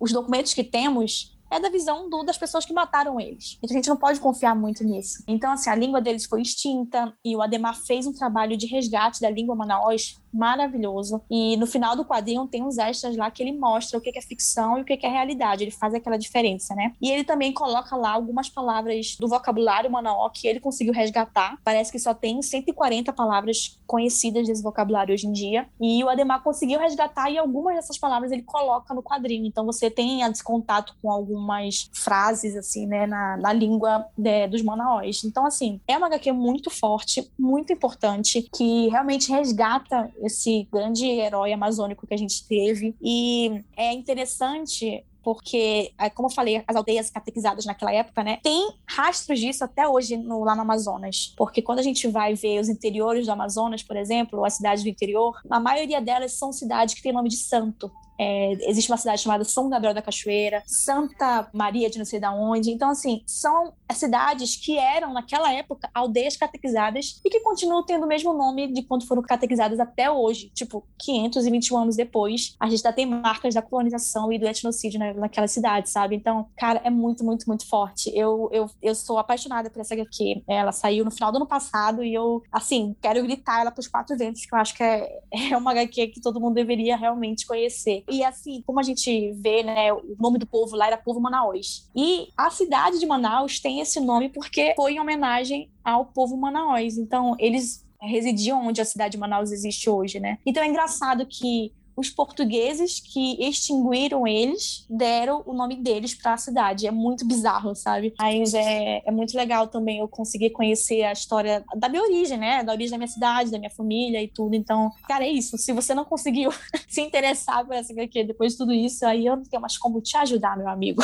os 0.00 0.12
documentos 0.12 0.54
que 0.54 0.64
temos 0.64 1.35
é 1.50 1.60
da 1.60 1.68
visão 1.68 2.08
do, 2.08 2.22
das 2.22 2.38
pessoas 2.38 2.64
que 2.64 2.72
mataram 2.72 3.20
eles. 3.20 3.58
Então 3.62 3.74
a 3.74 3.78
gente 3.78 3.88
não 3.88 3.96
pode 3.96 4.20
confiar 4.20 4.54
muito 4.54 4.84
nisso. 4.84 5.22
Então, 5.26 5.52
assim, 5.52 5.70
a 5.70 5.74
língua 5.74 6.00
deles 6.00 6.26
foi 6.26 6.42
extinta 6.42 7.12
e 7.24 7.36
o 7.36 7.42
Ademar 7.42 7.76
fez 7.76 8.06
um 8.06 8.12
trabalho 8.12 8.56
de 8.56 8.66
resgate 8.66 9.20
da 9.20 9.30
língua 9.30 9.54
manaus 9.54 10.20
maravilhoso. 10.36 11.22
E 11.30 11.56
no 11.56 11.66
final 11.66 11.96
do 11.96 12.04
quadrinho 12.04 12.46
tem 12.46 12.62
uns 12.62 12.78
extras 12.78 13.16
lá 13.16 13.30
que 13.30 13.42
ele 13.42 13.52
mostra 13.52 13.98
o 13.98 14.00
que 14.00 14.16
é 14.16 14.20
ficção 14.20 14.78
e 14.78 14.82
o 14.82 14.84
que 14.84 14.98
é 15.02 15.08
realidade. 15.08 15.64
Ele 15.64 15.70
faz 15.70 15.94
aquela 15.94 16.18
diferença, 16.18 16.74
né? 16.74 16.92
E 17.00 17.10
ele 17.10 17.24
também 17.24 17.52
coloca 17.52 17.96
lá 17.96 18.10
algumas 18.10 18.48
palavras 18.48 19.16
do 19.18 19.28
vocabulário 19.28 19.90
manaó 19.90 20.28
que 20.28 20.46
ele 20.46 20.60
conseguiu 20.60 20.92
resgatar. 20.92 21.58
Parece 21.64 21.90
que 21.90 21.98
só 21.98 22.12
tem 22.12 22.42
140 22.42 23.12
palavras 23.12 23.78
conhecidas 23.86 24.46
desse 24.46 24.62
vocabulário 24.62 25.14
hoje 25.14 25.26
em 25.26 25.32
dia. 25.32 25.66
E 25.80 26.04
o 26.04 26.08
Ademar 26.08 26.42
conseguiu 26.42 26.78
resgatar 26.78 27.30
e 27.30 27.38
algumas 27.38 27.74
dessas 27.76 27.98
palavras 27.98 28.30
ele 28.30 28.42
coloca 28.42 28.92
no 28.92 29.02
quadrinho. 29.02 29.46
Então 29.46 29.64
você 29.64 29.90
tem 29.90 30.22
esse 30.22 30.44
contato 30.44 30.94
com 31.00 31.10
algumas 31.36 31.90
frases, 31.92 32.56
assim, 32.56 32.86
né, 32.86 33.06
na, 33.06 33.36
na 33.36 33.52
língua 33.52 34.06
de, 34.16 34.48
dos 34.48 34.62
manaós. 34.62 35.22
Então, 35.24 35.46
assim, 35.46 35.80
é 35.86 35.96
uma 35.96 36.06
HQ 36.06 36.32
muito 36.32 36.70
forte, 36.70 37.30
muito 37.38 37.72
importante, 37.72 38.48
que 38.54 38.88
realmente 38.88 39.30
resgata 39.30 40.10
esse 40.22 40.66
grande 40.72 41.06
herói 41.06 41.52
amazônico 41.52 42.06
que 42.06 42.14
a 42.14 42.18
gente 42.18 42.46
teve. 42.46 42.96
E 43.00 43.62
é 43.76 43.92
interessante 43.92 45.04
porque, 45.22 45.92
é, 45.98 46.08
como 46.08 46.28
eu 46.28 46.32
falei, 46.32 46.62
as 46.68 46.76
aldeias 46.76 47.10
catequizadas 47.10 47.66
naquela 47.66 47.92
época, 47.92 48.22
né, 48.22 48.38
tem 48.44 48.70
rastros 48.88 49.40
disso 49.40 49.64
até 49.64 49.88
hoje 49.88 50.16
no, 50.16 50.44
lá 50.44 50.54
no 50.54 50.62
Amazonas. 50.62 51.34
Porque 51.36 51.60
quando 51.60 51.80
a 51.80 51.82
gente 51.82 52.06
vai 52.06 52.34
ver 52.34 52.60
os 52.60 52.68
interiores 52.68 53.26
do 53.26 53.32
Amazonas, 53.32 53.82
por 53.82 53.96
exemplo, 53.96 54.44
as 54.44 54.54
cidades 54.54 54.84
do 54.84 54.88
interior, 54.88 55.36
a 55.50 55.58
maioria 55.58 56.00
delas 56.00 56.34
são 56.34 56.52
cidades 56.52 56.94
que 56.94 57.02
têm 57.02 57.12
nome 57.12 57.28
de 57.28 57.38
santo. 57.38 57.90
É, 58.18 58.52
existe 58.68 58.90
uma 58.90 58.96
cidade 58.96 59.22
chamada 59.22 59.44
São 59.44 59.68
Gabriel 59.68 59.94
da 59.94 60.02
Cachoeira, 60.02 60.62
Santa 60.66 61.48
Maria 61.52 61.90
de 61.90 61.98
não 61.98 62.04
sei 62.04 62.20
da 62.20 62.32
onde. 62.32 62.70
Então, 62.70 62.90
assim, 62.90 63.22
são 63.26 63.72
cidades 63.92 64.56
que 64.56 64.78
eram, 64.78 65.12
naquela 65.12 65.52
época, 65.52 65.88
aldeias 65.94 66.36
catequizadas 66.36 67.20
e 67.24 67.30
que 67.30 67.40
continuam 67.40 67.84
tendo 67.84 68.04
o 68.04 68.08
mesmo 68.08 68.32
nome 68.32 68.72
de 68.72 68.82
quando 68.82 69.06
foram 69.06 69.22
catequizadas 69.22 69.80
até 69.80 70.10
hoje. 70.10 70.50
Tipo, 70.54 70.84
521 70.98 71.78
anos 71.78 71.96
depois, 71.96 72.54
a 72.58 72.68
gente 72.68 72.84
ainda 72.84 72.94
tem 72.94 73.06
marcas 73.06 73.54
da 73.54 73.62
colonização 73.62 74.32
e 74.32 74.38
do 74.38 74.46
etnocídio 74.46 74.98
na, 74.98 75.12
naquela 75.14 75.48
cidade, 75.48 75.90
sabe? 75.90 76.16
Então, 76.16 76.48
cara, 76.56 76.80
é 76.84 76.90
muito, 76.90 77.24
muito, 77.24 77.46
muito 77.46 77.66
forte. 77.68 78.10
Eu, 78.14 78.48
eu, 78.52 78.70
eu 78.82 78.94
sou 78.94 79.18
apaixonada 79.18 79.70
por 79.70 79.80
essa 79.80 79.94
HQ. 79.94 80.42
Ela 80.46 80.72
saiu 80.72 81.04
no 81.04 81.10
final 81.10 81.30
do 81.30 81.36
ano 81.36 81.46
passado 81.46 82.02
e 82.02 82.12
eu, 82.12 82.42
assim, 82.50 82.96
quero 83.00 83.22
gritar 83.22 83.60
ela 83.60 83.70
pros 83.70 83.88
quatro 83.88 84.16
ventos, 84.16 84.44
que 84.44 84.54
eu 84.54 84.58
acho 84.58 84.74
que 84.74 84.82
é, 84.82 85.20
é 85.52 85.56
uma 85.56 85.70
HQ 85.72 86.08
que 86.08 86.20
todo 86.20 86.40
mundo 86.40 86.54
deveria 86.54 86.96
realmente 86.96 87.46
conhecer. 87.46 88.04
E 88.08 88.24
assim, 88.24 88.62
como 88.66 88.80
a 88.80 88.82
gente 88.82 89.32
vê, 89.32 89.62
né, 89.62 89.92
o 89.92 90.16
nome 90.18 90.38
do 90.38 90.46
povo 90.46 90.76
lá 90.76 90.86
era 90.86 90.96
povo 90.96 91.20
Manaus. 91.20 91.88
E 91.94 92.28
a 92.36 92.50
cidade 92.50 92.98
de 92.98 93.06
Manaus 93.06 93.60
tem 93.60 93.80
esse 93.80 94.00
nome 94.00 94.28
porque 94.28 94.74
foi 94.76 94.94
em 94.94 95.00
homenagem 95.00 95.70
ao 95.84 96.06
povo 96.06 96.36
Manaus. 96.36 96.96
Então, 96.96 97.34
eles 97.38 97.84
residiam 98.00 98.66
onde 98.66 98.80
a 98.80 98.84
cidade 98.84 99.12
de 99.12 99.18
Manaus 99.18 99.50
existe 99.50 99.88
hoje, 99.88 100.20
né? 100.20 100.38
Então 100.44 100.62
é 100.62 100.66
engraçado 100.66 101.26
que 101.26 101.72
os 101.96 102.10
portugueses 102.10 103.00
que 103.00 103.42
extinguiram 103.42 104.26
eles 104.26 104.84
deram 104.88 105.42
o 105.46 105.54
nome 105.54 105.76
deles 105.76 106.14
para 106.14 106.34
a 106.34 106.36
cidade. 106.36 106.86
É 106.86 106.90
muito 106.90 107.26
bizarro, 107.26 107.74
sabe? 107.74 108.12
Mas 108.18 108.52
é, 108.52 109.02
é 109.04 109.10
muito 109.10 109.36
legal 109.36 109.66
também 109.66 109.98
eu 109.98 110.08
conseguir 110.08 110.50
conhecer 110.50 111.02
a 111.04 111.12
história 111.12 111.64
da 111.74 111.88
minha 111.88 112.02
origem, 112.02 112.36
né? 112.36 112.62
Da 112.62 112.72
origem 112.72 112.90
da 112.90 112.98
minha 112.98 113.08
cidade, 113.08 113.50
da 113.50 113.58
minha 113.58 113.70
família 113.70 114.22
e 114.22 114.28
tudo. 114.28 114.54
Então, 114.54 114.90
cara, 115.08 115.24
é 115.24 115.30
isso. 115.30 115.56
Se 115.56 115.72
você 115.72 115.94
não 115.94 116.04
conseguiu 116.04 116.50
se 116.86 117.00
interessar 117.00 117.64
por 117.64 117.74
essa 117.74 117.92
HQ 117.92 118.24
depois 118.24 118.52
de 118.52 118.58
tudo 118.58 118.72
isso, 118.72 119.06
aí 119.06 119.24
eu 119.24 119.36
não 119.36 119.44
tenho 119.44 119.62
mais 119.62 119.78
como 119.78 120.02
te 120.02 120.16
ajudar, 120.18 120.56
meu 120.56 120.68
amigo. 120.68 121.02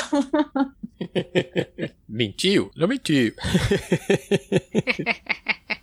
mentiu? 2.07 2.70
Não 2.76 2.87
mentiu. 2.87 3.33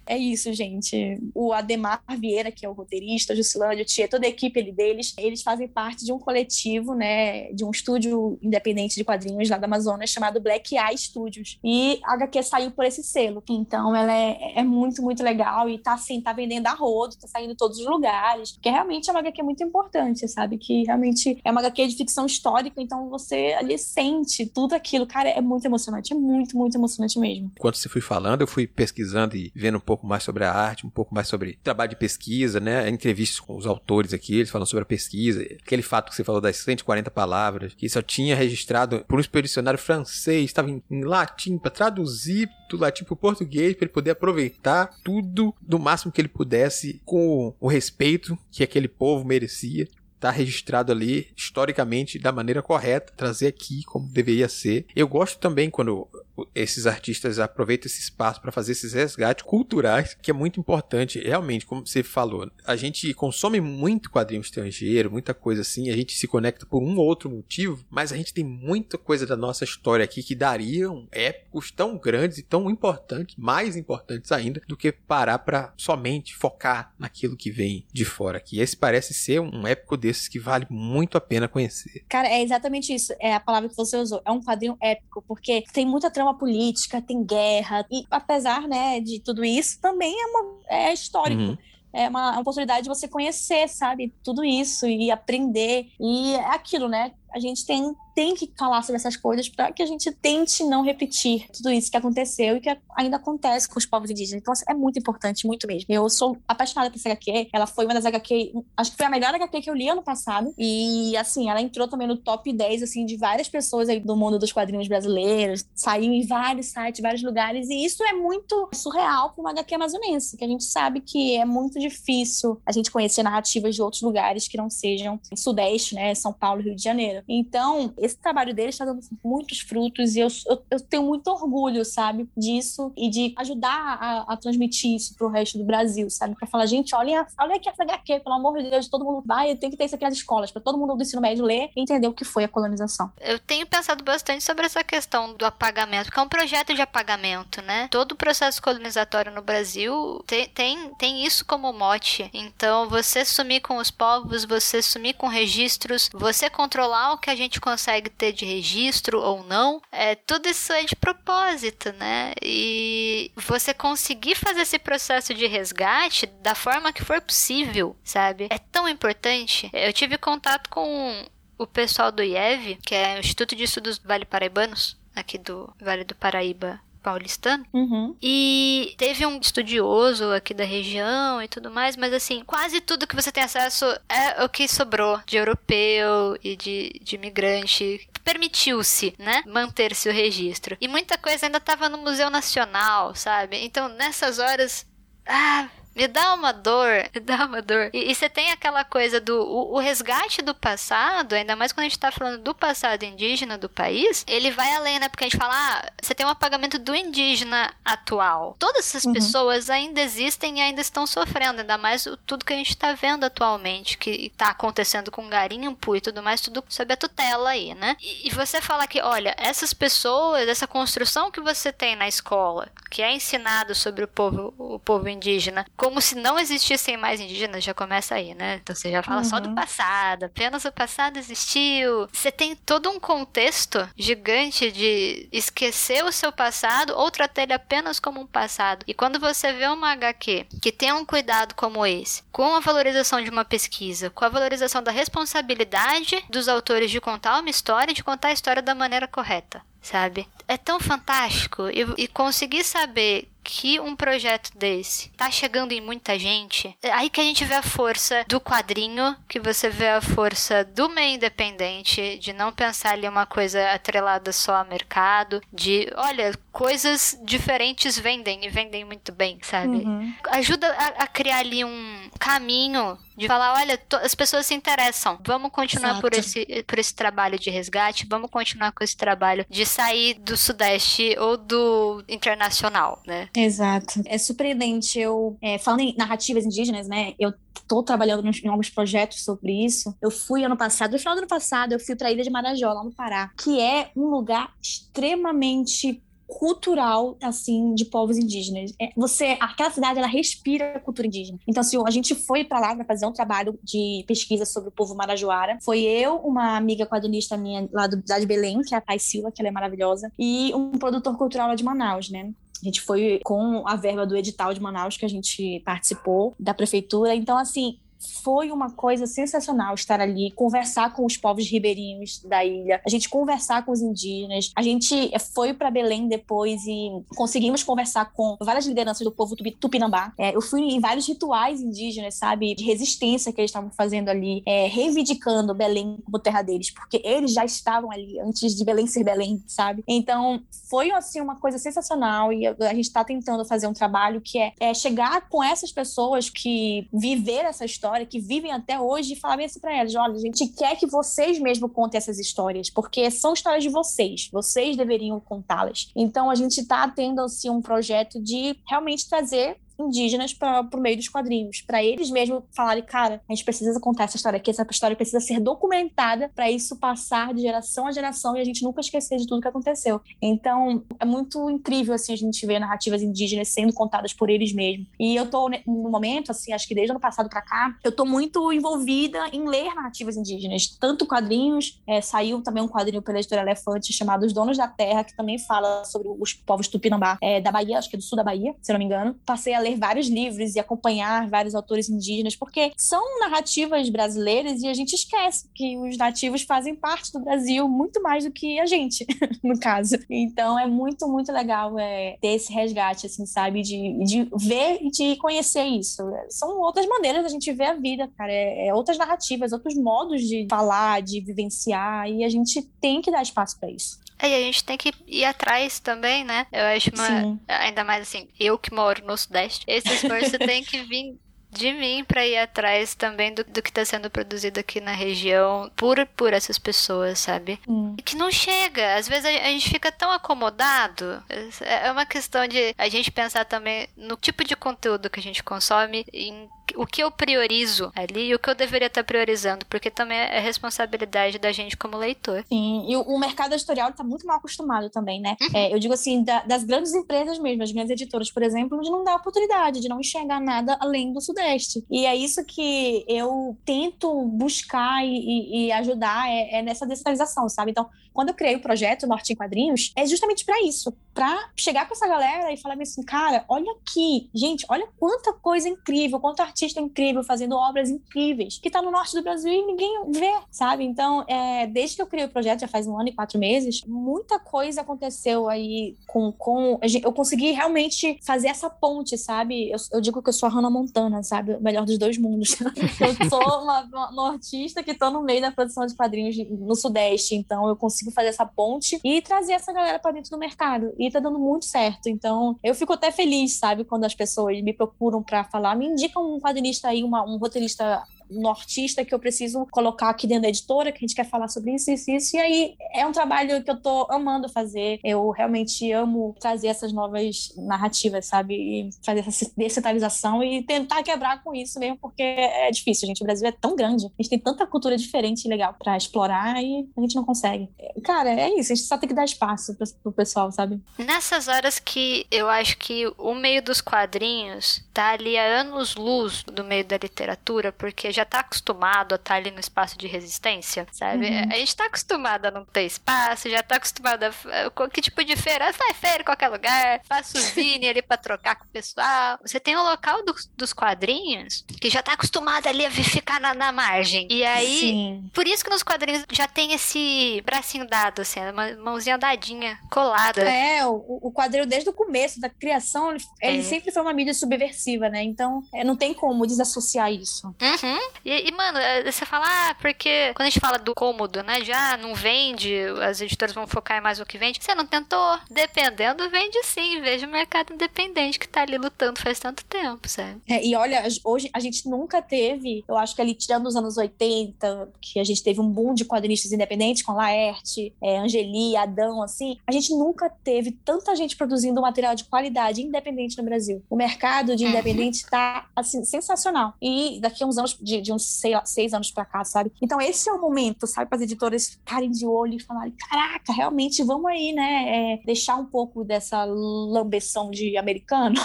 é 0.10 0.18
isso, 0.18 0.52
gente. 0.54 1.22
O 1.36 1.54
Ademar 1.54 2.02
Vieira, 2.18 2.52
que 2.52 2.66
é 2.66 2.70
o 2.70 2.74
roteirista, 2.74 3.34
o 3.34 3.36
Juscelândio, 3.36 3.84
o 3.84 3.86
Tia, 3.86 4.08
toda 4.08 4.26
a 4.26 4.30
equipe 4.30 4.60
ali 4.60 4.72
deles, 4.72 5.14
eles 5.20 5.44
fazem 5.44 5.68
parte 5.68 6.04
de 6.04 6.12
um 6.12 6.18
coletivo, 6.18 6.96
né, 6.96 7.54
de 7.54 7.64
um 7.64 7.70
estúdio 7.70 8.40
independente 8.42 8.96
de 8.96 9.04
quadrinhos 9.04 9.48
lá 9.50 9.58
da 9.58 9.68
Amazonas 9.68 10.10
chamado 10.10 10.42
Black 10.42 10.76
Eye 10.76 10.98
Studios. 10.98 11.60
E 11.64 12.00
a 12.04 12.14
HQ 12.14 12.42
saiu 12.42 12.72
por 12.72 12.86
esse 12.86 13.04
selo. 13.04 13.44
Então 13.48 13.96
ela 13.96 14.12
é, 14.12 14.54
é 14.56 14.64
muito, 14.64 15.04
muito 15.04 15.22
legal 15.22 15.70
e 15.70 15.78
tá 15.78 15.94
assim, 15.94 16.20
tá 16.20 16.34
vendendo 16.34 16.66
a 16.66 16.74
rodo, 16.74 17.16
tá 17.16 17.28
saindo 17.28 17.54
em 17.54 17.56
todos 17.56 17.78
os 17.78 17.86
lugares, 17.86 18.54
porque 18.54 18.70
realmente 18.72 19.10
é 19.10 19.14
uma 19.14 19.20
HQ 19.20 19.44
muito 19.44 19.64
importante, 19.64 20.28
sabe? 20.28 20.58
Que 20.58 20.86
realmente 20.86 21.40
é 21.46 21.52
uma 21.52 21.62
HQ 21.62 21.88
de 21.88 21.96
ficção 21.96 22.26
histórica, 22.26 22.82
então 22.82 23.10
você 23.10 23.56
ali 23.60 23.78
sente 23.78 24.48
tudo 24.48 24.74
aquilo. 24.74 25.06
Cara, 25.06 25.30
é 25.30 25.40
muito 25.40 25.66
emocionante, 25.66 26.14
é 26.14 26.16
muito, 26.16 26.58
muito 26.58 26.76
emocionante 26.76 27.20
mesmo. 27.20 27.52
Quando 27.60 27.76
você 27.76 27.88
foi 27.88 28.02
falando, 28.02 28.42
eu 28.42 28.48
fui 28.48 28.66
pesquisando 28.66 29.38
e 29.38 29.52
vendo 29.56 29.78
um 29.78 29.82
pouco 29.82 29.99
pouco 30.00 30.08
mais 30.08 30.24
sobre 30.24 30.46
a 30.46 30.52
arte, 30.52 30.88
um 30.88 30.90
pouco 30.90 31.14
mais 31.14 31.28
sobre 31.28 31.60
trabalho 31.62 31.90
de 31.90 31.96
pesquisa, 31.98 32.60
né? 32.60 32.90
Entrevistas 32.90 33.40
com 33.40 33.58
os 33.58 33.66
autores 33.66 34.14
aqui, 34.14 34.36
eles 34.36 34.50
falam 34.50 34.66
sobre 34.66 34.84
a 34.84 34.86
pesquisa. 34.86 35.42
Aquele 35.42 35.82
fato 35.82 36.10
que 36.10 36.16
você 36.16 36.24
falou 36.24 36.40
das 36.40 36.58
140 36.58 37.12
palavras, 37.12 37.74
que 37.74 37.90
só 37.90 38.02
tinha 38.02 38.36
registrado 38.36 39.04
por 39.08 39.18
um 39.18 39.22
expedicionário 39.22 39.80
francês, 39.80 40.46
estava 40.46 40.70
em, 40.70 40.82
em 40.90 41.04
latim 41.04 41.58
para 41.58 41.72
traduzir 41.72 42.50
do 42.70 42.78
latim 42.78 43.04
para 43.04 43.14
o 43.14 43.18
português, 43.18 43.76
para 43.76 43.86
ele 43.86 43.94
poder 43.94 44.12
aproveitar 44.12 44.90
tudo 45.04 45.54
do 45.62 45.80
máximo 45.80 46.12
que 46.12 46.22
ele 46.22 46.28
pudesse 46.28 47.02
com 47.04 47.54
o 47.60 47.68
respeito 47.68 48.38
que 48.52 48.64
aquele 48.64 48.88
povo 48.88 49.26
merecia 49.26 49.88
tá 50.20 50.30
registrado 50.30 50.92
ali 50.92 51.30
historicamente 51.36 52.20
da 52.20 52.32
maneira 52.32 52.62
correta, 52.62 53.14
trazer 53.16 53.48
aqui 53.48 53.84
como 53.86 54.10
deveria 54.10 54.50
ser. 54.50 54.86
Eu 54.94 55.08
gosto 55.08 55.40
também 55.40 55.70
quando 55.70 56.08
esses 56.54 56.86
artistas 56.86 57.40
aproveitam 57.40 57.88
esse 57.88 58.02
espaço 58.02 58.42
para 58.42 58.52
fazer 58.52 58.74
esses 58.74 58.94
resgates 58.94 59.44
culturais, 59.44 60.16
que 60.22 60.32
é 60.32 60.34
muito 60.34 60.60
importante, 60.60 61.20
realmente, 61.20 61.66
como 61.66 61.86
você 61.86 62.04
falou. 62.04 62.50
A 62.66 62.76
gente 62.76 63.14
consome 63.14 63.60
muito 63.60 64.10
quadrinho 64.10 64.42
estrangeiro, 64.42 65.12
muita 65.12 65.34
coisa 65.34 65.62
assim, 65.62 65.90
a 65.90 65.96
gente 65.96 66.16
se 66.16 66.28
conecta 66.28 66.66
por 66.66 66.82
um 66.82 66.98
ou 66.98 67.06
outro 67.06 67.30
motivo, 67.30 67.84
mas 67.90 68.12
a 68.12 68.18
gente 68.18 68.34
tem 68.34 68.44
muita 68.44 68.98
coisa 68.98 69.26
da 69.26 69.36
nossa 69.36 69.64
história 69.64 70.04
aqui 70.04 70.24
que 70.24 70.36
dariam 70.36 71.08
épicos 71.12 71.72
tão 71.72 71.98
grandes 71.98 72.38
e 72.38 72.44
tão 72.44 72.70
importantes, 72.70 73.36
mais 73.38 73.76
importantes 73.76 74.32
ainda, 74.32 74.62
do 74.68 74.78
que 74.78 74.92
parar 74.92 75.40
para 75.40 75.74
somente 75.78 76.36
focar 76.36 76.94
naquilo 76.98 77.36
que 77.36 77.52
vem 77.52 77.86
de 77.92 78.06
fora 78.06 78.38
aqui. 78.38 78.60
Esse 78.60 78.76
parece 78.76 79.14
ser 79.14 79.40
um 79.40 79.68
épico 79.68 79.98
desses 79.98 80.28
que 80.28 80.40
vale 80.40 80.66
muito 80.70 81.18
a 81.18 81.22
pena 81.22 81.48
conhecer. 81.48 82.04
Cara, 82.08 82.28
é 82.28 82.42
exatamente 82.42 82.94
isso. 82.94 83.14
É 83.20 83.34
a 83.34 83.40
palavra 83.40 83.70
que 83.70 83.76
você 83.76 83.98
usou. 83.98 84.22
É 84.26 84.32
um 84.32 84.42
quadrinho 84.42 84.78
épico, 84.82 85.24
porque 85.28 85.64
tem 85.74 85.86
muita 85.86 86.12
trama 86.12 86.29
política, 86.34 87.02
tem 87.02 87.24
guerra. 87.24 87.86
E 87.92 88.04
apesar, 88.10 88.68
né, 88.68 89.00
de 89.00 89.20
tudo 89.20 89.44
isso, 89.44 89.80
também 89.82 90.16
é, 90.20 90.26
uma, 90.26 90.58
é 90.70 90.94
histórico. 90.94 91.42
Uhum 91.42 91.58
é 91.92 92.08
uma, 92.08 92.32
uma 92.32 92.42
oportunidade 92.42 92.84
de 92.84 92.90
você 92.90 93.08
conhecer, 93.08 93.68
sabe, 93.68 94.14
tudo 94.24 94.44
isso 94.44 94.88
e 94.88 95.10
aprender. 95.10 95.88
E 96.00 96.36
é 96.36 96.54
aquilo, 96.54 96.88
né? 96.88 97.12
A 97.34 97.40
gente 97.40 97.66
tem 97.66 97.96
tem 98.20 98.36
que 98.36 98.52
falar 98.58 98.82
sobre 98.82 98.98
essas 98.98 99.16
coisas 99.16 99.48
para 99.48 99.72
que 99.72 99.82
a 99.82 99.86
gente 99.86 100.12
tente 100.12 100.62
não 100.66 100.84
repetir 100.84 101.48
tudo 101.54 101.72
isso 101.72 101.90
que 101.90 101.96
aconteceu 101.96 102.58
e 102.58 102.60
que 102.60 102.78
ainda 102.98 103.16
acontece 103.16 103.70
com 103.70 103.80
os 103.80 103.86
povos 103.86 104.10
indígenas. 104.12 104.42
Então, 104.42 104.52
assim, 104.52 104.66
é 104.68 104.74
muito 104.74 105.00
importante, 105.00 105.48
muito 105.48 105.66
mesmo. 105.66 105.86
Eu 105.88 106.10
sou 106.10 106.38
apaixonada 106.46 106.90
por 106.90 106.98
essa 106.98 107.08
HQ. 107.08 107.48
Ela 107.54 107.66
foi 107.66 107.86
uma 107.86 107.94
das 107.94 108.06
HQ, 108.06 108.52
acho 108.76 108.92
que 108.92 108.98
foi 108.98 109.06
a 109.06 109.10
melhor 109.10 109.34
HQ 109.34 109.62
que 109.62 109.70
eu 109.70 109.74
li 109.74 109.88
ano 109.88 110.04
passado. 110.04 110.54
E, 110.58 111.16
assim, 111.16 111.50
ela 111.50 111.62
entrou 111.62 111.88
também 111.88 112.10
no 112.10 112.18
top 112.18 112.52
10, 112.52 112.84
assim, 112.84 113.06
de 113.06 113.16
várias 113.16 113.48
pessoas 113.48 113.88
aí 113.88 114.02
do 114.02 114.18
mundo 114.18 114.38
dos 114.38 114.52
quadrinhos 114.52 114.90
brasileiros. 114.90 115.64
Saiu 115.74 116.12
em 116.12 116.28
vários 116.28 116.66
sites, 116.66 117.00
vários 117.00 117.24
lugares. 117.24 117.70
E 117.70 117.86
isso 117.86 118.04
é 118.04 118.12
muito 118.12 118.68
surreal 118.74 119.30
para 119.30 119.40
uma 119.40 119.52
HQ 119.52 119.76
amazonense, 119.76 120.36
que 120.36 120.44
a 120.44 120.48
gente 120.48 120.66
sabe 120.66 121.00
que 121.00 121.38
é 121.38 121.46
muito 121.46 121.80
difícil 121.80 122.60
a 122.66 122.74
gente 122.74 122.92
conhecer 122.92 123.24
narrativas 123.24 123.76
de 123.76 123.82
outros 123.82 124.02
lugares 124.02 124.46
que 124.46 124.58
não 124.58 124.70
sejam 124.70 125.18
Sudeste, 125.34 125.96
né? 125.96 126.14
São 126.16 126.34
Paulo, 126.34 126.62
Rio 126.62 126.76
de 126.76 126.84
Janeiro. 126.84 127.24
Então, 127.26 127.94
esse 128.10 128.18
trabalho 128.18 128.54
dele 128.54 128.70
está 128.70 128.86
dando 128.86 129.02
muitos 129.24 129.60
frutos 129.60 130.16
e 130.16 130.20
eu, 130.20 130.28
eu, 130.48 130.64
eu, 130.72 130.80
tenho 130.80 131.04
muito 131.04 131.28
orgulho, 131.30 131.86
sabe, 131.86 132.28
disso 132.36 132.92
e 132.98 133.10
de 133.10 133.34
ajudar 133.38 133.98
a, 134.02 134.34
a 134.34 134.38
transmitir 134.38 134.96
isso 134.96 135.16
para 135.16 135.28
o 135.28 135.30
resto 135.30 135.58
do 135.58 135.64
Brasil, 135.64 136.10
sabe? 136.10 136.36
Para 136.36 136.48
falar, 136.48 136.66
gente, 136.66 136.96
olha, 136.96 137.26
olha 137.40 137.56
aqui 137.56 137.70
essa 137.70 137.84
HQ, 137.84 138.22
pelo 138.22 138.36
amor 138.36 138.62
de 138.62 138.70
Deus, 138.70 138.88
todo 138.88 139.06
mundo 139.06 139.24
vai, 139.26 139.56
tem 139.56 139.70
que 139.70 139.78
ter 139.78 139.86
isso 139.86 139.96
aqui 139.96 140.04
nas 140.04 140.14
escolas, 140.14 140.52
para 140.52 140.62
todo 140.62 140.78
mundo 140.78 140.96
do 140.96 141.02
ensino 141.02 141.22
médio 141.22 141.46
ler 141.46 141.70
e 141.76 141.82
entender 141.82 142.08
o 142.08 142.14
que 142.14 142.26
foi 142.26 142.44
a 142.44 142.48
colonização. 142.48 143.12
Eu 143.20 143.40
tenho 143.40 143.66
pensado 143.66 144.04
bastante 144.04 144.44
sobre 144.44 144.66
essa 144.66 144.84
questão 144.84 145.34
do 145.34 145.46
apagamento, 145.46 146.06
porque 146.06 146.20
é 146.20 146.24
um 146.24 146.30
projeto 146.30 146.74
de 146.74 146.82
apagamento, 146.82 147.62
né? 147.62 147.88
Todo 147.90 148.14
o 148.14 148.16
processo 148.16 148.62
colonizatório 148.62 149.32
no 149.32 149.42
Brasil 149.42 150.24
tem, 150.26 150.48
tem, 150.50 150.94
tem 150.96 151.26
isso 151.26 151.46
como 151.46 151.72
mote. 151.72 152.30
Então, 152.34 152.90
você 152.90 153.24
sumir 153.26 153.62
com 153.62 153.78
os 153.78 153.92
povos, 153.92 154.46
você 154.46 154.82
sumir 154.82 155.14
com 155.14 155.28
registros, 155.28 156.10
você 156.14 156.50
controlar 156.50 157.14
o 157.14 157.18
que 157.18 157.30
a 157.30 157.36
gente 157.36 157.60
consegue 157.60 157.99
consegue 158.00 158.10
ter 158.10 158.32
de 158.32 158.46
registro 158.46 159.22
ou 159.22 159.44
não, 159.44 159.82
é, 159.92 160.16
tudo 160.16 160.48
isso 160.48 160.72
é 160.72 160.84
de 160.84 160.96
propósito, 160.96 161.92
né? 161.94 162.34
E 162.42 163.32
você 163.36 163.74
conseguir 163.74 164.36
fazer 164.36 164.62
esse 164.62 164.80
processo 164.80 165.34
de 165.34 165.46
resgate 165.46 166.26
da 166.42 166.56
forma 166.56 166.94
que 166.94 167.04
for 167.04 167.20
possível, 167.22 167.96
sabe? 168.04 168.48
É 168.50 168.58
tão 168.58 168.88
importante. 168.88 169.70
Eu 169.74 169.92
tive 169.92 170.18
contato 170.18 170.70
com 170.70 171.26
o 171.58 171.68
pessoal 171.68 172.12
do 172.12 172.24
IEV, 172.24 172.78
que 172.82 172.96
é 172.96 173.16
o 173.16 173.20
Instituto 173.20 173.56
de 173.56 173.64
Estudos 173.64 173.98
Vale 173.98 174.26
Paraibanos, 174.26 174.98
aqui 175.16 175.38
do 175.38 175.72
Vale 175.82 176.06
do 176.06 176.16
Paraíba, 176.16 176.80
paulistano. 177.02 177.66
Uhum. 177.74 178.16
E 178.22 178.94
teve 178.98 179.26
um 179.26 179.40
estudioso 179.40 180.32
aqui 180.32 180.54
da 180.54 180.64
região 180.64 181.42
e 181.42 181.48
tudo 181.48 181.72
mais, 181.72 181.96
mas 181.96 182.14
assim, 182.14 182.44
quase 182.46 182.82
tudo 182.82 183.08
que 183.08 183.16
você 183.16 183.32
tem 183.32 183.44
acesso 183.44 183.86
é 184.08 184.44
o 184.44 184.50
que 184.50 184.68
sobrou 184.68 185.20
de 185.26 185.38
europeu 185.38 186.38
e 186.44 186.56
de, 186.56 187.00
de 187.02 187.16
imigrante. 187.16 188.08
Permitiu-se, 188.24 189.16
né, 189.18 189.44
manter-se 189.48 190.08
o 190.08 190.14
registro. 190.14 190.78
E 190.80 190.88
muita 190.88 191.18
coisa 191.18 191.46
ainda 191.46 191.58
estava 191.58 191.90
no 191.90 191.98
Museu 191.98 192.30
Nacional, 192.30 193.16
sabe? 193.16 193.58
Então, 193.64 193.88
nessas 193.90 194.40
horas. 194.40 194.86
Ah, 195.26 195.68
me 196.00 196.08
dá 196.08 196.34
uma 196.34 196.54
dor, 196.54 197.10
me 197.14 197.20
dá 197.20 197.46
uma 197.46 197.62
dor. 197.62 197.90
E, 197.94 198.10
e 198.10 198.16
você 198.16 198.30
tem 198.30 198.52
aquela 198.52 198.86
coisa 198.86 199.20
do 199.20 199.42
o, 199.42 199.76
o, 199.76 199.80
resgate 199.80 200.42
do 200.42 200.56
passado, 200.56 201.34
ainda 201.34 201.58
mais 201.58 201.74
quando 201.74 201.86
a 201.86 201.90
gente 201.90 202.00
tá 202.00 202.10
falando 202.10 202.42
do 202.42 202.56
passado 202.56 203.04
indígena 203.04 203.58
do 203.58 203.68
país, 203.68 204.24
ele 204.28 204.50
vai 204.50 204.74
além, 204.76 204.98
né? 204.98 205.10
Porque 205.10 205.26
a 205.26 205.28
gente 205.28 205.38
fala, 205.38 205.54
ah, 205.54 205.92
você 206.02 206.16
tem 206.16 206.26
um 206.26 206.30
apagamento 206.30 206.80
do 206.80 206.96
indígena 206.96 207.74
atual. 207.84 208.56
Todas 208.58 208.88
essas 208.88 209.04
uhum. 209.04 209.14
pessoas 209.14 209.70
ainda 209.70 210.00
existem 210.00 210.60
e 210.60 210.62
ainda 210.62 210.80
estão 210.80 211.06
sofrendo, 211.06 211.60
ainda 211.62 211.78
mais 211.78 212.08
tudo 212.26 212.46
que 212.46 212.54
a 212.54 212.58
gente 212.58 212.78
tá 212.78 212.94
vendo 212.94 213.26
atualmente, 213.26 213.98
que 213.98 214.32
tá 214.38 214.50
acontecendo 214.50 215.12
com 215.12 215.28
garimpo 215.28 215.96
e 215.96 216.02
tudo 216.02 216.24
mais, 216.24 216.40
tudo 216.40 216.64
sob 216.70 216.94
a 216.94 216.98
tutela 216.98 217.50
aí, 217.50 217.74
né? 217.74 217.98
E, 218.00 218.28
e 218.28 218.30
você 218.32 218.62
fala 218.62 218.88
que, 218.88 219.02
olha, 219.02 219.36
essas 219.38 219.74
pessoas, 219.74 220.48
essa 220.48 220.68
construção 220.68 221.30
que 221.30 221.42
você 221.42 221.74
tem 221.74 221.96
na 221.96 222.08
escola, 222.08 222.70
que 222.90 223.02
é 223.02 223.12
ensinado 223.12 223.76
sobre 223.76 224.04
o 224.04 224.08
povo, 224.08 224.54
o 224.58 224.80
povo 224.80 225.10
indígena, 225.10 225.66
como 225.90 226.02
se 226.02 226.14
não 226.14 226.38
existissem 226.38 226.96
mais 226.98 227.20
indígenas, 227.20 227.64
já 227.64 227.74
começa 227.74 228.14
aí, 228.14 228.36
né? 228.36 228.60
Então 228.62 228.76
você 228.76 228.92
já 228.92 229.02
fala 229.02 229.22
uhum. 229.22 229.24
só 229.24 229.40
do 229.40 229.50
uhum. 229.50 229.56
passado, 229.56 230.26
apenas 230.26 230.64
o 230.64 230.72
passado 230.72 231.18
existiu. 231.18 232.08
Você 232.14 232.32
tem 232.32 232.56
todo 232.56 232.92
um 232.92 233.00
contexto 233.00 233.90
gigante 233.98 234.72
de 234.72 235.28
esquecer 235.32 236.06
o 236.06 236.12
seu 236.12 236.32
passado 236.32 236.94
ou 236.96 237.10
tratar 237.10 237.42
ele 237.42 237.54
apenas 237.54 238.00
como 238.00 238.22
um 238.22 238.28
passado. 238.28 238.84
E 238.88 238.94
quando 238.94 239.20
você 239.20 239.52
vê 239.52 239.66
uma 239.68 239.92
HQ 239.94 240.46
que 240.62 240.72
tem 240.72 240.94
um 240.94 241.04
cuidado 241.04 241.56
como 241.56 241.84
esse, 241.84 242.22
com 242.32 242.54
a 242.54 242.60
valorização 242.60 243.20
de 243.20 243.32
uma 243.32 243.44
pesquisa, 243.44 244.12
com 244.12 244.24
a 244.24 244.30
valorização 244.30 244.84
da 244.84 244.92
responsabilidade 244.92 246.24
dos 246.30 246.48
autores 246.48 246.92
de 246.92 247.02
contar 247.02 247.40
uma 247.40 247.50
história, 247.50 247.96
de 247.96 248.04
contar 248.04 248.28
a 248.28 248.34
história 248.34 248.62
da 248.62 248.76
maneira 248.76 249.08
correta, 249.08 249.64
sabe? 249.82 250.28
É 250.48 250.56
tão 250.56 250.80
fantástico 250.80 251.68
e, 251.68 252.04
e 252.04 252.08
conseguir 252.08 252.64
saber 252.64 253.28
que 253.50 253.80
um 253.80 253.96
projeto 253.96 254.52
desse 254.56 255.10
tá 255.18 255.32
chegando 255.32 255.72
em 255.72 255.82
muita 255.82 256.20
gente, 256.20 256.78
é 256.84 256.92
aí 256.92 257.10
que 257.10 257.20
a 257.20 257.24
gente 257.24 257.44
vê 257.44 257.56
a 257.56 257.64
força 257.64 258.24
do 258.28 258.40
quadrinho, 258.40 259.16
que 259.28 259.40
você 259.40 259.70
vê 259.70 259.90
a 259.90 260.02
força 260.02 260.64
do 260.64 260.88
meio 260.88 261.16
independente, 261.16 262.20
de 262.20 262.32
não 262.32 262.52
pensar 262.52 262.92
ali 262.92 263.08
uma 263.08 263.26
coisa 263.26 263.72
atrelada 263.72 264.32
só 264.32 264.56
a 264.56 264.64
mercado, 264.64 265.42
de, 265.52 265.92
olha, 265.96 266.32
coisas 266.60 267.18
diferentes 267.24 267.98
vendem 267.98 268.46
e 268.46 268.50
vendem 268.50 268.84
muito 268.84 269.14
bem, 269.14 269.40
sabe? 269.42 269.78
Uhum. 269.78 270.14
Ajuda 270.32 270.68
a, 270.68 271.04
a 271.04 271.08
criar 271.08 271.38
ali 271.38 271.64
um 271.64 272.10
caminho 272.20 272.98
de 273.16 273.28
falar, 273.28 273.54
olha, 273.62 273.80
as 274.04 274.14
pessoas 274.14 274.46
se 274.46 274.54
interessam, 274.54 275.18
vamos 275.26 275.52
continuar 275.52 276.02
por 276.02 276.14
esse, 276.14 276.46
por 276.68 276.78
esse 276.78 276.94
trabalho 276.94 277.40
de 277.40 277.50
resgate, 277.50 278.06
vamos 278.10 278.30
continuar 278.30 278.74
com 278.74 278.84
esse 278.84 278.98
trabalho 278.98 279.46
de 279.50 279.66
sair 279.66 280.16
do 280.16 280.36
Sudeste 280.36 281.16
ou 281.18 281.38
do 281.38 282.04
internacional, 282.10 283.02
né? 283.08 283.30
Exato. 283.34 284.02
É 284.06 284.18
surpreendente. 284.18 285.00
Eu, 285.00 285.38
é, 285.42 285.58
falando 285.58 285.80
em 285.80 285.96
narrativas 285.96 286.46
indígenas, 286.46 286.90
né? 286.90 287.14
Eu 287.18 287.34
estou 287.56 287.84
trabalhando 287.84 288.30
em 288.44 288.48
alguns 288.50 288.70
projetos 288.70 289.24
sobre 289.24 289.64
isso. 289.64 289.96
Eu 290.02 290.12
fui 290.12 290.44
ano 290.44 290.58
passado, 290.58 290.92
no 290.92 291.00
final 291.00 291.16
do 291.16 291.20
ano 291.20 291.28
passado, 291.28 291.72
eu 291.72 291.80
fui 291.80 291.96
para 291.96 292.10
a 292.10 292.12
Ilha 292.12 292.24
de 292.24 292.30
Marajó, 292.30 292.74
lá 292.74 292.84
no 292.84 292.94
Pará, 292.94 293.32
que 293.38 293.62
é 293.62 293.92
um 293.96 294.08
lugar 294.08 294.54
extremamente 294.62 296.04
cultural 296.30 297.18
assim 297.22 297.74
de 297.74 297.86
povos 297.86 298.18
indígenas. 298.18 298.72
É, 298.80 298.92
você, 298.96 299.38
aquela 299.40 299.72
cidade 299.72 299.98
ela 299.98 300.08
respira 300.08 300.80
cultura 300.80 301.08
indígena. 301.08 301.40
Então 301.48 301.62
assim, 301.62 301.78
a 301.86 301.92
gente 301.92 302.14
foi 302.14 302.44
para 302.46 302.60
lá 302.60 302.76
para 302.76 302.86
fazer 302.86 303.06
um 303.06 303.12
trabalho 303.12 303.60
de 303.64 304.04
pesquisa 304.08 304.46
sobre 304.46 304.70
o 304.70 304.72
povo 304.72 304.96
marajoara. 304.96 305.58
Foi 305.64 305.82
eu, 305.82 306.18
uma 306.18 306.56
amiga 306.56 306.86
quadrinista 306.86 307.36
minha 307.36 307.68
lá 307.74 307.88
do, 307.88 308.02
da 308.04 308.20
de 308.20 308.26
Belém, 308.26 308.62
que 308.62 308.76
é 308.76 308.78
a 308.78 308.82
Thais 308.82 309.04
Silva, 309.04 309.32
que 309.32 309.42
ela 309.42 309.50
é 309.50 309.52
maravilhosa, 309.52 310.12
e 310.18 310.54
um 310.54 310.72
produtor 310.72 311.18
cultural 311.18 311.48
lá 311.48 311.56
de 311.56 311.64
Manaus, 311.64 312.10
né? 312.10 312.32
A 312.62 312.66
gente 312.66 312.82
foi 312.82 313.20
com 313.24 313.64
a 313.66 313.76
verba 313.76 314.06
do 314.06 314.18
edital 314.18 314.54
de 314.54 314.62
Manaus 314.62 314.98
que 314.98 315.06
a 315.06 315.10
gente 315.10 315.62
participou 315.66 316.36
da 316.38 316.54
prefeitura. 316.54 317.16
Então, 317.16 317.38
assim, 317.38 317.80
foi 318.00 318.52
uma 318.52 318.72
coisa 318.72 319.06
sensacional 319.06 319.76
estar 319.76 320.00
ali, 320.00 320.32
conversar 320.32 320.94
com 320.94 321.06
os 321.06 321.18
povos 321.18 321.50
ribeirinhos 321.50 322.22
da 322.24 322.44
ilha, 322.44 322.82
a 322.86 322.90
gente 322.90 323.10
conversar 323.10 323.66
com 323.66 323.72
os 323.72 323.82
indígenas. 323.82 324.52
A 324.56 324.62
gente 324.62 325.12
foi 325.34 325.54
para 325.54 325.70
Belém 325.70 326.08
depois 326.08 326.66
e 326.66 326.90
conseguimos 327.16 327.64
conversar 327.64 328.12
com 328.14 328.38
várias 328.42 328.66
lideranças 328.66 329.04
do 329.04 329.12
povo 329.12 329.36
tupinambá. 329.60 330.14
É, 330.18 330.36
eu 330.36 330.42
fui 330.42 330.62
em 330.62 330.80
vários 330.80 331.08
rituais 331.08 331.62
indígenas, 331.62 332.16
sabe, 332.16 332.56
de 332.56 332.64
resistência 332.64 333.34
que 333.34 333.42
eles 333.42 333.50
estavam 333.50 333.72
fazendo 333.72 334.10
ali, 334.10 334.42
é, 334.46 334.68
reivindicando 334.68 335.54
Belém 335.54 335.98
como 336.04 336.20
terra 336.20 336.42
deles, 336.42 336.72
porque 336.72 337.02
eles 337.04 337.34
já 337.34 337.44
estavam 337.44 337.92
ali 337.92 338.20
antes 338.20 338.56
de 338.56 338.64
Belém 338.64 338.88
ser 338.88 339.04
Belém, 339.04 339.44
sabe? 339.48 339.84
Então 339.88 340.42
foi 340.70 340.92
assim 340.92 341.20
uma 341.20 341.36
coisa 341.36 341.58
sensacional 341.58 342.32
e 342.32 342.48
a 342.48 342.74
gente 342.74 342.82
está 342.82 343.04
tentando 343.04 343.44
fazer 343.46 343.68
um 343.68 343.74
trabalho 343.74 344.22
que 344.22 344.38
é, 344.38 344.54
é 344.60 344.74
chegar 344.74 345.28
com 345.30 345.44
essas 345.44 345.72
pessoas 345.72 346.30
que 346.30 346.88
viveram 346.94 347.50
essa 347.50 347.66
história, 347.66 347.89
que 348.06 348.20
vivem 348.20 348.52
até 348.52 348.80
hoje 348.80 349.14
e 349.14 349.16
falar 349.16 349.38
bem 349.38 349.46
assim 349.46 349.60
para 349.60 349.76
elas: 349.76 349.96
olha, 349.96 350.14
a 350.14 350.20
gente 350.20 350.48
quer 350.48 350.76
que 350.76 350.88
vocês 350.88 351.40
mesmo 351.40 351.70
contem 351.70 351.98
essas 351.98 352.20
histórias, 352.20 352.70
porque 352.70 353.10
são 353.12 353.34
histórias 353.34 353.64
de 353.64 353.70
vocês, 353.70 354.30
vocês 354.32 354.78
deveriam 354.78 355.20
contá-las. 355.20 355.92
Então 355.96 356.30
a 356.30 356.36
gente 356.36 356.60
está 356.62 356.88
tendo 356.88 357.22
assim 357.22 357.50
um 357.50 357.62
projeto 357.62 358.22
de 358.22 358.56
realmente 358.68 359.08
trazer 359.08 359.58
indígenas 359.80 360.34
para 360.34 360.68
o 360.74 360.80
meio 360.80 360.98
dos 360.98 361.10
quadrinhos, 361.10 361.62
para 361.62 361.84
eles 361.84 362.10
mesmos 362.10 362.44
falarem, 362.56 362.84
cara, 362.84 363.22
a 363.28 363.34
gente 363.34 363.44
precisa 363.44 363.80
contar 363.80 364.06
essa 364.06 364.18
história 364.18 364.38
aqui, 364.38 364.50
essa 364.50 364.66
história 364.70 364.96
precisa 364.96 365.20
ser 365.20 365.40
documentada 365.40 366.30
para 366.34 366.50
isso 366.50 366.78
passar 366.78 367.34
de 367.34 367.42
geração 367.42 367.88
a 367.88 367.92
geração 367.92 368.36
e 368.36 368.42
a 368.42 368.44
gente 368.44 368.64
nunca 368.64 368.82
esquecer 368.82 369.18
de 369.18 369.28
tudo 369.28 369.42
que 369.42 369.48
aconteceu. 369.48 370.02
Então, 370.22 370.84
é 371.00 371.06
muito 371.06 371.50
incrível 371.50 371.94
assim 371.94 372.14
a 372.14 372.16
gente 372.16 372.46
ver 372.46 372.60
narrativas 372.60 373.02
indígenas 373.02 373.50
sendo 373.50 373.74
contadas 373.74 374.14
por 374.14 374.30
eles 374.30 374.54
mesmos. 374.54 374.88
E 375.00 375.16
eu 375.16 375.30
tô 375.30 375.50
no 375.50 375.90
momento 375.90 376.32
assim, 376.32 376.54
acho 376.54 376.68
que 376.68 376.76
desde 376.76 376.92
ano 376.92 377.00
passado 377.00 377.30
para 377.30 377.42
cá, 377.42 377.76
eu 377.84 377.92
tô 377.92 378.06
muito 378.06 378.52
envolvida 378.52 379.28
em 379.32 379.48
ler 379.48 379.74
narrativas 379.74 380.18
indígenas, 380.18 380.68
tanto 380.80 381.06
quadrinhos, 381.06 381.82
é, 381.88 382.02
saiu 382.02 382.42
também 382.42 382.64
um 382.64 382.68
quadrinho 382.68 383.02
pela 383.02 383.18
editora 383.18 383.42
Elefante 383.42 383.94
chamado 383.94 384.26
Os 384.26 384.34
Donos 384.34 384.58
da 384.58 384.68
Terra, 384.68 385.04
que 385.04 385.16
também 385.16 385.38
fala 385.38 385.84
sobre 385.86 386.08
os 386.08 386.34
povos 386.34 386.68
tupinambá 386.68 387.18
é, 387.22 387.42
da 387.42 387.52
Bahia, 387.52 387.78
acho 387.78 387.90
que 387.90 387.96
é 387.96 388.00
do 388.00 388.04
sul 388.04 388.16
da 388.16 388.24
Bahia, 388.24 388.56
se 388.62 388.72
não 388.72 388.80
me 388.80 388.86
engano. 388.86 389.16
Passei 389.26 389.54
a 389.54 389.60
ler 389.60 389.69
ler 389.70 389.78
vários 389.78 390.08
livros 390.08 390.56
e 390.56 390.60
acompanhar 390.60 391.30
vários 391.30 391.56
autores 391.56 391.90
indígenas, 391.90 392.36
porque 392.36 392.72
são 392.78 393.20
narrativas 393.20 393.90
brasileiras 393.90 394.62
e 394.62 394.68
a 394.68 394.74
gente 394.74 394.94
esquece 394.94 395.50
que 395.54 395.78
os 395.78 395.98
nativos 395.98 396.42
fazem 396.42 396.76
parte 396.76 397.12
do 397.12 397.20
Brasil 397.20 397.68
muito 397.68 398.02
mais 398.02 398.24
do 398.24 398.32
que 398.32 398.60
a 398.60 398.66
gente, 398.66 399.06
no 399.44 399.60
caso. 399.60 399.96
Então 400.10 400.58
é 400.60 400.66
muito, 400.66 401.08
muito 401.08 401.32
legal 401.32 401.78
é, 401.78 402.18
ter 402.22 402.30
esse 402.30 402.52
resgate, 402.52 403.06
assim, 403.06 403.26
sabe? 403.26 403.62
De, 403.62 404.04
de 404.04 404.30
ver 404.36 404.80
e 404.82 404.90
de 404.90 405.16
conhecer 405.18 405.64
isso. 405.64 406.04
São 406.30 406.60
outras 406.60 406.88
maneiras 406.88 407.24
da 407.24 407.30
gente 407.30 407.52
ver 407.54 407.66
a 407.66 407.74
vida, 407.74 408.10
cara. 408.18 408.32
É, 408.32 408.68
é 408.68 408.74
outras 408.74 408.98
narrativas, 408.98 409.52
outros 409.52 409.76
modos 409.76 410.22
de 410.22 410.48
falar, 410.50 411.02
de 411.02 411.22
vivenciar, 411.22 412.10
e 412.10 412.24
a 412.24 412.30
gente 412.30 412.62
tem 412.82 413.02
que 413.02 413.12
dar 413.12 413.22
espaço 413.22 413.60
para 413.60 413.70
isso. 413.70 414.00
É, 414.20 414.30
e 414.30 414.36
a 414.36 414.40
gente 414.40 414.64
tem 414.64 414.78
que 414.78 414.94
ir 415.08 415.26
atrás 415.26 415.80
também, 415.80 416.24
né? 416.24 416.46
Eu 416.52 416.66
acho 416.66 416.92
uma. 416.94 417.08
Sim. 417.08 417.40
Ainda 417.48 417.84
mais 417.84 418.02
assim, 418.02 418.28
eu 418.40 418.58
que 418.58 418.74
moro 418.74 419.06
no 419.06 419.18
Sudeste, 419.18 419.64
esse 419.68 419.94
esforço 419.94 420.38
tem 420.40 420.64
que 420.64 420.84
vir 420.84 421.18
de 421.52 421.74
mim 421.74 422.04
para 422.04 422.26
ir 422.26 422.38
atrás 422.38 422.94
também 422.94 423.34
do, 423.34 423.44
do 423.44 423.62
que 423.62 423.70
está 423.70 423.84
sendo 423.84 424.10
produzido 424.10 424.60
aqui 424.60 424.80
na 424.80 424.92
região 424.92 425.72
por, 425.76 426.06
por 426.16 426.32
essas 426.32 426.60
pessoas, 426.60 427.20
sabe? 427.20 427.60
Hum. 427.68 427.96
Que 428.06 428.16
não 428.16 428.32
chega. 428.32 428.96
Às 428.96 429.08
vezes 429.08 429.26
a, 429.26 429.30
a, 429.30 429.50
gente 429.50 429.70
fica 429.70 429.92
tão 429.92 430.12
acomodado. 430.12 431.24
É, 431.62 431.88
é 431.88 431.92
uma 431.92 432.06
questão 432.06 432.48
de 432.48 432.76
a 432.78 432.88
gente 432.88 433.12
pensar 433.12 433.46
também 433.46 433.88
no 433.98 434.16
tipo 434.16 434.44
de 434.44 434.56
conteúdo 434.56 435.10
que 435.10 435.20
a 435.20 435.24
gente 435.24 435.44
consome, 435.44 436.06
em 436.14 436.48
o 436.76 436.86
que 436.86 437.04
eu 437.04 437.12
priorizo 437.12 437.92
ali 437.96 438.30
e 438.30 438.36
o 438.36 438.40
que 438.40 438.50
eu 438.50 438.56
deveria 438.56 438.88
estar 438.88 439.04
priorizando, 439.04 439.66
porque 439.68 439.90
também 439.90 440.18
é 440.18 440.40
responsabilidade 440.40 441.40
da 441.40 441.52
gente 441.52 441.78
como 441.78 441.98
leitor. 441.98 442.44
Sim, 442.48 442.86
e 442.88 442.96
o, 442.96 443.20
mercado 443.20 443.54
editorial 443.54 443.90
está 443.90 444.04
muito 444.04 444.26
mal 444.26 444.38
acostumado 444.38 444.90
também, 444.90 445.22
né? 445.22 445.36
Uhum. 445.42 445.48
É, 445.54 445.74
eu 445.74 445.80
digo 445.80 445.94
assim, 445.94 446.24
da, 446.24 446.42
das 446.44 446.64
grandes 446.64 446.94
empresas 446.94 447.38
mesmo, 447.40 447.64
as 447.64 447.72
grandes 447.72 447.92
editoras, 447.92 448.32
por 448.32 448.44
exemplo, 448.44 448.80
de 448.82 448.90
não 448.90 449.04
dar 449.04 449.16
oportunidade, 449.16 449.80
de 449.80 449.90
não 449.90 450.00
enxergar 450.00 450.40
nada 450.40 450.78
além 450.80 451.12
do 451.14 451.22
Sudeste. 451.22 451.84
E 451.90 452.06
é 452.06 452.16
isso 452.16 452.44
que 452.46 453.04
eu 453.08 453.58
tento 453.66 454.26
buscar 454.26 455.06
e, 455.06 455.10
e, 455.10 455.66
e 455.66 455.72
ajudar 455.72 456.30
é, 456.30 456.60
é, 456.60 456.62
nessa 456.62 456.86
descentralização, 456.86 457.50
sabe? 457.50 457.72
Então, 457.72 457.90
quando 458.14 458.30
eu 458.30 458.36
criei 458.36 458.56
o 458.56 458.62
projeto 458.62 459.08
Norte 459.08 459.32
em 459.32 459.36
Quadrinhos, 459.36 459.92
é 459.96 460.06
justamente 460.06 460.44
para 460.44 460.62
isso, 460.64 460.94
para 461.14 461.52
chegar 461.56 461.88
com 461.88 461.94
essa 461.94 462.08
galera 462.08 462.52
e 462.52 462.58
falar 462.58 462.78
assim, 462.82 463.04
cara, 463.04 463.46
olha 463.48 463.72
aqui, 463.74 464.30
gente, 464.34 464.66
olha 464.70 464.88
quanta 464.98 465.32
coisa 465.34 465.70
incrível, 465.70 466.20
quanto 466.20 466.42
artista 466.42 466.59
artista 466.60 466.82
incrível 466.82 467.24
fazendo 467.24 467.56
obras 467.56 467.90
incríveis 467.90 468.60
que 468.62 468.70
tá 468.70 468.82
no 468.82 468.92
norte 468.92 469.16
do 469.16 469.24
Brasil 469.24 469.52
e 469.52 469.66
ninguém 469.66 470.12
vê, 470.12 470.34
sabe? 470.52 470.84
Então, 470.84 471.24
é, 471.28 471.66
desde 471.68 471.96
que 471.96 472.02
eu 472.02 472.08
criei 472.08 472.26
o 472.26 472.30
projeto, 472.30 472.62
já 472.62 472.68
faz 472.68 472.88
um 472.88 473.00
ano 473.00 473.10
e 473.10 473.14
quatro 473.14 473.40
meses, 473.40 473.84
muita 473.88 474.40
coisa 474.40 474.82
aconteceu 474.82 475.48
aí 475.48 475.96
com. 476.08 476.32
com 476.32 476.80
eu 477.04 477.14
consegui 477.14 477.52
realmente 477.52 478.20
fazer 478.26 478.50
essa 478.50 478.70
ponte, 478.70 479.18
sabe? 479.18 479.72
Eu, 479.72 479.78
eu 479.94 480.02
digo 480.02 480.22
que 480.22 480.30
eu 480.30 480.34
sou 480.34 480.48
a 480.48 480.52
Hannah 480.52 480.70
Montana, 480.70 481.24
sabe? 481.24 481.54
O 481.54 481.62
melhor 481.62 481.86
dos 481.86 481.98
dois 481.98 482.18
mundos. 482.18 482.58
eu 482.60 483.30
sou 483.30 483.40
uma, 483.40 483.82
uma, 483.84 484.12
uma 484.12 484.32
artista 484.34 484.84
que 484.84 484.94
tô 484.94 485.10
no 485.10 485.22
meio 485.22 485.42
da 485.42 485.52
produção 485.52 485.86
de 485.86 485.96
quadrinhos 485.96 486.36
no 486.50 486.76
Sudeste, 486.76 487.36
então 487.36 487.68
eu 487.68 487.76
consigo 487.76 488.12
fazer 488.12 488.30
essa 488.30 488.46
ponte 488.46 489.00
e 489.04 489.22
trazer 489.22 489.54
essa 489.54 489.72
galera 489.72 490.00
para 490.00 490.12
dentro 490.12 490.32
do 490.32 490.38
mercado. 490.38 490.94
E 490.98 491.10
tá 491.10 491.20
dando 491.20 491.40
muito 491.40 491.66
certo. 491.66 492.08
Então, 492.08 492.58
eu 492.64 492.76
fico 492.76 492.94
até 492.94 493.12
feliz, 493.12 493.58
sabe, 493.58 493.86
quando 493.86 494.04
as 494.04 494.16
pessoas 494.16 494.62
me 494.62 494.74
procuram 494.74 495.24
para 495.24 495.44
falar, 495.46 495.76
me 495.76 495.86
indicam 495.86 496.36
um 496.36 496.40
quadrinista 496.50 496.90
aí, 496.90 497.04
uma, 497.04 497.24
um 497.24 497.38
roteirista 497.38 498.04
nortista 498.30 499.04
que 499.04 499.14
eu 499.14 499.20
preciso 499.20 499.66
colocar 499.72 500.10
aqui 500.10 500.28
dentro 500.28 500.44
da 500.44 500.50
editora, 500.50 500.92
que 500.92 500.98
a 500.98 501.02
gente 501.02 501.16
quer 501.16 501.30
falar 501.30 501.48
sobre 501.48 501.74
isso, 501.76 501.92
isso, 501.92 502.12
isso. 502.12 502.36
E 502.36 502.40
aí 502.40 502.76
é 502.94 503.06
um 503.06 503.12
trabalho 503.12 503.64
que 503.64 503.72
eu 503.72 503.80
tô 503.80 504.08
amando 504.10 504.50
fazer. 504.50 505.00
Eu 505.04 505.30
realmente 505.32 505.92
amo 505.92 506.36
trazer 506.40 506.68
essas 506.68 506.94
novas 506.94 507.54
narrativas, 507.58 508.26
sabe? 508.26 508.54
E 508.56 508.90
fazer 509.04 509.28
essa 509.28 509.52
descentralização 509.58 510.44
e 510.44 510.64
tentar 510.64 511.04
quebrar 511.04 511.44
com 511.44 511.54
isso 511.54 511.80
mesmo, 511.80 511.98
porque 511.98 512.22
é 512.22 512.72
difícil, 512.72 513.08
gente. 513.08 513.22
O 513.22 513.26
Brasil 513.26 513.48
é 513.48 513.52
tão 513.52 513.76
grande, 513.76 514.06
a 514.06 514.22
gente 514.22 514.30
tem 514.30 514.40
tanta 514.40 514.66
cultura 514.66 514.98
diferente 514.98 515.46
e 515.46 515.50
legal 515.50 515.76
para 515.78 515.98
explorar 515.98 516.62
e 516.62 516.88
a 516.98 517.02
gente 517.02 517.16
não 517.16 517.24
consegue. 517.24 517.70
Cara, 518.04 518.30
é 518.30 518.50
isso, 518.60 518.72
a 518.72 518.76
gente 518.76 518.88
só 518.88 518.98
tem 518.98 519.08
que 519.10 519.16
dar 519.16 519.26
espaço 519.26 519.76
pro, 519.76 519.88
pro 520.04 520.12
pessoal, 520.12 520.52
sabe? 520.52 520.80
Nessas 520.98 521.48
horas 521.48 521.80
que 521.80 522.26
eu 522.32 522.50
acho 522.50 522.78
que 522.78 523.08
o 523.18 523.34
meio 523.34 523.62
dos 523.62 523.82
quadrinhos 523.82 524.84
tá 524.94 525.12
ali 525.12 525.38
a 525.38 525.62
anos-luz 525.62 526.44
do 526.44 526.64
meio 526.64 526.86
da 526.86 526.98
literatura, 526.98 527.72
porque 527.72 528.12
já 528.12 528.19
já 528.20 528.26
tá 528.26 528.40
acostumado 528.40 529.14
a 529.14 529.16
estar 529.16 529.34
tá 529.34 529.36
ali 529.36 529.50
no 529.52 529.60
espaço 529.60 529.98
de 529.98 530.08
resistência, 530.08 530.86
sabe? 530.92 531.28
Uhum. 531.28 531.50
A 531.52 531.56
gente 531.56 531.76
tá 531.76 531.86
acostumado 531.86 532.46
a 532.46 532.52
não 532.52 532.66
ter 532.66 532.84
espaço, 532.84 533.50
já 533.50 533.64
tá 533.64 533.78
acostumado 533.78 534.24
a. 534.24 534.90
Que 534.90 535.02
tipo 535.02 535.24
de 535.24 535.36
feira? 535.36 535.72
Sai 535.72 535.94
feira 535.94 536.22
em 536.22 536.26
qualquer 536.26 536.50
lugar, 536.50 537.02
faço 537.08 537.40
zine 537.40 537.88
ali 537.88 538.02
pra 538.02 538.18
trocar 538.18 538.56
com 538.56 538.66
o 538.66 538.68
pessoal. 538.68 539.40
Você 539.42 539.60
tem 539.60 539.76
o 539.76 539.84
local 539.84 540.24
do, 540.26 540.36
dos 540.58 540.74
quadrinhos 540.74 541.64
que 541.80 541.90
já 541.90 542.04
tá 542.04 542.14
acostumado 542.14 542.68
ali 542.68 542.86
a 542.86 542.92
ficar 542.92 543.40
na, 543.40 543.54
na 543.54 543.72
margem. 543.72 544.28
E 544.30 544.44
aí, 544.44 544.80
Sim. 544.80 545.30
por 545.34 545.48
isso 545.48 545.64
que 545.64 545.70
nos 545.70 545.84
quadrinhos 545.84 546.26
já 546.32 546.48
tem 546.48 546.74
esse 546.74 547.42
bracinho 547.46 547.88
dado, 547.88 548.22
assim, 548.22 548.40
uma 548.42 548.76
mãozinha 548.76 549.18
dadinha, 549.18 549.80
colada. 549.90 550.42
É, 550.42 550.86
o, 550.86 551.20
o 551.22 551.32
quadrinho 551.32 551.66
desde 551.66 551.90
o 551.90 551.94
começo 551.94 552.42
da 552.42 552.50
criação, 552.50 553.12
ele, 553.42 553.60
é. 553.60 553.62
sempre 553.62 553.92
foi 553.92 554.02
uma 554.02 554.14
mídia 554.14 554.34
subversiva, 554.34 555.08
né? 555.08 555.24
Então, 555.24 555.64
é, 555.74 555.84
não 555.84 555.96
tem 555.96 556.14
como 556.14 556.46
desassociar 556.46 557.12
isso. 557.12 557.48
Uhum. 557.48 558.09
E, 558.24 558.50
e, 558.50 558.52
mano, 558.52 558.78
é, 558.78 559.10
você 559.10 559.26
fala, 559.26 559.46
ah, 559.48 559.76
porque 559.76 560.34
quando 560.34 560.48
a 560.48 560.50
gente 560.50 560.60
fala 560.60 560.78
do 560.78 560.94
cômodo, 560.94 561.42
né? 561.44 561.64
Já 561.64 561.98
não 561.98 562.14
vende, 562.14 562.74
as 563.02 563.22
editoras 563.22 563.54
vão 563.54 563.68
focar 563.68 563.98
em 563.98 564.02
mais 564.02 564.20
o 564.20 564.26
que 564.26 564.38
vende. 564.38 564.60
Você 564.62 564.76
não 564.76 564.86
tentou? 564.86 565.40
Dependendo, 565.50 566.30
vende 566.30 566.62
sim. 566.64 567.02
Veja 567.02 567.28
o 567.28 567.30
mercado 567.30 567.74
independente 567.74 568.40
que 568.40 568.48
tá 568.48 568.62
ali 568.62 568.78
lutando 568.78 569.20
faz 569.20 569.40
tanto 569.40 569.64
tempo, 569.66 570.08
sabe? 570.08 570.42
É, 570.48 570.66
e 570.66 570.76
olha, 570.76 571.04
hoje 571.24 571.50
a 571.54 571.60
gente 571.60 571.88
nunca 571.88 572.22
teve, 572.22 572.84
eu 572.88 572.98
acho 572.98 573.16
que 573.16 573.22
ali 573.22 573.34
tirando 573.34 573.68
os 573.68 573.76
anos 573.76 573.98
80, 573.98 574.90
que 575.02 575.20
a 575.20 575.24
gente 575.24 575.44
teve 575.44 575.60
um 575.60 575.70
boom 575.70 575.94
de 575.94 576.06
quadrinistas 576.06 576.52
independentes 576.52 577.04
com 577.04 577.14
Laerte, 577.14 577.94
é, 578.02 578.18
Angeli, 578.18 578.76
Adão, 578.76 579.22
assim, 579.22 579.58
a 579.66 579.72
gente 579.72 579.92
nunca 579.92 580.30
teve 580.30 580.72
tanta 580.72 581.16
gente 581.16 581.36
produzindo 581.36 581.82
material 581.82 582.16
de 582.16 582.24
qualidade 582.26 582.82
independente 582.82 583.38
no 583.38 583.44
Brasil. 583.44 583.84
O 583.90 583.96
mercado 583.96 584.56
de 584.56 584.64
uhum. 584.64 584.70
independente 584.70 585.24
uhum. 585.24 585.30
tá, 585.30 585.68
assim, 585.76 586.04
sensacional. 586.04 586.74
E 586.82 587.20
daqui 587.22 587.44
a 587.44 587.48
uns 587.48 587.58
anos 587.58 587.78
de 587.80 587.99
de, 588.02 588.14
uns 588.14 588.26
seis, 588.26 588.58
seis 588.66 588.94
anos 588.94 589.12
para 589.12 589.26
cá, 589.26 589.44
sabe? 589.44 589.72
Então 589.82 590.00
esse 590.02 590.30
é 590.30 590.34
o 590.34 590.42
momento, 590.42 590.88
sabe, 590.88 591.08
para 591.08 591.18
as 591.18 591.24
editoras 591.24 591.70
ficarem 591.70 592.12
de 592.12 592.26
olho 592.26 592.56
e 592.56 592.60
falarem, 592.60 592.94
caraca, 593.10 593.54
realmente 593.54 594.04
vamos 594.04 594.26
aí, 594.26 594.54
né, 594.54 594.86
é, 595.14 595.26
deixar 595.26 595.56
um 595.56 595.66
pouco 595.66 596.04
dessa 596.04 596.44
lambeção 596.46 597.52
de 597.52 597.78
americano 597.78 598.36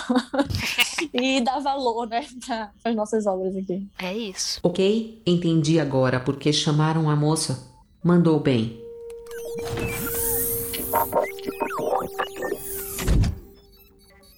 e 1.13 1.41
dar 1.41 1.61
valor, 1.61 2.07
né, 2.07 2.27
para 2.45 2.73
as 2.85 2.95
nossas 2.95 3.27
obras 3.27 3.57
aqui. 3.57 3.87
É 3.99 4.17
isso. 4.17 4.61
Ok, 4.63 5.23
entendi 5.27 5.79
agora 5.79 6.21
porque 6.21 6.53
chamaram 6.53 7.09
a 7.09 7.17
moça. 7.17 7.73
Mandou 8.03 8.39
bem. 8.39 8.79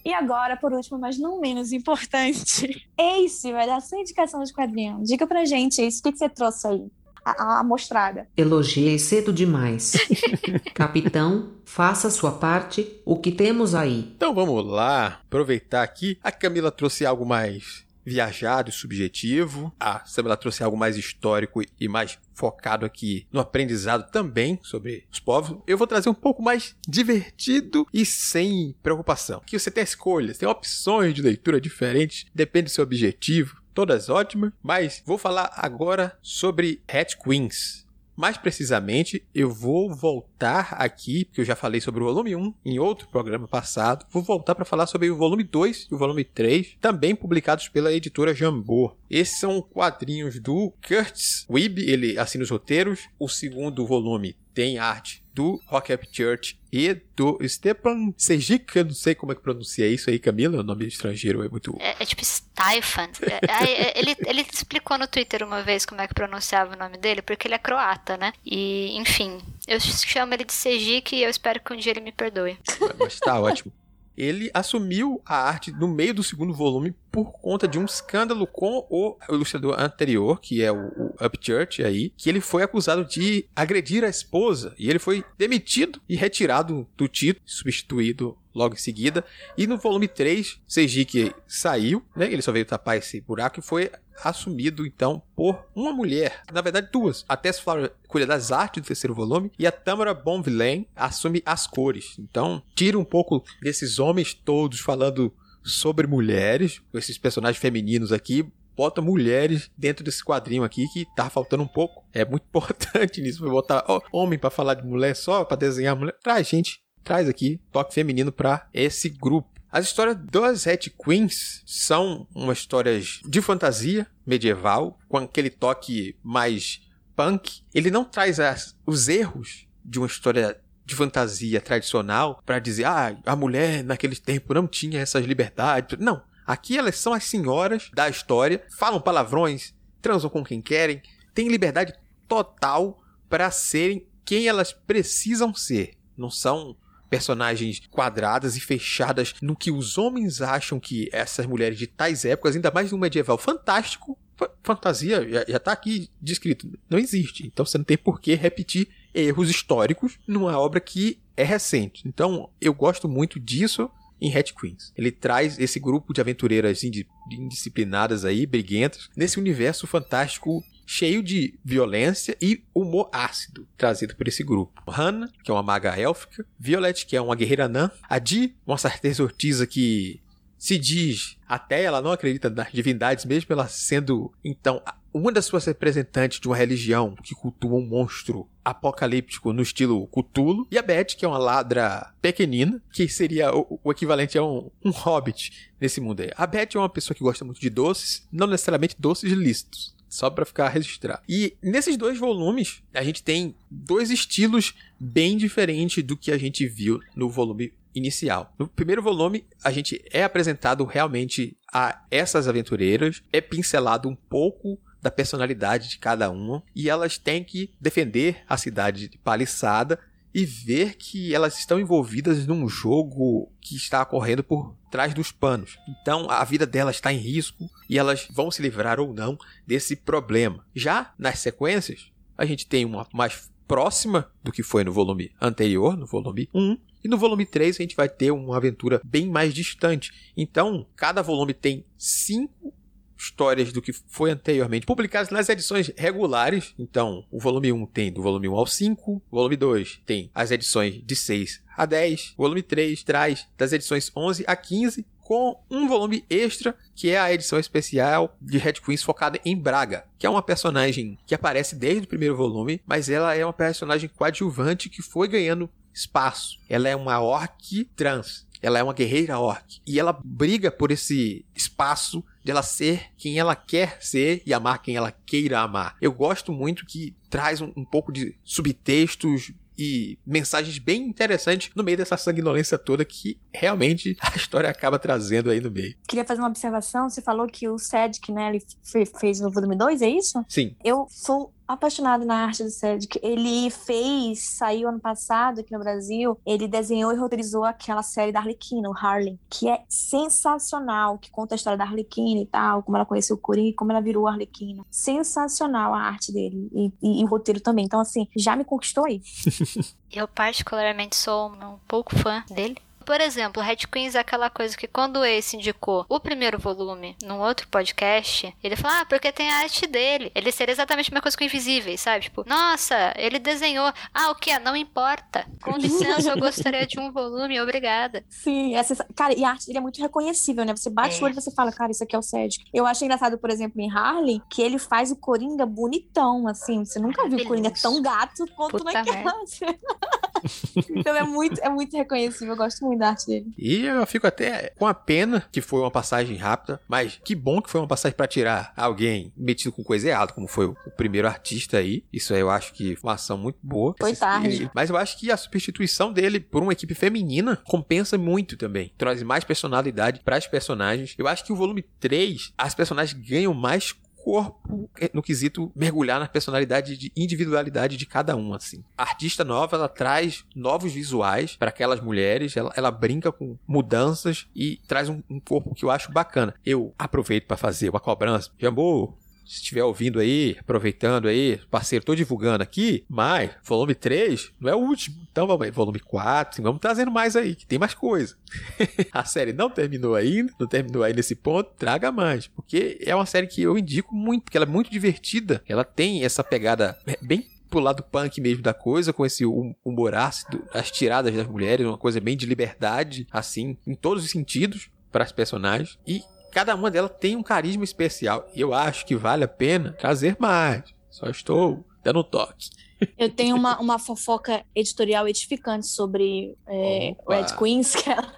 E 0.07 0.15
agora, 0.15 0.57
por 0.57 0.73
último, 0.73 1.01
mas 1.01 1.19
não 1.19 1.41
menos 1.41 1.73
importante, 1.73 2.87
Ace 2.97 3.51
vai 3.51 3.67
dar 3.67 3.81
sua 3.81 3.99
indicação 3.99 4.41
de 4.45 4.53
quadrinho. 4.53 5.03
Diga 5.03 5.27
pra 5.27 5.45
gente, 5.45 5.83
Ace, 5.83 5.99
o 5.99 6.03
que, 6.05 6.13
que 6.13 6.19
você 6.19 6.29
trouxe 6.29 6.69
aí? 6.69 6.87
A, 7.25 7.59
a 7.59 7.65
mostrada. 7.65 8.29
Elogiei 8.37 9.01
cedo 9.01 9.33
demais. 9.33 9.95
Capitão, 10.73 11.55
faça 11.65 12.09
sua 12.09 12.31
parte. 12.31 12.89
O 13.05 13.17
que 13.19 13.33
temos 13.33 13.75
aí? 13.75 14.13
Então 14.17 14.33
vamos 14.33 14.65
lá, 14.65 15.23
aproveitar 15.27 15.83
aqui. 15.83 16.17
A 16.23 16.31
Camila 16.31 16.71
trouxe 16.71 17.05
algo 17.05 17.27
mais 17.27 17.85
viajado 18.07 18.71
e 18.71 18.73
subjetivo. 18.73 19.75
A 19.79 20.05
Samela 20.07 20.37
trouxe 20.37 20.63
algo 20.63 20.77
mais 20.77 20.97
histórico 20.97 21.61
e 21.79 21.89
mais 21.89 22.19
focado 22.33 22.87
aqui 22.87 23.27
no 23.33 23.41
aprendizado 23.41 24.11
também 24.11 24.61
sobre 24.63 25.05
os 25.11 25.19
povos. 25.19 25.59
Eu 25.67 25.77
vou 25.77 25.87
trazer 25.87 26.09
um 26.09 26.15
pouco 26.15 26.43
mais 26.43 26.77
divertido 26.89 27.87
e 27.93 28.07
sem 28.07 28.75
preocupação. 28.83 29.43
Que 29.45 29.59
você 29.59 29.71
tem 29.71 29.83
escolhas, 29.83 30.39
tem 30.39 30.49
opções 30.49 31.13
de 31.13 31.23
leitura 31.23 31.61
diferentes, 31.61 32.27
depende 32.33 32.65
do 32.65 32.71
seu 32.71 32.85
objetivo. 32.85 33.61
Todas 33.75 34.09
ótimas, 34.09 34.53
mas 34.63 35.03
vou 35.05 35.19
falar 35.19 35.51
agora 35.55 36.19
sobre 36.23 36.81
Hat 36.89 37.17
Queens. 37.19 37.86
Mais 38.17 38.39
precisamente, 38.39 39.23
eu 39.35 39.51
vou 39.51 39.95
voltar 39.95 40.75
aqui, 40.79 41.27
porque 41.27 41.43
eu 41.43 41.45
já 41.45 41.55
falei 41.55 41.81
sobre 41.81 42.03
o 42.03 42.07
volume 42.07 42.35
1 42.35 42.55
em 42.65 42.79
outro 42.79 43.09
programa 43.09 43.47
passado. 43.47 44.07
Vou 44.11 44.23
voltar 44.23 44.55
para 44.55 44.65
falar 44.65 44.87
sobre 44.87 45.11
o 45.11 45.17
volume 45.17 45.45
2 45.45 45.89
e 45.91 45.95
o 45.95 45.99
volume 45.99 46.25
3, 46.25 46.79
também 46.81 47.15
publicados 47.15 47.69
pela 47.69 47.93
editora 47.93 48.35
Jambô. 48.35 48.97
Esses 49.11 49.39
são 49.39 49.61
quadrinhos 49.61 50.41
do 50.41 50.73
Kurtz 50.87 51.47
Wiebe, 51.51 51.89
ele 51.91 52.19
assina 52.19 52.45
os 52.45 52.51
roteiros. 52.51 53.09
O 53.19 53.29
segundo 53.29 53.87
volume 53.87 54.35
tem 54.55 54.79
arte 54.79 55.26
do 55.37 55.61
Rock 55.67 55.93
Up 55.93 56.09
Church 56.11 56.59
e 56.73 56.95
do 57.15 57.39
Stepan 57.47 58.15
Sejic, 58.17 58.75
eu 58.75 58.87
não 58.87 58.95
sei 58.95 59.15
como 59.15 59.33
é 59.33 59.35
que 59.35 59.43
pronuncia 59.43 59.87
isso 59.87 60.09
aí, 60.09 60.19
Camila, 60.19 60.61
o 60.61 60.63
nome 60.63 60.87
estrangeiro 60.87 61.45
é 61.45 61.49
muito... 61.49 61.77
É, 61.79 61.95
é 62.01 62.07
tipo 62.07 62.25
Stefan. 62.25 63.11
É, 63.21 63.91
é, 63.93 63.99
ele, 63.99 64.17
ele 64.27 64.47
explicou 64.51 64.97
no 64.97 65.07
Twitter 65.07 65.47
uma 65.47 65.63
vez 65.63 65.85
como 65.85 66.01
é 66.01 66.09
que 66.09 66.15
pronunciava 66.15 66.75
o 66.75 66.79
nome 66.79 66.97
dele, 66.97 67.21
porque 67.21 67.47
ele 67.47 67.55
é 67.55 67.59
croata, 67.59 68.17
né? 68.17 68.33
E, 68.45 68.97
enfim, 68.97 69.39
eu 69.69 69.79
chamo 69.79 70.33
ele 70.33 70.45
de 70.45 70.55
Sejic 70.55 71.15
e 71.15 71.23
eu 71.23 71.29
espero 71.29 71.61
que 71.61 71.73
um 71.73 71.77
dia 71.77 71.93
ele 71.93 72.01
me 72.01 72.13
perdoe. 72.13 72.59
Mas 72.99 73.21
tá 73.21 73.39
ótimo 73.39 73.71
ele 74.17 74.51
assumiu 74.55 75.21
a 75.25 75.37
arte 75.37 75.73
no 75.73 75.89
meio 75.89 76.15
do 76.15 76.23
segundo 76.23 76.53
volume 76.53 76.95
por 77.11 77.33
conta 77.33 77.67
de 77.67 77.79
um 77.79 77.85
escândalo 77.85 78.47
com 78.47 78.87
o 78.91 79.17
ilustrador 79.31 79.79
anterior, 79.79 80.41
que 80.41 80.63
é 80.63 80.71
o, 80.71 80.77
o 80.77 81.15
Upchurch 81.25 81.83
aí, 81.83 82.13
que 82.17 82.29
ele 82.29 82.41
foi 82.41 82.63
acusado 82.63 83.05
de 83.05 83.47
agredir 83.55 84.05
a 84.05 84.09
esposa. 84.09 84.75
E 84.79 84.91
ele 84.91 84.99
foi 84.99 85.25
demitido 85.39 86.01
e 86.09 86.17
retirado 86.17 86.87
do 86.97 87.09
título, 87.09 87.43
substituído 87.47 88.37
logo 88.57 88.75
em 88.75 88.79
seguida. 88.79 89.25
E 89.57 89.67
no 89.67 89.77
volume 89.77 90.09
3, 90.09 90.61
Seiji 90.67 91.35
saiu, 91.47 92.03
né? 92.17 92.33
Ele 92.33 92.43
só 92.43 92.51
veio 92.51 92.65
tapar 92.65 92.97
esse 92.97 93.21
buraco 93.21 93.61
e 93.61 93.63
foi 93.63 93.91
assumido 94.25 94.87
então 94.87 95.23
por 95.35 95.67
uma 95.75 95.93
mulher, 95.93 96.43
na 96.51 96.63
verdade 96.63 96.89
duas. 96.91 97.25
A 97.29 97.37
Tess 97.37 97.61
Flower 97.61 97.93
cuida 98.09 98.27
das 98.27 98.51
artes 98.51 98.83
do 98.83 98.87
terceiro 98.87 99.15
volume 99.15 99.53
e 99.59 99.67
a 99.67 99.73
Tamara 99.73 100.15
Bonvillain 100.15 100.87
assume 100.97 101.43
as 101.45 101.67
cores. 101.67 102.17
Então, 102.19 102.63
tira 102.75 102.99
um 102.99 103.05
pouco 103.05 103.45
desses 103.61 103.99
homens 103.99 104.33
todos 104.33 104.81
falando 104.81 105.33
sobre 105.63 106.07
mulheres, 106.07 106.81
com 106.91 106.99
esses 106.99 107.19
personagens 107.19 107.61
femininos 107.61 108.13
aqui, 108.13 108.51
bota 108.77 109.01
mulheres 109.01 109.71
dentro 109.77 110.05
desse 110.05 110.23
quadrinho 110.23 110.63
aqui 110.63 110.87
que 110.93 111.07
tá 111.17 111.31
faltando 111.31 111.63
um 111.63 111.69
pouco. 111.69 112.05
É 112.13 112.25
muito 112.25 112.45
importante 112.49 113.21
nisso, 113.21 113.45
botar 113.49 113.85
oh, 113.89 114.01
homem 114.13 114.39
para 114.39 114.51
falar 114.51 114.75
de 114.75 114.87
mulher 114.87 115.17
só, 115.17 115.45
para 115.45 115.57
desenhar 115.57 115.97
mulher. 115.97 116.17
Traz 116.23 116.47
gente, 116.47 116.81
traz 117.07 117.29
aqui 117.29 117.61
toque 117.71 117.95
feminino 117.95 118.33
para 118.33 118.69
esse 118.75 119.09
grupo. 119.09 119.49
As 119.71 119.87
histórias 119.87 120.17
das 120.17 120.65
Red 120.65 120.91
Queens 121.03 121.63
são 121.65 122.27
umas 122.35 122.59
histórias 122.59 123.21
de 123.25 123.41
fantasia 123.41 124.07
medieval, 124.27 124.99
com 125.09 125.19
aquele 125.19 125.51
toque 125.51 126.17
mais 126.23 126.81
punk. 127.15 127.63
Ele 127.73 127.91
não 127.91 128.05
traz 128.05 128.41
as, 128.41 128.77
os 128.85 129.09
erros 129.09 129.69
de 129.85 129.99
uma 129.99 130.09
história 130.09 130.61
de 130.85 130.95
fantasia 130.95 131.61
tradicional 131.61 132.43
para 132.45 132.59
dizer, 132.59 132.85
ah, 132.85 133.17
a 133.25 133.37
mulher 133.37 133.85
naquele 133.85 134.17
tempo 134.17 134.53
não 134.53 134.67
tinha 134.67 135.01
essas 135.01 135.25
liberdades. 135.25 135.99
Não. 136.01 136.23
Aqui 136.45 136.77
elas 136.77 136.99
são 136.99 137.13
as 137.13 137.25
senhoras 137.25 137.91
da 137.93 138.09
história, 138.09 138.65
falam 138.79 139.01
palavrões, 139.01 139.75
transam 140.01 140.31
com 140.31 140.45
quem 140.45 140.61
querem, 140.61 141.03
têm 141.35 141.49
liberdade 141.49 141.93
total 142.27 143.01
para 143.29 143.51
serem 143.51 144.07
quem 144.25 144.49
elas 144.49 144.73
precisam 144.73 145.55
ser. 145.55 145.95
Não 146.17 146.31
são 146.31 146.77
personagens 147.09 147.83
quadradas 147.91 148.57
e 148.57 148.61
fechadas 148.61 149.35
no 149.41 149.57
que 149.57 149.71
os 149.71 149.99
homens 149.99 150.41
acham 150.41 150.79
que 150.81 151.09
essas 151.13 151.47
mulheres 151.47 151.79
de 151.79 151.87
tais 151.87 152.25
épocas, 152.25 152.57
ainda 152.57 152.71
mais 152.71 152.93
no 152.93 152.99
medieval 152.99 153.39
fantástico, 153.39 154.19
fantasia 154.63 155.29
já, 155.29 155.45
já 155.49 155.59
tá 155.59 155.73
aqui 155.73 156.11
descrito, 156.21 156.71
não 156.89 156.99
existe. 156.99 157.47
Então 157.47 157.65
você 157.65 157.79
não 157.79 157.85
tem 157.85 157.97
por 157.97 158.21
que 158.21 158.35
repetir 158.35 158.89
erros 159.15 159.49
históricos 159.49 160.19
numa 160.27 160.59
obra 160.59 160.81
que 160.81 161.19
é 161.37 161.45
recente. 161.45 162.07
Então 162.07 162.51
eu 162.61 162.75
gosto 162.75 163.09
muito 163.09 163.41
disso 163.41 163.91
em 164.21 164.35
Hat 164.35 164.55
Queens. 164.55 164.93
Ele 164.97 165.11
traz 165.11 165.59
esse 165.59 165.79
grupo 165.79 166.13
de 166.13 166.21
aventureiras 166.21 166.83
indisciplinadas 167.31 168.25
aí, 168.25 168.47
briguentas, 168.47 169.11
nesse 169.17 169.39
universo 169.39 169.87
fantástico 169.87 170.63
cheio 170.87 171.23
de 171.23 171.59
violência 171.65 172.37
e 172.41 172.63
humor 172.73 173.11
ácido 173.13 173.67
trazido 173.77 174.15
por 174.15 174.29
esse 174.29 174.45
grupo. 174.45 174.81
Hannah, 174.89 175.29
que 175.43 175.51
é 175.51 175.55
uma 175.55 175.63
maga 175.63 175.99
élfica, 175.99 176.47
Violet, 176.59 177.05
que 177.05 177.17
é 177.17 177.21
uma 177.21 177.35
guerreira 177.35 177.65
anã, 177.65 177.91
a 178.09 178.19
Di, 178.19 178.55
uma 178.65 178.79
sacerdotisa 178.79 179.67
que 179.67 180.21
se 180.57 180.79
diz 180.79 181.37
até 181.47 181.83
ela 181.83 182.01
não 182.01 182.13
acredita 182.13 182.49
nas 182.49 182.73
divindades, 182.73 183.25
mesmo 183.25 183.53
ela 183.53 183.69
sendo 183.69 184.33
então 184.45 184.83
uma 185.13 185.33
das 185.33 185.47
suas 185.47 185.65
representantes 185.65 186.39
de 186.39 186.47
uma 186.47 186.57
religião 186.57 187.15
que 187.23 187.35
cultua 187.35 187.79
um 187.79 187.87
monstro 187.87 188.49
apocalíptico 188.65 189.53
no 189.53 189.63
estilo 189.63 190.07
Cthulhu, 190.09 190.67
e 190.71 190.77
a 190.77 190.83
Beth, 190.83 191.15
que 191.17 191.25
é 191.25 191.29
uma 191.29 191.39
ladra 191.39 192.13
pequenina, 192.21 192.83
que 192.93 193.09
seria 193.09 193.55
o, 193.55 193.81
o 193.83 193.93
equivalente 193.93 194.37
a 194.37 194.45
um, 194.45 194.71
um, 194.85 194.91
hobbit 194.91 195.71
nesse 195.81 196.01
mundo 196.01 196.21
aí. 196.21 196.31
A 196.37 196.47
Beth 196.47 196.71
é 196.75 196.79
uma 196.79 196.89
pessoa 196.89 197.15
que 197.15 197.23
gosta 197.23 197.45
muito 197.45 197.61
de 197.61 197.71
doces, 197.71 198.27
não 198.31 198.47
necessariamente 198.47 198.97
doces 198.99 199.33
lícitos 199.33 199.96
só 200.09 200.31
para 200.31 200.45
ficar 200.45 200.69
registrado. 200.69 201.23
E 201.29 201.57
nesses 201.63 201.97
dois 201.97 202.19
volumes, 202.19 202.83
a 202.95 203.03
gente 203.03 203.23
tem 203.23 203.55
dois 203.71 204.11
estilos 204.11 204.75
bem 204.99 205.37
diferentes 205.37 206.03
do 206.03 206.17
que 206.17 206.33
a 206.33 206.39
gente 206.39 206.67
viu 206.67 207.01
no 207.15 207.29
volume 207.29 207.73
inicial. 207.95 208.55
No 208.59 208.69
primeiro 208.69 209.03
volume, 209.03 209.45
a 209.65 209.71
gente 209.71 210.03
é 210.11 210.23
apresentado 210.23 210.85
realmente 210.85 211.57
a 211.73 212.03
essas 212.11 212.47
aventureiras, 212.47 213.23
é 213.33 213.41
pincelado 213.41 214.09
um 214.09 214.15
pouco 214.15 214.79
da 215.01 215.11
personalidade 215.11 215.89
de 215.89 215.99
cada 215.99 216.31
uma 216.31 216.63
e 216.75 216.91
elas 216.91 217.17
têm 217.17 217.45
que 217.45 217.71
defender 217.81 218.43
a 218.49 218.57
cidade 218.57 219.09
de 219.09 219.19
Paliçada 219.19 219.99
e 220.35 220.45
ver 220.45 220.97
que 220.97 221.35
elas 221.35 221.59
estão 221.59 221.81
envolvidas 221.81 222.47
num 222.47 222.69
jogo 222.69 223.51
que 223.61 223.75
está 223.77 224.03
ocorrendo 224.03 224.45
por 224.45 224.77
trás 224.91 225.15
dos 225.15 225.33
panos. 225.33 225.79
Então 225.89 226.31
a 226.31 226.43
vida 226.45 226.67
delas 226.67 226.97
está 226.97 227.13
em 227.13 227.19
risco 227.19 227.69
e 227.89 227.99
elas 227.99 228.27
vão 228.31 228.51
se 228.51 228.63
livrar 228.63 229.01
ou 229.01 229.13
não 229.13 229.39
desse 229.67 229.97
problema. 229.97 230.65
Já 230.75 231.13
nas 231.19 231.39
sequências, 231.39 232.11
a 232.37 232.45
gente 232.45 232.67
tem 232.67 232.85
uma 232.85 233.07
mais 233.13 233.51
próxima 233.67 234.31
do 234.43 234.53
que 234.53 234.63
foi 234.63 234.85
no 234.85 234.93
volume 234.93 235.33
anterior, 235.41 235.97
no 235.97 236.07
volume 236.07 236.49
1, 236.55 236.79
e 237.05 237.09
no 237.09 237.19
volume 237.19 237.47
3 237.47 237.77
a 237.77 237.83
gente 237.83 237.97
vai 237.97 238.09
ter 238.09 238.31
uma 238.31 238.57
aventura 238.57 239.01
bem 239.05 239.29
mais 239.29 239.55
distante. 239.55 240.33
Então, 240.37 240.87
cada 240.97 241.23
volume 241.23 241.55
tem 241.55 241.85
cinco 241.97 242.73
histórias 243.17 243.73
do 243.73 243.83
que 243.83 243.93
foi 243.93 244.31
anteriormente 244.31 244.87
publicadas 244.87 245.31
nas 245.31 245.49
edições 245.49 245.91
regulares. 245.97 246.75
Então, 246.79 247.25
o 247.31 247.39
volume 247.39 247.73
1 247.73 247.87
tem 247.87 248.13
do 248.13 248.23
volume 248.23 248.49
1 248.49 248.55
ao 248.55 248.67
5, 248.67 249.13
o 249.13 249.23
volume 249.31 249.57
2 249.57 250.01
tem 250.05 250.31
as 250.35 250.51
edições 250.51 251.01
de 251.05 251.17
6 251.17 251.63
a 251.77 251.85
10, 251.85 252.35
o 252.37 252.43
volume 252.43 252.63
3 252.63 253.03
traz 253.03 253.47
das 253.57 253.73
edições 253.73 254.11
11 254.15 254.45
a 254.47 254.57
15 254.57 255.05
com 255.27 255.59
um 255.69 255.89
volume 255.89 256.25
extra, 256.31 256.77
que 256.95 257.11
é 257.11 257.19
a 257.19 257.33
edição 257.33 257.59
especial 257.59 258.37
de 258.41 258.59
Red 258.59 258.75
Queens 258.75 259.03
focada 259.03 259.41
em 259.45 259.57
Braga, 259.57 260.05
que 260.17 260.25
é 260.25 260.31
uma 260.31 260.41
personagem 260.41 261.19
que 261.27 261.35
aparece 261.35 261.75
desde 261.75 262.05
o 262.05 262.09
primeiro 262.09 262.37
volume, 262.37 262.81
mas 262.87 263.11
ela 263.11 263.35
é 263.35 263.45
uma 263.45 263.53
personagem 263.53 264.09
coadjuvante 264.09 264.89
que 264.89 265.03
foi 265.03 265.27
ganhando 265.27 265.69
espaço. 265.93 266.61
Ela 266.69 266.89
é 266.89 266.95
uma 266.95 267.21
orc 267.21 267.85
trans. 267.97 268.46
Ela 268.67 268.81
é 268.81 268.83
uma 268.83 268.93
guerreira 268.93 269.39
orc. 269.39 269.81
E 269.87 270.01
ela 270.01 270.13
briga 270.25 270.73
por 270.73 270.91
esse 270.91 271.45
espaço 271.55 272.25
de 272.43 272.51
ela 272.51 272.65
ser 272.65 273.13
quem 273.17 273.39
ela 273.39 273.55
quer 273.55 273.99
ser 274.01 274.43
e 274.45 274.53
amar 274.53 274.83
quem 274.83 274.97
ela 274.97 275.13
queira 275.13 275.61
amar. 275.61 275.97
Eu 276.01 276.11
gosto 276.11 276.53
muito 276.53 276.85
que 276.85 277.15
traz 277.31 277.61
um, 277.61 277.73
um 277.77 277.85
pouco 277.85 278.11
de 278.11 278.37
subtextos 278.43 279.53
e 279.79 280.19
mensagens 280.27 280.79
bem 280.79 281.03
interessantes 281.03 281.71
no 281.77 281.85
meio 281.85 281.97
dessa 281.97 282.17
sanguinolência 282.17 282.77
toda 282.77 283.05
que 283.05 283.39
realmente 283.59 284.17
a 284.21 284.37
história 284.37 284.69
acaba 284.69 284.99
trazendo 284.99 285.51
aí 285.51 285.61
no 285.61 285.71
meio. 285.71 285.95
Queria 286.07 286.25
fazer 286.25 286.41
uma 286.41 286.49
observação. 286.49 287.09
Você 287.09 287.23
falou 287.23 287.47
que 287.47 287.69
o 287.69 287.79
Cedric, 287.79 288.33
né, 288.33 288.51
ele 288.51 289.07
fez 289.19 289.41
o 289.41 289.51
volume 289.51 289.77
2, 289.77 290.03
é 290.03 290.09
isso? 290.09 290.45
Sim. 290.49 290.77
Eu 290.85 291.07
sou 291.11 291.53
apaixonado 291.67 292.25
na 292.25 292.45
arte 292.45 292.63
do 292.63 292.71
Cedric. 292.71 293.19
Ele 293.23 293.71
fez, 293.71 294.57
saiu 294.57 294.89
ano 294.89 295.01
passado 295.01 295.61
aqui 295.61 295.73
no 295.73 295.81
Brasil, 295.81 296.39
ele 296.47 296.69
desenhou 296.69 297.13
e 297.13 297.17
roteirizou 297.17 297.65
aquela 297.65 298.03
série 298.03 298.33
da 298.33 298.41
Arlequina, 298.41 298.89
o 298.89 298.97
Harley, 298.97 299.39
que 299.51 299.69
é 299.69 299.83
sensacional, 299.89 301.19
que 301.19 301.31
conta 301.31 301.55
a 301.55 301.57
história 301.57 301.77
da 301.77 301.85
Arlequina 301.85 302.41
e 302.41 302.47
tal, 302.47 302.83
como 302.83 302.97
ela 302.97 303.07
conheceu 303.07 303.37
o 303.37 303.39
Coringa 303.39 303.71
e 303.71 303.75
como 303.75 303.91
ela 303.91 304.01
virou 304.01 304.27
a 304.27 304.33
Arlequina. 304.33 304.85
Sensacional 304.91 305.95
a 305.95 306.01
arte 306.01 306.33
dele 306.33 306.69
e, 306.73 306.93
e, 307.03 307.21
e 307.21 307.25
o 307.25 307.27
roteiro 307.27 307.61
também. 307.61 307.85
Então, 307.85 308.01
assim, 308.01 308.29
já 308.37 308.55
me 308.55 308.65
conquistou 308.65 309.05
aí. 309.05 309.21
Eu 310.13 310.29
particularmente 310.29 311.17
sou 311.17 311.51
um 311.51 311.79
pouco 311.89 312.17
fã 312.17 312.45
dele. 312.49 312.77
Por 313.07 313.21
exemplo, 313.21 313.63
Red 313.63 313.87
Queens 313.91 314.17
é 314.17 314.19
aquela 314.19 314.51
coisa 314.51 314.77
que 314.77 314.89
quando 314.89 315.19
o 315.19 315.25
Ace 315.25 315.57
indicou 315.57 316.05
o 316.09 316.19
primeiro 316.19 316.59
volume 316.59 317.17
num 317.23 317.39
outro 317.39 317.69
podcast, 317.69 318.53
ele 318.63 318.75
falou, 318.75 318.99
ah, 318.99 319.07
porque 319.07 319.31
tem 319.31 319.49
a 319.49 319.59
arte 319.59 319.87
dele. 319.87 320.33
Ele 320.35 320.51
seria 320.51 320.73
exatamente 320.73 321.09
a 321.09 321.15
mesma 321.15 321.23
coisa 321.23 321.37
o 321.41 321.45
Invisíveis, 321.45 322.01
sabe? 322.01 322.25
Tipo, 322.25 322.43
nossa, 322.45 323.15
ele 323.17 323.39
desenhou. 323.39 323.93
Ah, 324.13 324.33
o 324.33 324.35
que? 324.35 324.59
Não 324.59 324.75
importa. 324.75 325.47
Com 325.63 325.77
licença, 325.79 326.31
eu 326.31 326.39
gostaria 326.39 326.85
de 326.85 326.99
um 326.99 327.13
volume, 327.13 327.61
obrigada. 327.61 328.25
Sim, 328.29 328.75
essa, 328.75 328.97
cara, 329.15 329.35
e 329.35 329.45
a 329.45 329.51
arte 329.51 329.67
dele 329.67 329.79
é 329.79 329.81
muito 329.81 330.03
reconhecível, 330.03 330.65
né? 330.65 330.75
Você 330.75 330.91
bate 330.91 331.19
é. 331.19 331.23
o 331.23 331.25
olho 331.27 331.33
e 331.33 331.41
você 331.41 331.53
fala, 331.53 331.71
cara, 331.71 331.93
isso 331.93 332.03
aqui 332.03 332.17
é 332.17 332.19
o 332.19 332.23
Cedric. 332.23 332.65
Eu 332.75 332.87
acho 332.87 333.05
engraçado, 333.05 333.39
por 333.39 333.51
exemplo, 333.51 333.81
em 333.81 333.89
Harley, 333.89 334.43
que 334.51 334.61
ele 334.61 334.81
faz 334.81 335.13
o 335.13 335.17
Coringa 335.17 335.65
bonitão, 335.65 336.49
assim. 336.49 336.85
Você 336.85 336.99
nunca 336.99 337.29
viu 337.29 337.39
o 337.39 337.45
Coringa 337.45 337.71
tão 337.71 338.03
gato 338.03 338.45
quanto 338.57 338.79
Puta 338.79 338.93
naquela. 338.93 339.33
então 340.91 341.15
é 341.15 341.23
muito, 341.23 341.61
é 341.61 341.69
muito 341.69 341.97
reconhecível, 341.97 342.55
eu 342.55 342.57
gosto 342.57 342.85
muito 342.85 342.96
da 342.97 343.09
arte 343.09 343.27
dele. 343.27 343.53
E 343.59 343.85
eu 343.85 344.07
fico 344.07 344.27
até 344.27 344.73
com 344.79 344.87
a 344.87 344.95
pena 344.95 345.45
que 345.51 345.61
foi 345.61 345.81
uma 345.81 345.91
passagem 345.91 346.37
rápida, 346.37 346.81
mas 346.89 347.21
que 347.25 347.35
bom 347.35 347.61
que 347.61 347.71
foi 347.71 347.81
uma 347.81 347.87
passagem 347.87 348.17
para 348.17 348.27
tirar 348.27 348.73
alguém 348.77 349.33
metido 349.37 349.73
com 349.73 349.83
coisa 349.83 350.09
errada, 350.09 350.33
como 350.33 350.47
foi 350.47 350.67
o 350.67 350.77
primeiro 350.97 351.29
artista 351.29 351.79
aí. 351.79 352.05
Isso 352.13 352.35
aí 352.35 352.41
eu 352.41 352.51
acho 352.51 352.73
que 352.73 352.97
foi 352.97 353.09
uma 353.09 353.15
ação 353.15 353.39
muito 353.39 353.59
boa. 353.63 353.95
Foi 353.99 354.15
tarde. 354.15 354.71
Mas 354.75 354.91
eu 354.91 354.97
acho 354.97 355.19
que 355.19 355.31
a 355.31 355.37
substituição 355.37 356.13
dele 356.13 356.41
por 356.41 356.63
uma 356.63 356.73
equipe 356.73 356.95
feminina 356.95 357.61
compensa 357.65 358.19
muito 358.19 358.57
também. 358.57 358.93
Traz 358.97 359.23
mais 359.23 359.45
personalidade 359.45 360.21
para 360.21 360.37
as 360.37 360.47
personagens. 360.47 361.15
Eu 361.19 361.29
acho 361.29 361.45
que 361.45 361.53
o 361.53 361.57
volume 361.57 361.83
3, 362.01 362.53
as 362.57 362.75
personagens 362.75 363.19
ganham 363.19 363.55
mais 363.55 363.95
corpo 364.27 364.91
no 365.15 365.23
quesito 365.23 365.71
mergulhar 365.73 366.19
na 366.19 366.27
personalidade 366.27 366.97
de 366.97 367.13
individualidade 367.17 367.97
de 367.97 368.05
cada 368.05 368.35
um, 368.35 368.53
assim. 368.53 368.83
A 368.99 369.05
artista 369.05 369.45
nova, 369.45 369.77
ela 369.77 369.89
traz 369.89 370.45
novos 370.53 370.93
visuais 370.93 371.55
para 371.55 371.69
aquelas 371.69 372.01
mulheres, 372.01 372.57
ela, 372.57 372.73
ela, 372.75 372.91
brinca 372.91 373.31
com 373.31 373.57
mudanças 373.69 374.49
e 374.53 374.81
traz 374.89 375.09
um, 375.09 375.23
um, 375.31 375.39
corpo 375.39 375.73
que 375.77 375.85
eu 375.85 375.93
acho 375.93 376.11
bacana. 376.11 376.55
Eu 376.67 376.93
aproveito 376.99 377.47
para 377.47 377.57
fazer 377.57 377.89
uma 377.89 378.01
cobrança. 378.01 378.51
Jambô, 378.59 379.17
se 379.47 379.57
estiver 379.57 379.85
ouvindo 379.85 380.19
aí, 380.19 380.57
aproveitando 380.59 381.29
aí, 381.29 381.61
parceiro, 381.71 382.05
tô 382.05 382.15
divulgando 382.15 382.63
aqui, 382.63 383.05
mas 383.09 383.53
volume 383.63 383.95
3 383.95 384.53
não 384.61 384.71
é 384.71 384.75
o 384.75 384.81
último. 384.81 385.17
Então 385.31 385.47
vamos 385.47 385.65
aí, 385.65 385.71
volume 385.71 386.01
4, 386.01 386.63
vamos 386.63 386.81
trazendo 386.81 387.11
mais 387.11 387.37
aí, 387.37 387.55
que 387.55 387.67
tem 387.67 387.79
mais 387.79 387.95
coisa. 387.95 388.37
a 389.13 389.25
série 389.25 389.53
não 389.53 389.71
terminou 389.71 390.17
ainda, 390.17 390.53
não 390.59 390.67
terminou 390.67 391.05
aí 391.05 391.15
nesse 391.15 391.37
ponto, 391.37 391.71
traga 391.79 392.11
mais. 392.11 392.49
Porque 392.49 392.99
é 393.01 393.15
uma 393.15 393.27
série 393.27 393.47
que 393.47 393.63
eu 393.63 393.79
indico 393.79 394.15
muito, 394.15 394.45
porque 394.45 394.57
ela 394.57 394.67
é 394.67 394.69
muito 394.69 394.91
divertida, 394.91 395.63
ela 395.69 395.85
tem 395.85 396.25
essa 396.25 396.43
pegada 396.43 396.99
bem 397.23 397.47
pro 397.71 397.81
lado 397.81 398.03
punk 398.03 398.41
mesmo 398.41 398.63
da 398.63 398.75
coisa, 398.75 399.13
com 399.13 399.25
esse 399.25 399.45
humor 399.45 400.15
ácido, 400.15 400.65
as 400.73 400.91
tiradas 400.91 401.35
das 401.35 401.47
mulheres, 401.47 401.87
uma 401.87 401.99
coisa 401.99 402.21
bem 402.21 402.37
de 402.37 402.47
liberdade, 402.47 403.27
assim, 403.31 403.77
em 403.87 403.95
todos 403.95 404.25
os 404.25 404.31
sentidos 404.31 404.89
para 405.13 405.25
as 405.25 405.33
personagens. 405.33 405.99
E 406.07 406.23
cada 406.51 406.75
uma 406.75 406.91
delas 406.91 407.11
tem 407.19 407.37
um 407.37 407.43
carisma 407.43 407.85
especial. 407.85 408.49
E 408.55 408.61
eu 408.61 408.73
acho 408.73 409.07
que 409.07 409.15
vale 409.15 409.45
a 409.45 409.49
pena 409.49 409.93
trazer 409.93 410.37
mais. 410.39 410.83
Só 411.11 411.29
estou 411.29 411.85
dando 412.03 412.21
um 412.21 412.25
toque. 412.25 412.71
Eu 413.19 413.31
tenho 413.31 413.57
uma, 413.57 413.79
uma 413.79 413.99
fofoca 413.99 414.65
editorial 414.75 415.29
edificante 415.29 415.87
sobre 415.87 416.57
é, 416.67 417.15
Red 417.29 417.57
Queens. 417.59 417.95
Que 417.95 418.11
ela... 418.11 418.33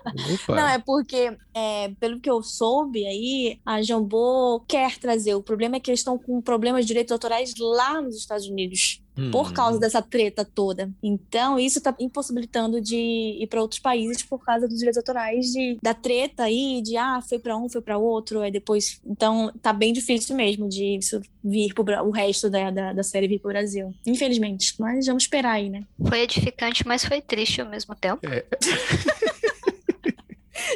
Não, 0.49 0.69
é 0.69 0.79
porque, 0.79 1.37
é, 1.55 1.91
pelo 2.01 2.21
que 2.21 2.29
eu 2.29 2.43
soube 2.43 3.07
aí, 3.07 3.61
a 3.65 3.83
Jambô 3.83 4.61
quer 4.67 4.99
trazer. 4.99 5.35
O 5.35 5.43
problema 5.43 5.77
é 5.77 5.81
que 5.81 5.91
eles 5.91 6.01
estão 6.01 6.19
com 6.19 6.41
problemas 6.41 6.85
de 6.85 6.89
direitos 6.89 7.13
autorais 7.13 7.55
lá 7.59 8.01
nos 8.01 8.17
Estados 8.17 8.47
Unidos 8.47 9.01
por 9.31 9.53
causa 9.53 9.77
hum. 9.77 9.81
dessa 9.81 10.01
treta 10.01 10.45
toda. 10.45 10.91
Então, 11.03 11.59
isso 11.59 11.79
está 11.79 11.95
impossibilitando 11.99 12.81
de 12.81 12.97
ir 12.97 13.47
para 13.49 13.61
outros 13.61 13.81
países 13.81 14.23
por 14.23 14.45
causa 14.45 14.69
dos 14.69 14.79
direitos 14.79 14.99
autorais, 14.99 15.47
de, 15.47 15.79
da 15.83 15.95
treta 15.95 16.45
aí, 16.45 16.81
de 16.83 16.97
ah, 16.97 17.21
foi 17.21 17.39
para 17.39 17.57
um, 17.57 17.69
foi 17.69 17.83
para 17.83 17.99
outro, 17.99 18.41
aí 18.41 18.51
depois. 18.51 19.01
Então, 19.05 19.53
tá 19.61 19.73
bem 19.73 19.93
difícil 19.93 20.37
mesmo 20.37 20.69
de 20.69 20.97
isso 20.97 21.21
vir 21.43 21.75
pro, 21.75 21.85
o 22.05 22.11
resto 22.11 22.51
da, 22.51 22.71
da, 22.71 22.93
da 22.93 23.03
série 23.03 23.29
vir 23.29 23.41
pro 23.41 23.51
Brasil. 23.51 23.95
Infelizmente. 24.07 24.75
Mas 24.79 25.07
vamos 25.07 25.25
esperar 25.25 25.53
aí, 25.53 25.69
né? 25.69 25.85
Foi 26.07 26.21
edificante, 26.21 26.87
mas 26.87 27.05
foi 27.05 27.21
triste 27.21 27.61
ao 27.61 27.69
mesmo 27.69 27.95
tempo. 27.95 28.27
É. 28.27 28.45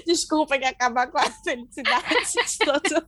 Desculpa 0.06 0.58
que 0.58 0.64
acabar 0.64 1.08
com 1.08 1.18
a 1.18 1.30
felicidade 1.30 2.06
de 2.32 2.58
todo 2.58 3.04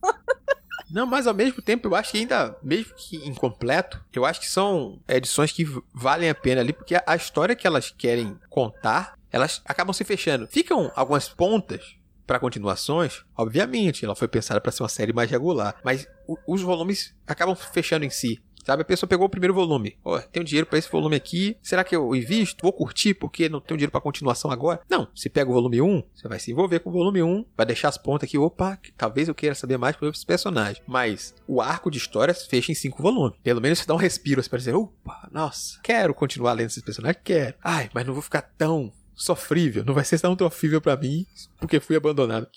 não, 0.89 1.05
mas 1.05 1.27
ao 1.27 1.33
mesmo 1.33 1.61
tempo 1.61 1.87
eu 1.87 1.95
acho 1.95 2.11
que 2.11 2.17
ainda, 2.19 2.55
mesmo 2.61 2.93
que 2.95 3.17
incompleto, 3.27 4.03
eu 4.13 4.25
acho 4.25 4.39
que 4.39 4.47
são 4.47 4.99
edições 5.07 5.51
que 5.51 5.65
valem 5.93 6.29
a 6.29 6.35
pena 6.35 6.61
ali, 6.61 6.73
porque 6.73 6.95
a 7.05 7.15
história 7.15 7.55
que 7.55 7.67
elas 7.67 7.93
querem 7.95 8.37
contar, 8.49 9.17
elas 9.31 9.61
acabam 9.65 9.93
se 9.93 10.03
fechando. 10.03 10.47
Ficam 10.47 10.91
algumas 10.95 11.27
pontas 11.27 11.95
para 12.25 12.39
continuações, 12.39 13.23
obviamente, 13.37 14.03
ela 14.03 14.15
foi 14.15 14.27
pensada 14.27 14.59
para 14.59 14.71
ser 14.71 14.83
uma 14.83 14.89
série 14.89 15.13
mais 15.13 15.29
regular, 15.29 15.75
mas 15.83 16.07
os 16.47 16.61
volumes 16.61 17.13
acabam 17.27 17.55
fechando 17.55 18.03
em 18.03 18.09
si. 18.09 18.41
Sabe, 18.65 18.81
a 18.81 18.85
pessoa 18.85 19.07
pegou 19.07 19.27
o 19.27 19.29
primeiro 19.29 19.53
volume. 19.53 19.95
Ó, 20.03 20.17
oh, 20.17 20.21
tenho 20.21 20.43
dinheiro 20.43 20.65
para 20.65 20.79
esse 20.79 20.91
volume 20.91 21.15
aqui. 21.15 21.55
Será 21.61 21.83
que 21.83 21.95
eu 21.95 22.15
invisto? 22.15 22.63
Vou 22.63 22.73
curtir 22.73 23.13
porque 23.13 23.47
não 23.47 23.61
tenho 23.61 23.77
dinheiro 23.77 23.91
para 23.91 24.01
continuação 24.01 24.49
agora? 24.49 24.81
Não. 24.89 25.07
Se 25.13 25.29
pega 25.29 25.51
o 25.51 25.53
volume 25.53 25.81
1, 25.81 26.03
você 26.15 26.27
vai 26.27 26.39
se 26.39 26.51
envolver 26.51 26.79
com 26.79 26.89
o 26.89 26.93
volume 26.93 27.21
1, 27.21 27.45
vai 27.55 27.65
deixar 27.65 27.89
as 27.89 27.97
pontas 27.97 28.27
aqui. 28.27 28.39
Opa, 28.39 28.79
talvez 28.97 29.27
eu 29.27 29.35
queira 29.35 29.53
saber 29.53 29.77
mais 29.77 29.95
sobre 29.95 30.09
esse 30.09 30.25
personagem. 30.25 30.81
Mas 30.87 31.35
o 31.47 31.61
arco 31.61 31.91
de 31.91 31.99
histórias 31.99 32.47
fecha 32.47 32.71
em 32.71 32.75
cinco 32.75 33.03
volumes. 33.03 33.37
Pelo 33.43 33.61
menos 33.61 33.77
você 33.77 33.85
dá 33.85 33.93
um 33.93 33.97
respiro 33.97 34.43
para 34.49 34.57
dizer, 34.57 34.73
opa, 34.73 35.29
nossa, 35.31 35.79
quero 35.83 36.15
continuar 36.15 36.53
lendo 36.53 36.67
esses 36.67 36.83
personagens? 36.83 37.21
Quero. 37.23 37.55
Ai, 37.63 37.91
mas 37.93 38.05
não 38.05 38.13
vou 38.13 38.23
ficar 38.23 38.41
tão 38.41 38.91
sofrível, 39.15 39.83
não 39.85 39.93
vai 39.93 40.03
ser 40.03 40.19
tão 40.19 40.37
sofrível 40.37 40.81
para 40.81 40.97
mim, 40.97 41.25
porque 41.59 41.79
fui 41.79 41.95
abandonado. 41.95 42.47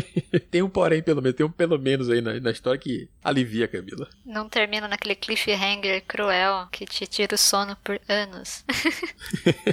tem 0.50 0.62
um 0.62 0.68
porém, 0.68 1.02
pelo 1.02 1.20
menos, 1.20 1.36
tem 1.36 1.46
um 1.46 1.50
pelo 1.50 1.78
menos 1.78 2.08
aí 2.08 2.20
na, 2.20 2.40
na 2.40 2.50
história 2.50 2.80
que 2.80 3.08
alivia 3.22 3.66
a 3.66 3.68
Camila. 3.68 4.08
Não 4.24 4.48
termina 4.48 4.88
naquele 4.88 5.14
cliffhanger 5.14 6.02
cruel 6.06 6.68
que 6.72 6.86
te 6.86 7.06
tira 7.06 7.34
o 7.34 7.38
sono 7.38 7.76
por 7.84 8.00
anos. 8.08 8.64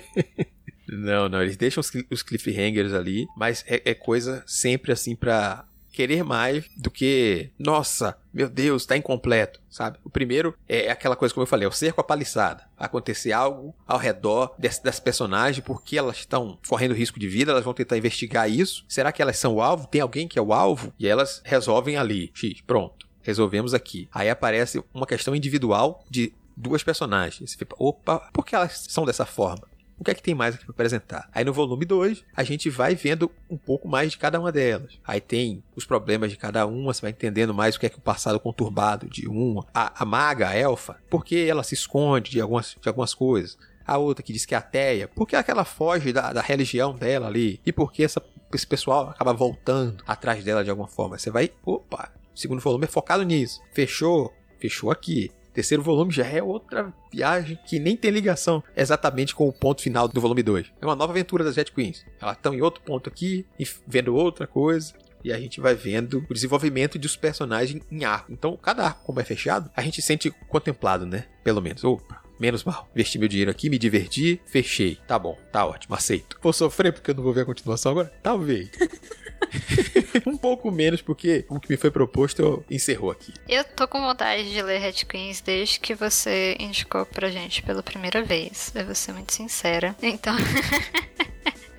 não, 0.88 1.30
não, 1.30 1.42
eles 1.42 1.58
deixam 1.58 1.82
os, 2.12 2.24
cliffhangers 2.24 2.94
ali, 2.94 3.26
mas 3.38 3.64
é, 3.68 3.82
é 3.86 3.94
coisa 3.94 4.44
sempre 4.46 4.92
assim 4.92 5.16
pra 5.16 5.66
querer 5.94 6.24
mais 6.24 6.66
do 6.76 6.90
que, 6.92 7.52
nossa, 7.58 8.18
meu 8.34 8.50
Deus, 8.50 8.86
tá 8.86 8.98
incompleto, 8.98 9.62
sabe? 9.70 10.00
O 10.04 10.10
primeiro 10.10 10.58
é 10.68 10.90
aquela 10.90 11.16
coisa 11.16 11.34
como 11.34 11.44
eu 11.44 11.48
falei, 11.48 11.66
é 11.66 11.70
o 11.70 11.72
cerco 11.72 12.02
a 12.02 12.04
paliçada. 12.04 12.66
Acontecer 12.76 13.32
algo 13.32 13.74
ao 13.88 13.98
redor 13.98 14.54
desse, 14.58 14.84
das 14.84 15.00
personagens, 15.00 15.64
porque 15.64 15.98
elas 15.98 16.18
estão 16.18 16.60
correndo 16.68 16.94
risco 16.96 17.20
de 17.20 17.30
vida, 17.30 17.52
elas 17.52 17.64
vão 17.64 17.74
tentar 17.74 17.98
investigar 17.98 18.50
isso. 18.50 18.84
Será 18.90 19.12
que 19.12 19.22
elas 19.22 19.38
são 19.38 19.54
o 19.56 19.62
alvo? 19.62 19.88
Tem 19.88 20.02
alguém 20.02 20.28
que 20.28 20.40
é 20.40 20.42
o 20.42 20.52
alvo? 20.52 20.92
E 21.00 21.08
elas 21.08 21.42
resolvem 21.46 21.96
ali. 21.96 22.32
X, 22.34 22.60
pronto. 22.62 23.08
Resolvemos 23.22 23.74
aqui. 23.74 24.10
Aí 24.12 24.30
aparece 24.30 24.84
uma 24.94 25.06
questão 25.06 25.36
individual 25.36 26.04
de 26.10 26.34
duas 26.58 26.84
personagens. 26.84 27.50
Você 27.50 27.58
fica, 27.58 27.76
opa, 27.78 28.30
por 28.34 28.46
que 28.46 28.56
elas 28.56 28.86
são 28.90 29.06
dessa 29.06 29.26
forma? 29.26 29.68
O 30.04 30.06
que 30.06 30.12
é 30.12 30.14
que 30.14 30.22
tem 30.22 30.36
mais 30.36 30.56
aqui 30.56 30.66
para 30.66 30.74
apresentar? 30.74 31.30
Aí 31.34 31.46
no 31.46 31.54
volume 31.54 31.86
2, 31.86 32.24
a 32.36 32.44
gente 32.44 32.70
vai 32.70 32.94
vendo 32.94 33.32
um 33.50 33.58
pouco 33.58 33.88
mais 33.88 34.12
de 34.12 34.18
cada 34.18 34.40
uma 34.40 34.52
delas. 34.52 35.00
Aí 35.04 35.22
tem 35.22 35.64
os 35.76 35.86
problemas 35.86 36.30
de 36.30 36.38
cada 36.38 36.66
uma, 36.68 36.94
você 36.94 37.02
vai 37.02 37.12
entendendo 37.12 37.54
mais 37.54 37.76
o 37.76 37.80
que 37.80 37.86
é 37.86 37.90
que 37.90 37.98
o 37.98 38.02
passado 38.02 38.40
conturbado 38.40 39.10
de 39.10 39.28
uma. 39.28 39.66
A, 39.74 40.04
a 40.04 40.06
maga, 40.06 40.50
a 40.50 40.56
elfa, 40.56 40.98
por 41.10 41.24
que 41.24 41.48
ela 41.48 41.64
se 41.64 41.74
esconde 41.74 42.32
de 42.32 42.42
algumas, 42.42 42.76
de 42.80 42.88
algumas 42.88 43.14
coisas? 43.14 43.58
A 43.86 43.98
outra 43.98 44.24
que 44.24 44.34
diz 44.34 44.46
que 44.46 44.54
é 44.54 44.58
ateia, 44.58 45.08
por 45.08 45.28
que 45.28 45.36
ela 45.36 45.64
foge 45.64 46.12
da, 46.12 46.34
da 46.34 46.42
religião 46.42 46.94
dela 46.94 47.28
ali? 47.28 47.60
E 47.66 47.72
por 47.72 47.92
que 47.92 48.04
essa, 48.04 48.22
esse 48.54 48.68
pessoal 48.68 49.10
acaba 49.10 49.34
voltando 49.34 50.04
atrás 50.06 50.44
dela 50.44 50.64
de 50.64 50.70
alguma 50.70 50.88
forma? 50.88 51.18
Você 51.18 51.32
vai, 51.32 51.52
opa, 51.66 52.12
o 52.34 52.40
segundo 52.40 52.62
volume 52.62 52.86
é 52.86 52.88
focado 52.88 53.24
nisso. 53.24 53.62
Fechou? 53.74 54.34
Fechou 54.60 54.92
aqui. 54.92 55.32
Terceiro 55.54 55.84
volume 55.84 56.12
já 56.12 56.26
é 56.26 56.42
outra 56.42 56.94
viagem 57.12 57.58
que 57.66 57.80
nem 57.80 57.96
tem 57.96 58.12
ligação 58.12 58.64
exatamente 58.76 59.36
com 59.36 59.48
o 59.48 59.54
ponto 59.54 59.82
final 59.82 60.08
do 60.08 60.20
volume 60.20 60.42
2. 60.42 60.72
É 60.82 60.86
uma 60.86 60.96
nova 60.96 61.14
aventura 61.14 61.44
das 61.44 61.56
Jet 61.56 61.72
Queens. 61.72 62.06
Elas 62.20 62.38
estão 62.38 62.54
em 62.54 62.62
outro 62.62 62.82
ponto 62.82 63.10
aqui, 63.10 63.46
vendo 63.88 64.16
outra 64.16 64.48
coisa. 64.48 64.94
E 65.24 65.32
a 65.32 65.40
gente 65.40 65.62
vai 65.62 65.74
vendo 65.74 66.26
o 66.30 66.34
desenvolvimento 66.34 67.00
dos 67.00 67.16
personagens 67.16 67.82
em 67.90 68.04
arco. 68.04 68.34
Então, 68.34 68.58
cada 68.58 68.88
arco, 68.88 69.06
como 69.06 69.22
é 69.22 69.24
fechado, 69.24 69.72
a 69.74 69.82
gente 69.82 70.02
sente 70.02 70.30
contemplado, 70.50 71.06
né? 71.06 71.24
Pelo 71.46 71.62
menos. 71.62 71.82
Opa, 71.82 72.22
Menos 72.40 72.64
mal. 72.64 72.90
Investi 72.94 73.18
meu 73.18 73.30
dinheiro 73.30 73.52
aqui, 73.52 73.70
me 73.70 73.78
diverti, 73.78 74.42
fechei. 74.46 74.98
Tá 75.08 75.18
bom, 75.18 75.38
tá 75.52 75.66
ótimo, 75.66 75.96
aceito. 75.96 76.38
Vou 76.42 76.52
sofrer 76.52 76.92
porque 76.92 77.12
eu 77.12 77.16
não 77.16 77.24
vou 77.24 77.32
ver 77.32 77.42
a 77.42 77.46
continuação 77.46 77.94
agora? 77.94 78.12
Talvez. 78.22 78.70
um 80.26 80.38
pouco 80.38 80.72
menos, 80.72 81.02
porque 81.02 81.46
o 81.50 81.60
que 81.60 81.70
me 81.70 81.78
foi 81.78 81.92
proposto 81.92 82.42
eu 82.42 82.66
encerrou 82.70 83.12
aqui. 83.12 83.34
Eu 83.48 83.64
tô 83.64 83.88
com 83.88 84.02
vontade 84.02 84.52
de 84.52 84.62
ler 84.62 84.80
Red 84.80 85.06
Queens 85.08 85.42
desde 85.42 85.80
que 85.80 85.96
você 85.96 86.56
indicou 86.60 87.06
pra 87.06 87.30
gente 87.30 87.62
pela 87.64 87.84
primeira 87.84 88.24
vez. 88.24 88.72
Eu 88.76 88.86
vou 88.86 88.96
ser 88.96 89.14
muito 89.14 89.34
sincera. 89.34 89.96
Então. 90.02 90.36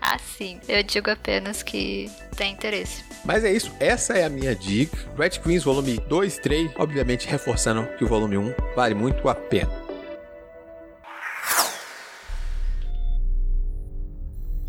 assim, 0.01 0.61
eu 0.69 0.83
digo 0.83 1.11
apenas 1.11 1.63
que 1.63 2.11
tem 2.37 2.53
interesse. 2.53 3.05
Mas 3.25 3.45
é 3.45 3.53
isso, 3.53 3.73
essa 3.81 4.15
é 4.15 4.25
a 4.25 4.29
minha 4.29 4.55
dica. 4.55 4.97
Red 5.17 5.41
Queens, 5.41 5.65
volume 5.65 5.99
2 6.09 6.39
3, 6.39 6.73
obviamente 6.77 7.27
reforçando 7.27 7.87
que 7.97 8.05
o 8.05 8.09
volume 8.09 8.37
1 8.37 8.55
vale 8.77 8.95
muito 8.95 9.29
a 9.29 9.35
pena. 9.35 9.73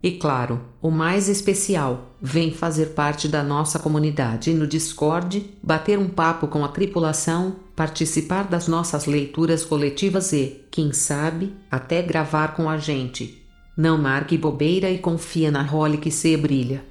E 0.02 0.12
claro, 0.12 0.62
o 0.82 0.92
mais 0.92 1.28
especial, 1.28 2.15
vem 2.26 2.52
fazer 2.52 2.88
parte 2.88 3.28
da 3.28 3.44
nossa 3.44 3.78
comunidade 3.78 4.52
no 4.52 4.66
Discord, 4.66 5.56
bater 5.62 6.00
um 6.00 6.10
papo 6.10 6.48
com 6.48 6.66
a 6.66 6.68
tripulação, 6.68 7.58
participar 7.76 8.46
das 8.46 8.68
nossas 8.68 9.06
leituras 9.06 9.64
coletivas 9.64 10.34
e, 10.34 10.66
quem 10.72 10.92
sabe, 10.92 11.56
até 11.70 12.02
gravar 12.02 12.56
com 12.56 12.68
a 12.68 12.80
gente. 12.80 13.46
Não 13.78 13.96
marque 13.96 14.40
bobeira 14.40 14.90
e 14.90 14.98
confia 14.98 15.52
na 15.52 15.62
role 15.62 16.00
que 16.00 16.10
se 16.10 16.36
brilha. 16.36 16.84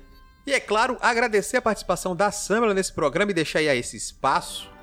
E 0.46 0.52
é 0.52 0.60
claro, 0.60 0.96
agradecer 1.00 1.56
a 1.56 1.62
participação 1.62 2.14
da 2.14 2.30
Samela 2.30 2.72
nesse 2.72 2.92
programa 2.92 3.32
e 3.32 3.34
deixar 3.34 3.58
aí 3.58 3.66
esse 3.66 3.96
espaço 3.96 4.73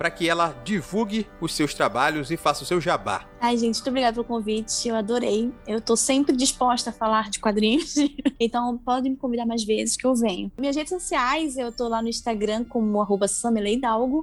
para 0.00 0.10
que 0.10 0.26
ela 0.26 0.56
divulgue 0.64 1.26
os 1.42 1.52
seus 1.52 1.74
trabalhos 1.74 2.30
e 2.30 2.36
faça 2.38 2.62
o 2.62 2.66
seu 2.66 2.80
jabá. 2.80 3.26
Ai, 3.38 3.54
gente, 3.58 3.76
muito 3.76 3.88
obrigada 3.90 4.14
pelo 4.14 4.24
convite. 4.24 4.88
Eu 4.88 4.96
adorei. 4.96 5.52
Eu 5.66 5.78
tô 5.78 5.94
sempre 5.94 6.34
disposta 6.34 6.88
a 6.88 6.92
falar 6.92 7.28
de 7.28 7.38
quadrinhos. 7.38 7.94
então, 8.40 8.78
pode 8.78 9.10
me 9.10 9.16
convidar 9.16 9.44
mais 9.44 9.62
vezes 9.62 9.96
que 9.96 10.06
eu 10.06 10.14
venho. 10.14 10.50
Minhas 10.58 10.74
redes 10.74 10.90
sociais, 10.90 11.58
eu 11.58 11.70
tô 11.70 11.86
lá 11.86 12.00
no 12.00 12.08
Instagram 12.08 12.64
como 12.64 12.98
arroba. 13.00 13.26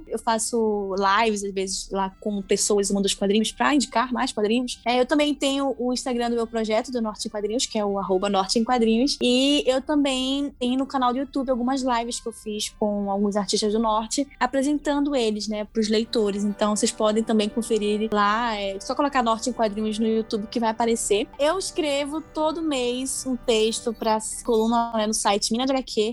Eu 0.08 0.18
faço 0.18 0.94
lives, 0.96 1.44
às 1.44 1.52
vezes, 1.52 1.90
lá 1.92 2.10
com 2.20 2.42
pessoas 2.42 2.88
do 2.88 2.94
mundo 2.94 3.04
dos 3.04 3.14
quadrinhos 3.14 3.52
para 3.52 3.72
indicar 3.72 4.12
mais 4.12 4.32
quadrinhos. 4.32 4.80
É, 4.84 5.00
eu 5.00 5.06
também 5.06 5.32
tenho 5.32 5.76
o 5.78 5.92
Instagram 5.92 6.30
do 6.30 6.36
meu 6.36 6.46
projeto, 6.46 6.90
do 6.90 7.00
Norte 7.00 7.28
em 7.28 7.30
Quadrinhos, 7.30 7.66
que 7.66 7.78
é 7.78 7.84
o 7.84 7.98
arroba 8.00 8.28
Norte 8.28 8.58
em 8.58 8.64
Quadrinhos. 8.64 9.16
E 9.22 9.62
eu 9.64 9.80
também 9.80 10.52
tenho 10.58 10.76
no 10.76 10.86
canal 10.86 11.12
do 11.12 11.20
YouTube 11.20 11.50
algumas 11.50 11.82
lives 11.82 12.18
que 12.18 12.28
eu 12.28 12.32
fiz 12.32 12.70
com 12.80 13.10
alguns 13.10 13.36
artistas 13.36 13.72
do 13.72 13.78
Norte, 13.78 14.26
apresentando 14.40 15.14
eles, 15.14 15.46
né, 15.46 15.67
para 15.72 15.80
os 15.80 15.88
leitores. 15.88 16.44
Então 16.44 16.74
vocês 16.74 16.92
podem 16.92 17.22
também 17.22 17.48
conferir 17.48 18.08
lá. 18.12 18.54
É 18.56 18.78
só 18.80 18.94
colocar 18.94 19.22
Norte 19.22 19.50
em 19.50 19.52
Quadrinhos 19.52 19.98
no 19.98 20.06
YouTube 20.06 20.46
que 20.48 20.60
vai 20.60 20.70
aparecer. 20.70 21.28
Eu 21.38 21.58
escrevo 21.58 22.20
todo 22.20 22.62
mês 22.62 23.24
um 23.26 23.36
texto 23.36 23.92
para 23.92 24.18
coluna 24.44 24.92
né, 24.94 25.06
no 25.06 25.14
site 25.14 25.52
Mina 25.52 25.66
de 25.66 25.72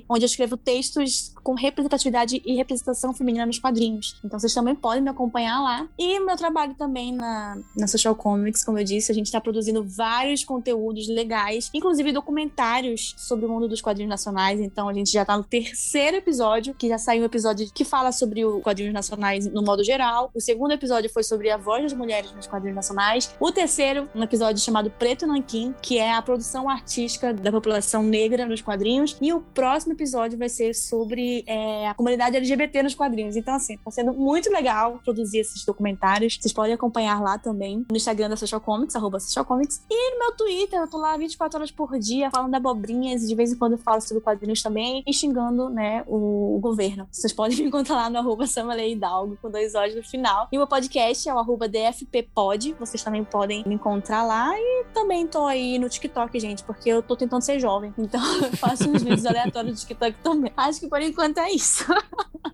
onde 0.10 0.24
eu 0.24 0.28
escrevo 0.28 0.58
textos 0.58 1.35
com 1.46 1.54
representatividade 1.54 2.42
e 2.44 2.56
representação 2.56 3.14
feminina 3.14 3.46
nos 3.46 3.60
quadrinhos. 3.60 4.20
Então 4.26 4.40
vocês 4.40 4.52
também 4.52 4.74
podem 4.74 5.04
me 5.04 5.12
acompanhar 5.12 5.62
lá. 5.62 5.88
E 5.96 6.20
meu 6.20 6.36
trabalho 6.36 6.74
também 6.74 7.14
na, 7.14 7.56
na 7.78 7.86
Social 7.86 8.16
Comics, 8.16 8.66
como 8.66 8.80
eu 8.80 8.84
disse, 8.84 9.12
a 9.12 9.16
gente 9.16 9.28
está 9.28 9.40
produzindo 9.40 9.84
vários 9.84 10.44
conteúdos 10.44 11.08
legais, 11.08 11.70
inclusive 11.72 12.12
documentários 12.12 13.14
sobre 13.16 13.46
o 13.46 13.50
mundo 13.50 13.68
dos 13.68 13.80
quadrinhos 13.80 14.10
nacionais. 14.10 14.60
Então 14.60 14.90
a 14.90 14.94
gente 14.94 15.12
já 15.12 15.22
está 15.22 15.38
no 15.38 15.44
terceiro 15.44 16.18
episódio, 16.18 16.74
que 16.74 16.90
já 16.90 16.98
saiu 16.98 17.22
um 17.22 17.26
episódio 17.26 17.70
que 17.72 17.86
fala 17.86 18.12
sobre 18.12 18.44
os 18.44 18.64
quadrinhos 18.64 18.94
nacionais 18.94 19.46
no 19.46 19.62
modo 19.62 19.84
geral. 19.84 20.32
O 20.34 20.42
segundo 20.42 20.72
episódio 20.72 21.12
foi 21.12 21.22
sobre 21.22 21.52
a 21.52 21.58
voz 21.58 21.84
das 21.84 21.94
mulheres 21.94 22.32
nos 22.34 22.48
quadrinhos 22.48 22.76
nacionais. 22.76 23.36
O 23.40 23.52
terceiro, 23.52 24.10
um 24.16 24.24
episódio 24.24 24.64
chamado 24.64 24.90
Preto 24.90 25.28
Nanquim, 25.28 25.76
que 25.80 26.00
é 26.00 26.12
a 26.12 26.24
produção 26.24 26.68
artística 26.68 27.32
da 27.32 27.52
população 27.52 28.02
negra 28.02 28.48
nos 28.48 28.64
quadrinhos. 28.64 29.16
E 29.22 29.32
o 29.32 29.42
próximo 29.42 29.94
episódio 29.94 30.40
vai 30.40 30.50
ser 30.50 30.74
sobre 30.74 31.35
é, 31.48 31.88
a 31.88 31.94
comunidade 31.94 32.38
LGBT 32.38 32.84
nos 32.84 32.96
quadrinhos. 32.96 33.36
Então, 33.36 33.56
assim, 33.56 33.78
tá 33.78 33.92
sendo 33.92 34.14
muito 34.14 34.52
legal 34.52 35.00
produzir 35.04 35.40
esses 35.40 35.66
documentários. 35.66 36.38
Vocês 36.40 36.54
podem 36.54 36.74
acompanhar 36.74 37.22
lá 37.22 37.38
também 37.38 37.86
no 37.90 37.98
Instagram 37.98 38.30
da 38.30 38.36
Social 38.36 38.62
Comics, 38.62 38.96
arroba 38.96 39.20
Social 39.20 39.46
Comics. 39.46 39.84
E 39.90 40.12
no 40.12 40.20
meu 40.20 40.32
Twitter, 40.34 40.80
eu 40.80 40.88
tô 40.88 40.98
lá 40.98 41.18
24 41.18 41.58
horas 41.58 41.72
por 41.72 41.98
dia 42.00 42.30
falando 42.32 42.56
abobrinhas 42.56 43.24
e 43.24 43.28
de 43.28 43.36
vez 43.36 43.52
em 43.52 43.56
quando 43.56 43.74
eu 43.74 43.78
falo 43.80 44.02
sobre 44.02 44.22
quadrinhos 44.22 44.62
também 44.62 45.04
e 45.06 45.14
xingando, 45.14 45.70
né, 45.70 46.04
o, 46.08 46.58
o 46.58 46.60
governo. 46.60 47.08
Vocês 47.12 47.34
podem 47.34 47.58
me 47.62 47.66
encontrar 47.66 47.96
lá 47.96 48.10
no 48.10 48.18
arroba 48.18 48.46
Hidalgo 48.88 49.38
com 49.42 49.50
dois 49.50 49.76
olhos 49.76 49.96
no 49.96 50.04
final. 50.04 50.48
E 50.52 50.58
o 50.58 50.60
meu 50.60 50.68
podcast 50.68 51.28
é 51.28 51.34
o 51.34 51.40
arroba 51.40 51.68
DFPpod. 51.68 52.76
Vocês 52.80 53.04
também 53.04 53.24
podem 53.24 53.64
me 53.66 53.76
encontrar 53.76 54.24
lá. 54.24 54.52
E 54.58 54.86
também 54.94 55.28
tô 55.28 55.46
aí 55.46 55.78
no 55.80 55.90
TikTok, 55.90 56.40
gente, 56.40 56.64
porque 56.64 56.90
eu 56.90 57.02
tô 57.02 57.16
tentando 57.16 57.42
ser 57.42 57.60
jovem. 57.60 57.94
Então 57.98 58.22
eu 58.42 58.52
faço 58.58 58.90
uns 58.90 59.04
vídeos 59.04 59.26
aleatórios 59.26 59.74
no 59.74 59.80
TikTok 59.80 60.18
também. 60.24 60.52
Acho 60.56 60.80
que 60.80 60.88
por 60.88 61.02
enquanto 61.02 61.25
enquanto 61.26 61.40
é 61.40 61.52
isso. 61.52 61.86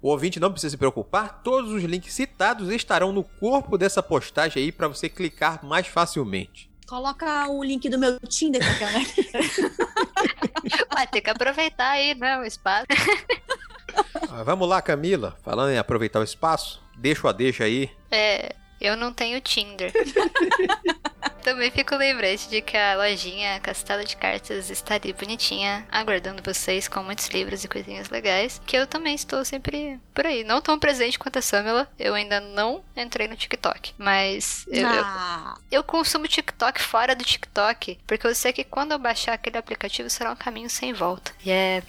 o 0.01 0.09
ouvinte 0.09 0.39
não 0.39 0.51
precisa 0.51 0.71
se 0.71 0.77
preocupar, 0.77 1.41
todos 1.43 1.71
os 1.71 1.83
links 1.83 2.13
citados 2.13 2.69
estarão 2.69 3.11
no 3.11 3.23
corpo 3.23 3.77
dessa 3.77 4.01
postagem 4.01 4.63
aí 4.63 4.71
para 4.71 4.87
você 4.87 5.09
clicar 5.09 5.63
mais 5.65 5.87
facilmente. 5.87 6.69
Coloca 6.87 7.47
o 7.49 7.63
link 7.63 7.87
do 7.89 7.97
meu 7.97 8.19
Tinder, 8.19 8.61
cara. 8.79 8.99
Vai 10.93 11.07
ter 11.07 11.21
que 11.21 11.29
aproveitar 11.29 11.91
aí, 11.91 12.15
né, 12.15 12.37
o 12.39 12.43
espaço. 12.43 12.85
ah, 14.29 14.43
vamos 14.43 14.67
lá, 14.67 14.81
Camila. 14.81 15.37
Falando 15.41 15.71
em 15.71 15.77
aproveitar 15.77 16.19
o 16.19 16.23
espaço, 16.23 16.81
deixa 16.97 17.25
o 17.25 17.29
a 17.29 17.31
deixa 17.31 17.63
aí. 17.63 17.89
É, 18.09 18.55
eu 18.81 18.97
não 18.97 19.13
tenho 19.13 19.39
Tinder. 19.39 19.93
Também 21.43 21.71
fico 21.71 21.95
lembrete 21.95 22.49
de 22.49 22.61
que 22.61 22.77
a 22.77 22.95
lojinha 22.95 23.59
Castelo 23.59 24.03
de 24.05 24.15
Cartas 24.15 24.69
está 24.69 24.95
ali 24.95 25.11
bonitinha, 25.11 25.85
aguardando 25.91 26.41
vocês 26.43 26.87
com 26.87 27.03
muitos 27.03 27.27
livros 27.27 27.63
e 27.63 27.67
coisinhas 27.67 28.09
legais. 28.09 28.61
Que 28.65 28.77
eu 28.77 28.85
também 28.85 29.15
estou 29.15 29.43
sempre 29.43 29.99
por 30.13 30.25
aí. 30.25 30.43
Não 30.43 30.61
tão 30.61 30.77
presente 30.77 31.17
quanto 31.17 31.39
a 31.39 31.41
Samela. 31.41 31.87
Eu 31.97 32.13
ainda 32.13 32.39
não 32.39 32.83
entrei 32.95 33.27
no 33.27 33.35
TikTok. 33.35 33.93
Mas 33.97 34.65
eu, 34.67 34.87
ah. 34.87 35.55
eu, 35.71 35.79
eu 35.79 35.83
consumo 35.83 36.27
TikTok 36.27 36.79
fora 36.81 37.15
do 37.15 37.23
TikTok. 37.23 37.99
Porque 38.05 38.27
eu 38.27 38.35
sei 38.35 38.53
que 38.53 38.63
quando 38.63 38.91
eu 38.91 38.99
baixar 38.99 39.33
aquele 39.33 39.57
aplicativo 39.57 40.09
será 40.09 40.31
um 40.31 40.35
caminho 40.35 40.69
sem 40.69 40.93
volta. 40.93 41.31
E 41.43 41.49
é. 41.49 41.81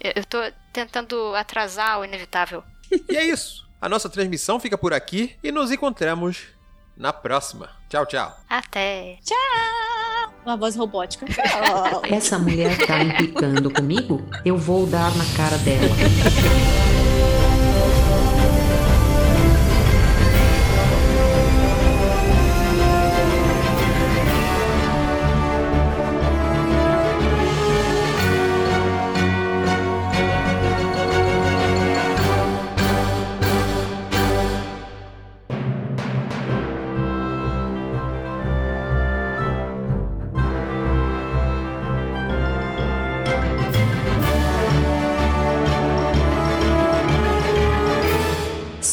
Eu 0.00 0.24
tô 0.24 0.38
tentando 0.72 1.34
atrasar 1.34 2.00
o 2.00 2.04
inevitável. 2.04 2.64
E 3.08 3.16
é 3.16 3.24
isso. 3.24 3.63
A 3.84 3.88
nossa 3.90 4.08
transmissão 4.08 4.58
fica 4.58 4.78
por 4.78 4.94
aqui 4.94 5.36
e 5.42 5.52
nos 5.52 5.70
encontramos 5.70 6.44
na 6.96 7.12
próxima. 7.12 7.68
Tchau, 7.86 8.06
tchau. 8.06 8.34
Até. 8.48 9.18
Tchau. 9.22 10.32
Uma 10.42 10.56
voz 10.56 10.74
robótica. 10.74 11.26
Essa 12.10 12.38
mulher 12.38 12.78
tá 12.86 12.98
implicando 13.02 13.70
comigo? 13.70 14.26
Eu 14.42 14.56
vou 14.56 14.86
dar 14.86 15.14
na 15.14 15.24
cara 15.36 15.58
dela. 15.58 15.84